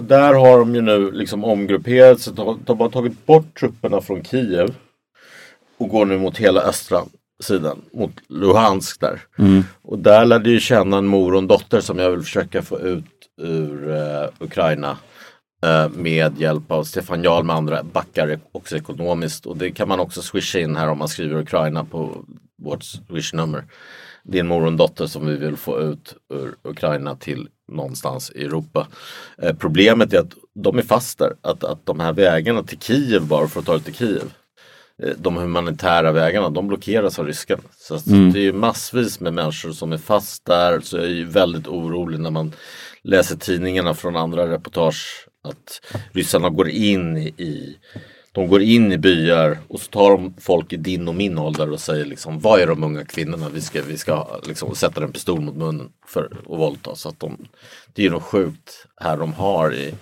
Där 0.00 0.34
har 0.34 0.58
de 0.58 0.74
ju 0.74 0.80
nu 0.80 1.10
liksom 1.10 1.44
omgrupperat 1.44 2.20
sig. 2.20 2.32
De 2.64 2.80
har 2.80 2.88
tagit 2.88 3.26
bort 3.26 3.58
trupperna 3.58 4.00
från 4.00 4.24
Kiev 4.24 4.74
och 5.78 5.88
går 5.88 6.06
nu 6.06 6.18
mot 6.18 6.38
hela 6.38 6.60
östra 6.60 7.02
sidan, 7.40 7.82
mot 7.92 8.12
Luhansk 8.28 9.00
där. 9.00 9.20
Mm. 9.38 9.64
Och 9.82 9.98
där 9.98 10.24
lär 10.24 10.38
det 10.38 10.50
ju 10.50 10.60
känna 10.60 10.98
en 10.98 11.06
mor 11.06 11.32
och 11.32 11.38
en 11.38 11.46
dotter 11.46 11.80
som 11.80 11.98
jag 11.98 12.10
vill 12.10 12.22
försöka 12.22 12.62
få 12.62 12.80
ut 12.80 13.04
ur 13.40 13.88
uh, 13.88 14.28
Ukraina 14.38 14.96
uh, 15.66 15.88
med 15.88 16.38
hjälp 16.38 16.70
av 16.70 16.84
Stefan 16.84 17.22
Jarl 17.22 17.44
med 17.44 17.56
andra 17.56 17.82
backar 17.82 18.38
också 18.52 18.76
ekonomiskt. 18.76 19.46
Och 19.46 19.56
det 19.56 19.70
kan 19.70 19.88
man 19.88 20.00
också 20.00 20.22
swisha 20.22 20.58
in 20.58 20.76
här 20.76 20.88
om 20.88 20.98
man 20.98 21.08
skriver 21.08 21.40
Ukraina 21.40 21.84
på 21.84 22.24
vårt 22.62 22.84
swishnummer. 22.84 23.64
En 24.32 24.46
mor 24.46 24.62
och 24.62 24.68
en 24.68 24.76
dotter 24.76 25.06
som 25.06 25.26
vi 25.26 25.36
vill 25.36 25.56
få 25.56 25.80
ut 25.80 26.14
ur 26.34 26.54
Ukraina 26.62 27.16
till 27.16 27.48
någonstans 27.72 28.32
i 28.34 28.44
Europa. 28.44 28.86
Eh, 29.38 29.54
problemet 29.56 30.12
är 30.12 30.18
att 30.18 30.34
de 30.54 30.78
är 30.78 30.82
fast 30.82 31.18
där. 31.18 31.32
Att, 31.40 31.64
att 31.64 31.86
de 31.86 32.00
här 32.00 32.12
vägarna 32.12 32.62
till 32.62 32.78
Kiev 32.78 33.26
bara 33.26 33.48
för 33.48 33.60
att 33.60 33.66
ta 33.66 33.72
det 33.72 33.80
till 33.80 33.94
Kiev. 33.94 34.32
Eh, 35.02 35.12
de 35.18 35.36
humanitära 35.36 36.12
vägarna 36.12 36.50
de 36.50 36.68
blockeras 36.68 37.18
av 37.18 37.26
ryskarna. 37.26 37.62
Så 37.78 38.10
mm. 38.10 38.32
det 38.32 38.46
är 38.46 38.52
massvis 38.52 39.20
med 39.20 39.34
människor 39.34 39.72
som 39.72 39.92
är 39.92 39.98
fast 39.98 40.44
där. 40.44 40.80
Så 40.80 40.96
jag 40.96 41.04
är 41.04 41.10
ju 41.10 41.24
väldigt 41.24 41.66
orolig 41.66 42.20
när 42.20 42.30
man 42.30 42.52
läser 43.02 43.36
tidningarna 43.36 43.94
från 43.94 44.16
andra 44.16 44.52
reportage 44.52 45.28
att 45.48 45.80
ryssarna 46.12 46.48
går 46.48 46.68
in 46.68 47.16
i 47.16 47.76
de 48.36 48.48
går 48.48 48.62
in 48.62 48.92
i 48.92 48.98
byar 48.98 49.58
och 49.68 49.80
så 49.80 49.90
tar 49.90 50.10
de 50.10 50.34
folk 50.40 50.72
i 50.72 50.76
din 50.76 51.08
och 51.08 51.14
min 51.14 51.38
ålder 51.38 51.70
och 51.70 51.80
säger 51.80 52.04
liksom 52.04 52.40
vad 52.40 52.60
är 52.60 52.66
de 52.66 52.84
unga 52.84 53.04
kvinnorna? 53.04 53.48
Vi 53.48 53.60
ska, 53.60 53.82
vi 53.82 53.98
ska 53.98 54.40
liksom 54.46 54.74
sätta 54.74 55.02
en 55.02 55.12
pistol 55.12 55.40
mot 55.40 55.56
munnen 55.56 55.88
för 56.06 56.24
att 56.24 56.58
våldta. 56.58 56.94
Så 56.94 57.08
att 57.08 57.20
de, 57.20 57.48
det 57.94 58.06
är 58.06 58.10
något 58.10 58.22
sjukt 58.22 58.86
här 59.00 59.16
de 59.16 59.32
har 59.32 59.74
i 59.74 59.94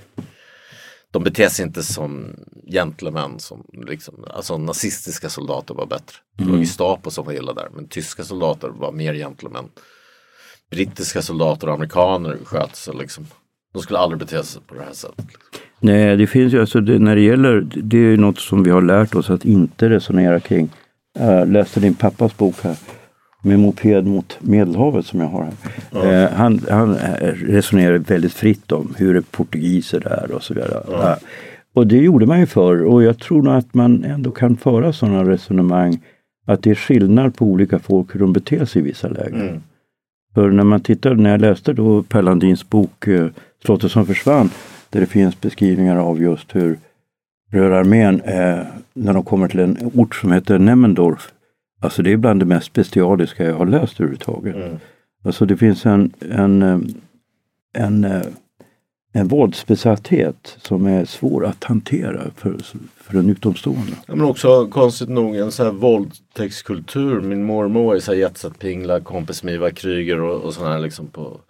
de 1.10 1.24
beter 1.24 1.48
sig 1.48 1.66
inte 1.66 1.82
som 1.82 2.36
gentlemän 2.72 3.38
som 3.38 3.66
liksom, 3.72 4.24
alltså 4.30 4.58
nazistiska 4.58 5.28
soldater 5.28 5.74
var 5.74 5.86
bättre. 5.86 6.16
Det 6.36 6.44
var 6.44 6.50
mm. 6.50 6.60
Gestapo 6.60 7.10
som 7.10 7.24
var 7.24 7.32
illa 7.32 7.52
där 7.52 7.68
men 7.74 7.88
tyska 7.88 8.24
soldater 8.24 8.68
var 8.68 8.92
mer 8.92 9.14
gentlemän. 9.14 9.68
Brittiska 10.70 11.22
soldater 11.22 11.66
och 11.66 11.74
amerikaner 11.74 12.38
sköt 12.44 12.76
sig 12.76 12.94
liksom. 12.94 13.26
De 13.74 13.82
skulle 13.82 13.98
aldrig 13.98 14.18
bete 14.18 14.42
sig 14.44 14.62
på 14.66 14.74
det 14.74 14.80
här 14.80 14.92
sättet. 14.92 15.24
Liksom. 15.26 15.40
Nej, 15.80 16.16
det 16.16 16.26
finns 16.26 16.54
ju 16.54 16.60
alltså 16.60 16.80
det, 16.80 16.98
när 16.98 17.14
det 17.14 17.22
gäller, 17.22 17.66
det 17.74 17.98
är 17.98 18.16
något 18.16 18.38
som 18.38 18.62
vi 18.62 18.70
har 18.70 18.82
lärt 18.82 19.14
oss 19.14 19.30
att 19.30 19.44
inte 19.44 19.88
resonera 19.88 20.40
kring. 20.40 20.68
Jag 21.18 21.48
läste 21.48 21.80
din 21.80 21.94
pappas 21.94 22.36
bok 22.36 22.54
här 22.62 22.76
med 23.42 23.58
moped 23.58 24.06
mot 24.06 24.38
Medelhavet 24.40 25.06
som 25.06 25.20
jag 25.20 25.26
har 25.26 25.42
här. 25.42 25.52
Ja. 25.90 26.04
Eh, 26.04 26.30
han, 26.30 26.60
han 26.70 26.94
resonerar 27.34 27.98
väldigt 27.98 28.32
fritt 28.32 28.72
om 28.72 28.94
hur 28.98 29.20
portugiser 29.20 30.06
är 30.06 30.32
och 30.32 30.42
så 30.42 30.54
vidare. 30.54 30.82
Ja. 30.90 31.16
Och 31.74 31.86
det 31.86 31.98
gjorde 31.98 32.26
man 32.26 32.40
ju 32.40 32.46
förr 32.46 32.84
och 32.84 33.02
jag 33.02 33.18
tror 33.18 33.42
nog 33.42 33.54
att 33.54 33.74
man 33.74 34.04
ändå 34.04 34.30
kan 34.30 34.56
föra 34.56 34.92
sådana 34.92 35.30
resonemang 35.30 36.00
att 36.46 36.62
det 36.62 36.70
är 36.70 36.74
skillnad 36.74 37.36
på 37.36 37.44
olika 37.44 37.78
folk 37.78 38.14
hur 38.14 38.20
de 38.20 38.32
beter 38.32 38.64
sig 38.64 38.82
i 38.82 38.84
vissa 38.84 39.08
lägen. 39.08 39.40
Mm. 39.40 39.62
För 40.34 40.50
när 40.50 40.64
man 40.64 40.80
tittar, 40.80 41.14
när 41.14 41.30
jag 41.30 41.40
läste 41.40 41.72
då 41.72 42.02
Per 42.02 42.22
Landins 42.22 42.70
bok 42.70 43.06
eh, 43.06 43.26
Slottet 43.64 43.92
som 43.92 44.06
försvann 44.06 44.50
där 44.90 45.00
det 45.00 45.06
finns 45.06 45.40
beskrivningar 45.40 45.96
av 45.96 46.22
just 46.22 46.54
hur 46.54 46.78
Rödarmén, 47.52 48.20
eh, 48.20 48.58
när 48.92 49.12
de 49.12 49.24
kommer 49.24 49.48
till 49.48 49.60
en 49.60 49.90
ort 49.94 50.14
som 50.14 50.32
heter 50.32 50.58
Nemmendorf, 50.58 51.32
alltså 51.80 52.02
det 52.02 52.12
är 52.12 52.16
bland 52.16 52.40
det 52.40 52.46
mest 52.46 52.72
bestialiska 52.72 53.44
jag 53.44 53.54
har 53.54 53.66
läst 53.66 54.00
överhuvudtaget. 54.00 54.56
Mm. 54.56 54.76
Alltså 55.24 55.46
det 55.46 55.56
finns 55.56 55.86
en, 55.86 56.12
en, 56.30 56.62
eh, 56.62 56.78
en, 57.74 58.04
eh, 58.04 58.22
en 59.12 59.28
våldsbesatthet 59.28 60.56
som 60.62 60.86
är 60.86 61.04
svår 61.04 61.46
att 61.46 61.64
hantera 61.64 62.22
för, 62.36 62.56
för 62.96 63.18
en 63.18 63.30
utomstående. 63.30 63.92
Ja, 64.06 64.14
men 64.14 64.26
också 64.26 64.66
konstigt 64.66 65.08
nog 65.08 65.36
en 65.36 65.52
sån 65.52 65.66
här 65.66 65.72
våldtäktskultur. 65.72 67.20
Min 67.20 67.44
mormor 67.44 67.96
är 67.96 68.00
så 68.00 68.12
här 68.12 68.18
Jetset 68.18 68.58
Pingla, 68.58 69.00
kompis 69.00 69.42
med 69.42 69.54
Ivar 69.54 69.70
Kryger 69.70 70.20
och, 70.20 70.42
och 70.42 70.54
sådana 70.54 70.74
här 70.74 70.80
liksom 70.80 71.06
på, 71.06 71.40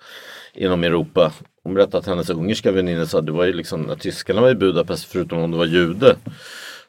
inom 0.54 0.84
Europa. 0.84 1.32
Hon 1.64 1.74
berättade 1.74 1.98
att 1.98 2.06
hennes 2.06 2.30
ungerska 2.30 2.72
väninna 2.72 3.06
sa 3.06 3.18
att 3.18 3.26
det 3.26 3.32
var 3.32 3.44
ju 3.44 3.52
liksom 3.52 3.82
när 3.82 3.96
tyskarna 3.96 4.40
var 4.40 4.50
i 4.50 4.54
Budapest 4.54 5.04
förutom 5.04 5.38
om 5.38 5.50
du 5.50 5.58
var 5.58 5.64
jude 5.64 6.16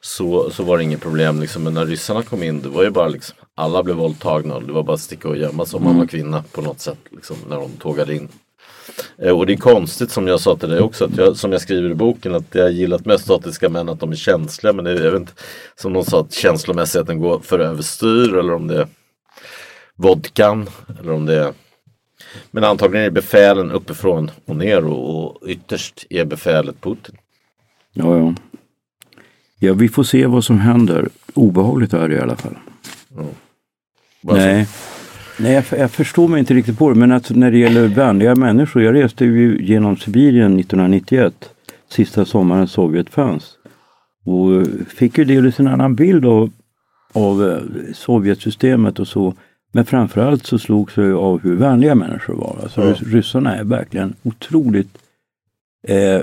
så, 0.01 0.49
så 0.49 0.63
var 0.63 0.77
det 0.77 0.83
inget 0.83 1.01
problem 1.01 1.41
liksom. 1.41 1.63
Men 1.63 1.73
när 1.73 1.85
ryssarna 1.85 2.23
kom 2.23 2.43
in 2.43 2.61
det 2.61 2.69
var 2.69 2.83
ju 2.83 2.89
bara 2.89 3.07
liksom 3.07 3.35
alla 3.55 3.83
blev 3.83 3.95
våldtagna 3.95 4.55
och 4.55 4.63
det 4.63 4.73
var 4.73 4.83
bara 4.83 4.93
att 4.93 5.01
sticka 5.01 5.29
och 5.29 5.37
gömma 5.37 5.65
sig 5.65 5.77
om 5.77 5.83
man 5.83 5.93
var 5.93 5.99
mm. 5.99 6.07
kvinna 6.07 6.43
på 6.51 6.61
något 6.61 6.79
sätt 6.79 6.97
liksom, 7.11 7.37
när 7.49 7.55
de 7.55 7.71
tågade 7.71 8.15
in. 8.15 8.29
Eh, 9.17 9.37
och 9.37 9.45
det 9.45 9.53
är 9.53 9.57
konstigt 9.57 10.11
som 10.11 10.27
jag 10.27 10.39
sa 10.39 10.55
till 10.55 10.69
dig 10.69 10.79
också, 10.79 11.05
att 11.05 11.17
jag, 11.17 11.37
som 11.37 11.51
jag 11.51 11.61
skriver 11.61 11.89
i 11.89 11.95
boken, 11.95 12.35
att 12.35 12.55
jag 12.55 12.71
gillat 12.71 13.05
mest 13.05 13.23
statiska 13.23 13.69
män 13.69 13.89
att 13.89 13.99
de 13.99 14.11
är 14.11 14.15
känsliga. 14.15 14.73
Men 14.73 14.85
det 14.85 14.91
är, 14.91 15.03
jag 15.03 15.11
vet 15.11 15.21
inte, 15.21 15.33
som 15.75 15.93
någon 15.93 16.05
sa, 16.05 16.21
att 16.21 16.33
känslomässigheten 16.33 17.19
går 17.19 17.39
för 17.39 17.59
överstyr 17.59 18.35
eller 18.35 18.53
om 18.53 18.67
det 18.67 18.81
är 18.81 18.87
vodkan 19.95 20.69
eller 20.99 21.11
om 21.11 21.25
det 21.25 21.35
är 21.35 21.53
men 22.51 22.63
antagligen 22.63 23.05
är 23.05 23.09
befälen 23.09 23.71
uppifrån 23.71 24.31
och 24.45 24.55
ner 24.55 24.85
och, 24.85 25.25
och 25.39 25.47
ytterst 25.47 26.05
är 26.09 26.25
befälet 26.25 26.81
Putin. 26.81 27.17
Ja, 27.93 28.17
ja. 28.17 28.33
Ja, 29.59 29.73
vi 29.73 29.89
får 29.89 30.03
se 30.03 30.25
vad 30.25 30.43
som 30.43 30.59
händer. 30.59 31.09
Obehagligt 31.33 31.93
är 31.93 32.07
det 32.07 32.15
i 32.15 32.19
alla 32.19 32.35
fall. 32.35 32.55
Mm. 33.17 33.27
Nej, 34.21 34.67
Nej 35.37 35.53
jag, 35.53 35.79
jag, 35.79 35.91
förstår 35.91 36.27
mig 36.27 36.39
inte 36.39 36.53
riktigt 36.53 36.77
på 36.77 36.89
det. 36.89 36.95
Men 36.95 37.11
att 37.11 37.29
när 37.29 37.51
det 37.51 37.57
gäller 37.57 37.87
vänliga 37.87 38.35
människor. 38.35 38.83
Jag 38.83 38.95
reste 38.95 39.25
ju 39.25 39.65
genom 39.65 39.97
Sibirien 39.97 40.59
1991. 40.59 41.49
Sista 41.89 42.25
sommaren 42.25 42.67
Sovjet 42.67 43.09
fanns. 43.09 43.51
Och 44.25 44.67
fick 44.87 45.17
ju 45.17 45.25
delvis 45.25 45.59
en 45.59 45.67
annan 45.67 45.95
bild 45.95 46.25
av, 46.25 46.51
av 47.13 47.49
eh, 47.49 47.57
Sovjetsystemet 47.93 48.99
och 48.99 49.07
så. 49.07 49.33
Men 49.75 49.85
framförallt 49.85 50.45
så 50.45 50.59
slogs 50.59 50.97
jag 50.97 51.13
av 51.13 51.41
hur 51.41 51.55
vänliga 51.55 51.95
människor 51.95 52.33
var. 52.33 52.57
Alltså 52.63 52.81
mm. 52.81 52.95
Ryssarna 52.95 53.55
är 53.55 53.63
verkligen 53.63 54.13
otroligt 54.23 54.97
eh, 55.87 56.21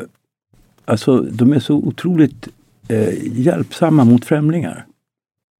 Alltså 0.84 1.20
de 1.20 1.52
är 1.52 1.60
så 1.60 1.74
otroligt 1.74 2.48
eh, 2.88 3.14
hjälpsamma 3.22 4.04
mot 4.04 4.24
främlingar. 4.24 4.86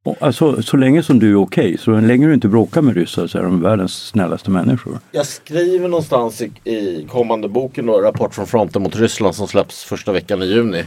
Och, 0.05 0.17
alltså 0.21 0.63
så 0.63 0.77
länge 0.77 1.03
som 1.03 1.19
du 1.19 1.31
är 1.31 1.37
okej, 1.37 1.65
okay, 1.65 1.77
så 1.77 2.01
länge 2.01 2.27
du 2.27 2.35
inte 2.35 2.49
bråkar 2.49 2.83
med 2.83 2.95
ryssar 2.95 3.27
så 3.27 3.39
är 3.39 3.43
de 3.43 3.63
världens 3.63 4.07
snällaste 4.07 4.51
människor. 4.51 4.99
Jag 5.11 5.27
skriver 5.27 5.89
någonstans 5.89 6.43
i, 6.43 6.51
i 6.65 7.07
kommande 7.11 7.49
boken 7.49 7.87
då, 7.87 8.01
Rapport 8.01 8.35
från 8.35 8.47
fronten 8.47 8.83
mot 8.83 8.97
Ryssland 8.97 9.35
som 9.35 9.49
släpps 9.49 9.85
första 9.85 10.13
veckan 10.13 10.43
i 10.43 10.47
juni. 10.47 10.85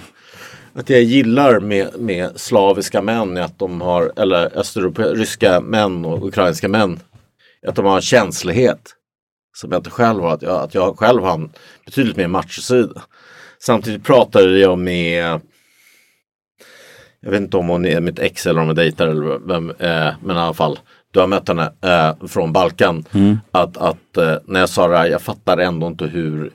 Att 0.77 0.89
jag 0.89 1.01
gillar 1.01 1.59
med, 1.59 1.99
med 1.99 2.39
slaviska 2.39 3.01
män 3.01 3.37
att 3.37 3.59
de 3.59 3.81
har, 3.81 4.11
eller 4.15 4.57
östeuropeiska 4.57 5.61
män 5.61 6.05
och 6.05 6.27
ukrainska 6.27 6.67
män, 6.67 6.99
att 7.67 7.75
de 7.75 7.85
har 7.85 7.95
en 7.95 8.01
känslighet. 8.01 8.95
Som 9.57 9.71
jag 9.71 9.79
inte 9.79 9.89
själv 9.89 10.21
har, 10.21 10.33
att 10.33 10.41
jag, 10.41 10.63
att 10.63 10.73
jag 10.73 10.99
själv 10.99 11.23
har 11.23 11.33
en 11.33 11.49
betydligt 11.85 12.17
mer 12.17 12.27
machosida. 12.27 13.01
Samtidigt 13.59 14.03
pratade 14.03 14.59
jag 14.59 14.79
med 14.79 15.39
jag 17.21 17.31
vet 17.31 17.41
inte 17.41 17.57
om 17.57 17.67
hon 17.67 17.85
är 17.85 18.01
mitt 18.01 18.19
ex 18.19 18.45
eller 18.45 18.61
om 18.61 18.67
hon 18.67 18.75
dejtar 18.75 19.07
eller 19.07 19.47
vem, 19.47 19.69
eh, 19.69 20.13
men 20.23 20.35
i 20.35 20.39
alla 20.39 20.53
fall 20.53 20.79
du 21.11 21.19
har 21.19 21.27
mött 21.27 21.47
henne 21.47 21.71
eh, 21.81 22.27
från 22.27 22.53
Balkan. 22.53 23.05
Mm. 23.11 23.37
Att, 23.51 23.77
att 23.77 24.17
eh, 24.17 24.35
när 24.45 24.59
jag 24.59 24.69
sa 24.69 24.87
det 24.87 24.97
här, 24.97 25.05
jag 25.05 25.21
fattar 25.21 25.57
ändå 25.57 25.87
inte 25.87 26.05
hur 26.05 26.51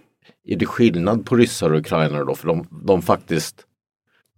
är 0.49 0.57
det 0.57 0.67
skillnad 0.67 1.27
på 1.27 1.37
ryssar 1.37 1.73
och 1.73 1.79
ukrainare 1.79 2.25
då? 2.25 2.35
För 2.35 2.49
de, 2.49 2.67
de 2.71 3.03
faktiskt 3.03 3.67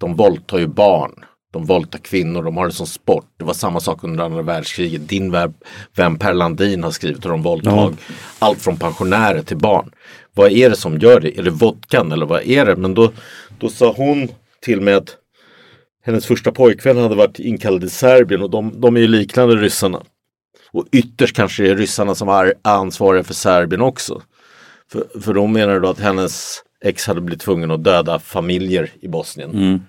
de 0.03 0.15
våldtar 0.17 0.59
ju 0.59 0.67
barn. 0.67 1.13
De 1.53 1.65
våldtar 1.65 1.99
kvinnor, 1.99 2.43
de 2.43 2.57
har 2.57 2.67
det 2.67 2.73
som 2.73 2.87
sport. 2.87 3.27
Det 3.39 3.45
var 3.45 3.55
samma 3.55 3.81
sak 3.81 4.05
under 4.05 4.25
andra 4.25 4.43
världskriget. 4.43 5.09
Din 5.09 5.31
vän 5.95 6.19
Per 6.19 6.35
Landin 6.35 6.83
har 6.83 6.91
skrivit 6.91 7.23
de 7.23 7.43
våldtag 7.43 7.97
ja. 8.09 8.15
allt 8.39 8.63
från 8.63 8.77
pensionärer 8.77 9.43
till 9.43 9.57
barn. 9.57 9.91
Vad 10.35 10.53
är 10.53 10.71
det 10.71 10.77
som 10.77 10.99
gör 10.99 11.21
det? 11.21 11.39
Är 11.39 11.43
det 11.43 11.51
vodkan 11.51 12.13
eller 12.13 12.27
vad 12.27 12.43
är 12.43 12.67
det? 12.67 12.77
Men 12.77 12.95
då, 12.95 13.13
då 13.59 13.69
sa 13.69 13.93
hon 13.97 14.29
till 14.61 14.81
mig 14.81 14.95
att 14.95 15.17
hennes 16.05 16.27
första 16.27 16.53
pojkvän 16.53 16.97
hade 16.97 17.15
varit 17.15 17.39
inkallad 17.39 17.85
i 17.85 17.91
Serbien 17.91 18.43
och 18.43 18.51
de, 18.51 18.81
de 18.81 18.97
är 18.97 19.01
ju 19.01 19.09
liknande 19.09 19.57
ryssarna. 19.57 20.03
Och 20.73 20.87
ytterst 20.93 21.37
kanske 21.37 21.63
det 21.63 21.71
är 21.71 21.77
ryssarna 21.77 22.15
som 22.15 22.29
är 22.29 22.55
ansvariga 22.63 23.25
för 23.25 23.35
Serbien 23.35 23.81
också. 23.81 24.23
För, 24.93 25.21
för 25.21 25.35
de 25.35 25.53
menar 25.53 25.81
då 25.81 25.89
att 25.89 26.01
hennes 26.01 26.63
ex 26.85 27.07
hade 27.07 27.21
blivit 27.21 27.43
tvungen 27.43 27.71
att 27.71 27.85
döda 27.85 28.19
familjer 28.19 28.91
i 29.01 29.09
Bosnien. 29.09 29.51
Mm. 29.51 29.81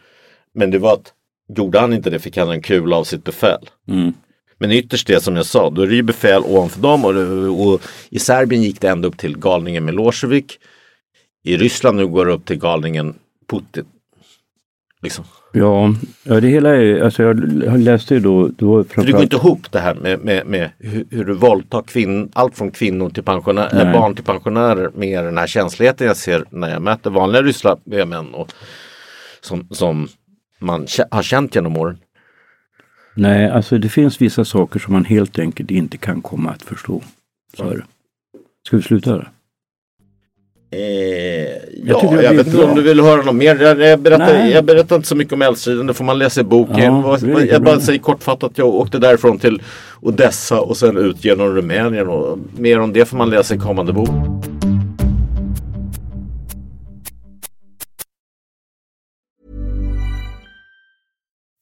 Men 0.54 0.72
det 0.72 0.80
var 0.80 0.94
att 0.94 1.14
gjorde 1.58 1.80
han 1.80 1.94
inte 1.94 2.10
det 2.10 2.20
fick 2.20 2.38
han 2.38 2.50
en 2.50 2.62
kula 2.62 2.96
av 2.96 3.04
sitt 3.04 3.24
befäl. 3.24 3.70
Mm. 3.88 4.14
Men 4.58 4.72
ytterst 4.72 5.08
det 5.08 5.24
som 5.24 5.36
jag 5.36 5.46
sa, 5.46 5.70
då 5.70 5.82
är 5.82 5.88
det 5.88 5.96
ju 5.96 6.04
befäl 6.04 6.44
ovanför 6.44 6.82
dem 6.82 7.06
och, 7.06 7.68
och, 7.68 7.82
i 8.10 8.20
Serbien 8.20 8.62
gick 8.62 8.82
det 8.82 8.90
ända 8.90 9.08
upp 9.08 9.18
till 9.18 9.38
galningen 9.38 9.86
Milosevic. 9.86 10.46
I 11.44 11.58
Ryssland 11.58 11.98
nu 11.98 12.08
går 12.08 12.26
det 12.26 12.32
upp 12.32 12.46
till 12.46 12.60
galningen 12.60 13.16
Putin. 13.50 13.86
Liksom. 15.02 15.26
Ja, 15.54 15.94
ja, 16.24 16.40
det 16.40 16.48
hela 16.48 16.70
är, 16.76 17.02
alltså 17.02 17.24
jag 17.24 17.80
läste 17.80 18.14
ju 18.14 18.20
då... 18.20 18.48
då 18.48 18.84
framförallt... 18.84 19.08
Det 19.08 19.12
går 19.12 19.24
inte 19.24 19.36
ihop 19.36 19.72
det 19.72 19.80
här 19.80 19.96
med, 19.96 20.20
med, 20.20 20.46
med 20.48 20.70
hur, 20.80 21.06
hur 21.10 21.26
du 21.26 21.34
våldtar 21.34 21.82
kvinn, 21.82 22.32
allt 22.34 22.58
från 22.58 22.72
kvinnor 22.72 23.10
till 23.10 23.24
pensionärer, 23.24 23.86
äh, 23.86 23.94
barn 23.94 24.16
till 24.16 24.24
pensionärer 24.24 24.92
med 24.96 25.26
den 25.26 25.38
här 25.38 25.48
känsligheten 25.48 26.08
jag 26.08 26.18
ser 26.18 26.46
när 26.50 26.70
jag 26.70 26.82
möter 26.82 27.10
vanliga 27.10 27.42
ryssar 27.42 28.06
män 28.06 28.34
och 28.34 28.52
som, 29.42 29.68
som 29.72 30.08
man 30.64 30.88
har 31.12 31.24
känt 31.24 31.56
genom 31.56 31.78
åren. 31.78 31.98
Nej, 33.16 33.50
alltså 33.50 33.78
det 33.78 33.90
finns 33.90 34.22
vissa 34.22 34.46
saker 34.46 34.80
som 34.80 34.94
man 34.94 35.06
helt 35.06 35.40
enkelt 35.40 35.72
inte 35.72 35.98
kan 35.98 36.22
komma 36.22 36.50
att 36.50 36.64
förstå. 36.64 37.02
Så 37.58 37.70
är 37.70 37.76
det. 37.76 37.84
Ska 38.68 38.78
vi 38.78 38.84
sluta 38.84 39.12
där? 39.12 39.32
Eh, 40.72 40.80
ja, 41.86 42.02
jag, 42.04 42.24
jag 42.24 42.34
vet 42.34 42.48
inte 42.48 42.64
om 42.64 42.76
du 42.76 42.82
vill 42.82 43.02
höra 43.02 43.22
något 43.22 43.36
mer. 43.36 43.56
Jag, 43.56 43.82
jag, 43.82 44.00
berättar, 44.00 44.48
jag 44.48 44.66
berättar 44.66 44.96
inte 44.96 45.08
så 45.08 45.16
mycket 45.16 45.34
om 45.34 45.42
eldstriden, 45.42 45.88
det 45.88 45.94
får 45.94 46.06
man 46.06 46.20
läsa 46.20 46.42
i 46.42 46.44
boken. 46.44 46.80
Ja, 46.80 47.18
jag, 47.22 47.48
jag 47.48 47.64
bara 47.64 47.80
säger 47.80 48.00
kortfattat 48.00 48.52
att 48.52 48.58
jag 48.58 48.68
åkte 48.68 49.00
därifrån 49.00 49.40
till 49.40 49.62
Odessa 50.02 50.62
och 50.62 50.78
sen 50.78 50.98
ut 50.98 51.26
genom 51.26 51.56
Rumänien. 51.56 52.08
Och 52.08 52.40
mer 52.58 52.80
om 52.80 52.94
det 52.94 53.06
får 53.06 53.18
man 53.18 53.30
läsa 53.30 53.56
i 53.56 53.58
kommande 53.58 53.94
bok. 53.94 54.10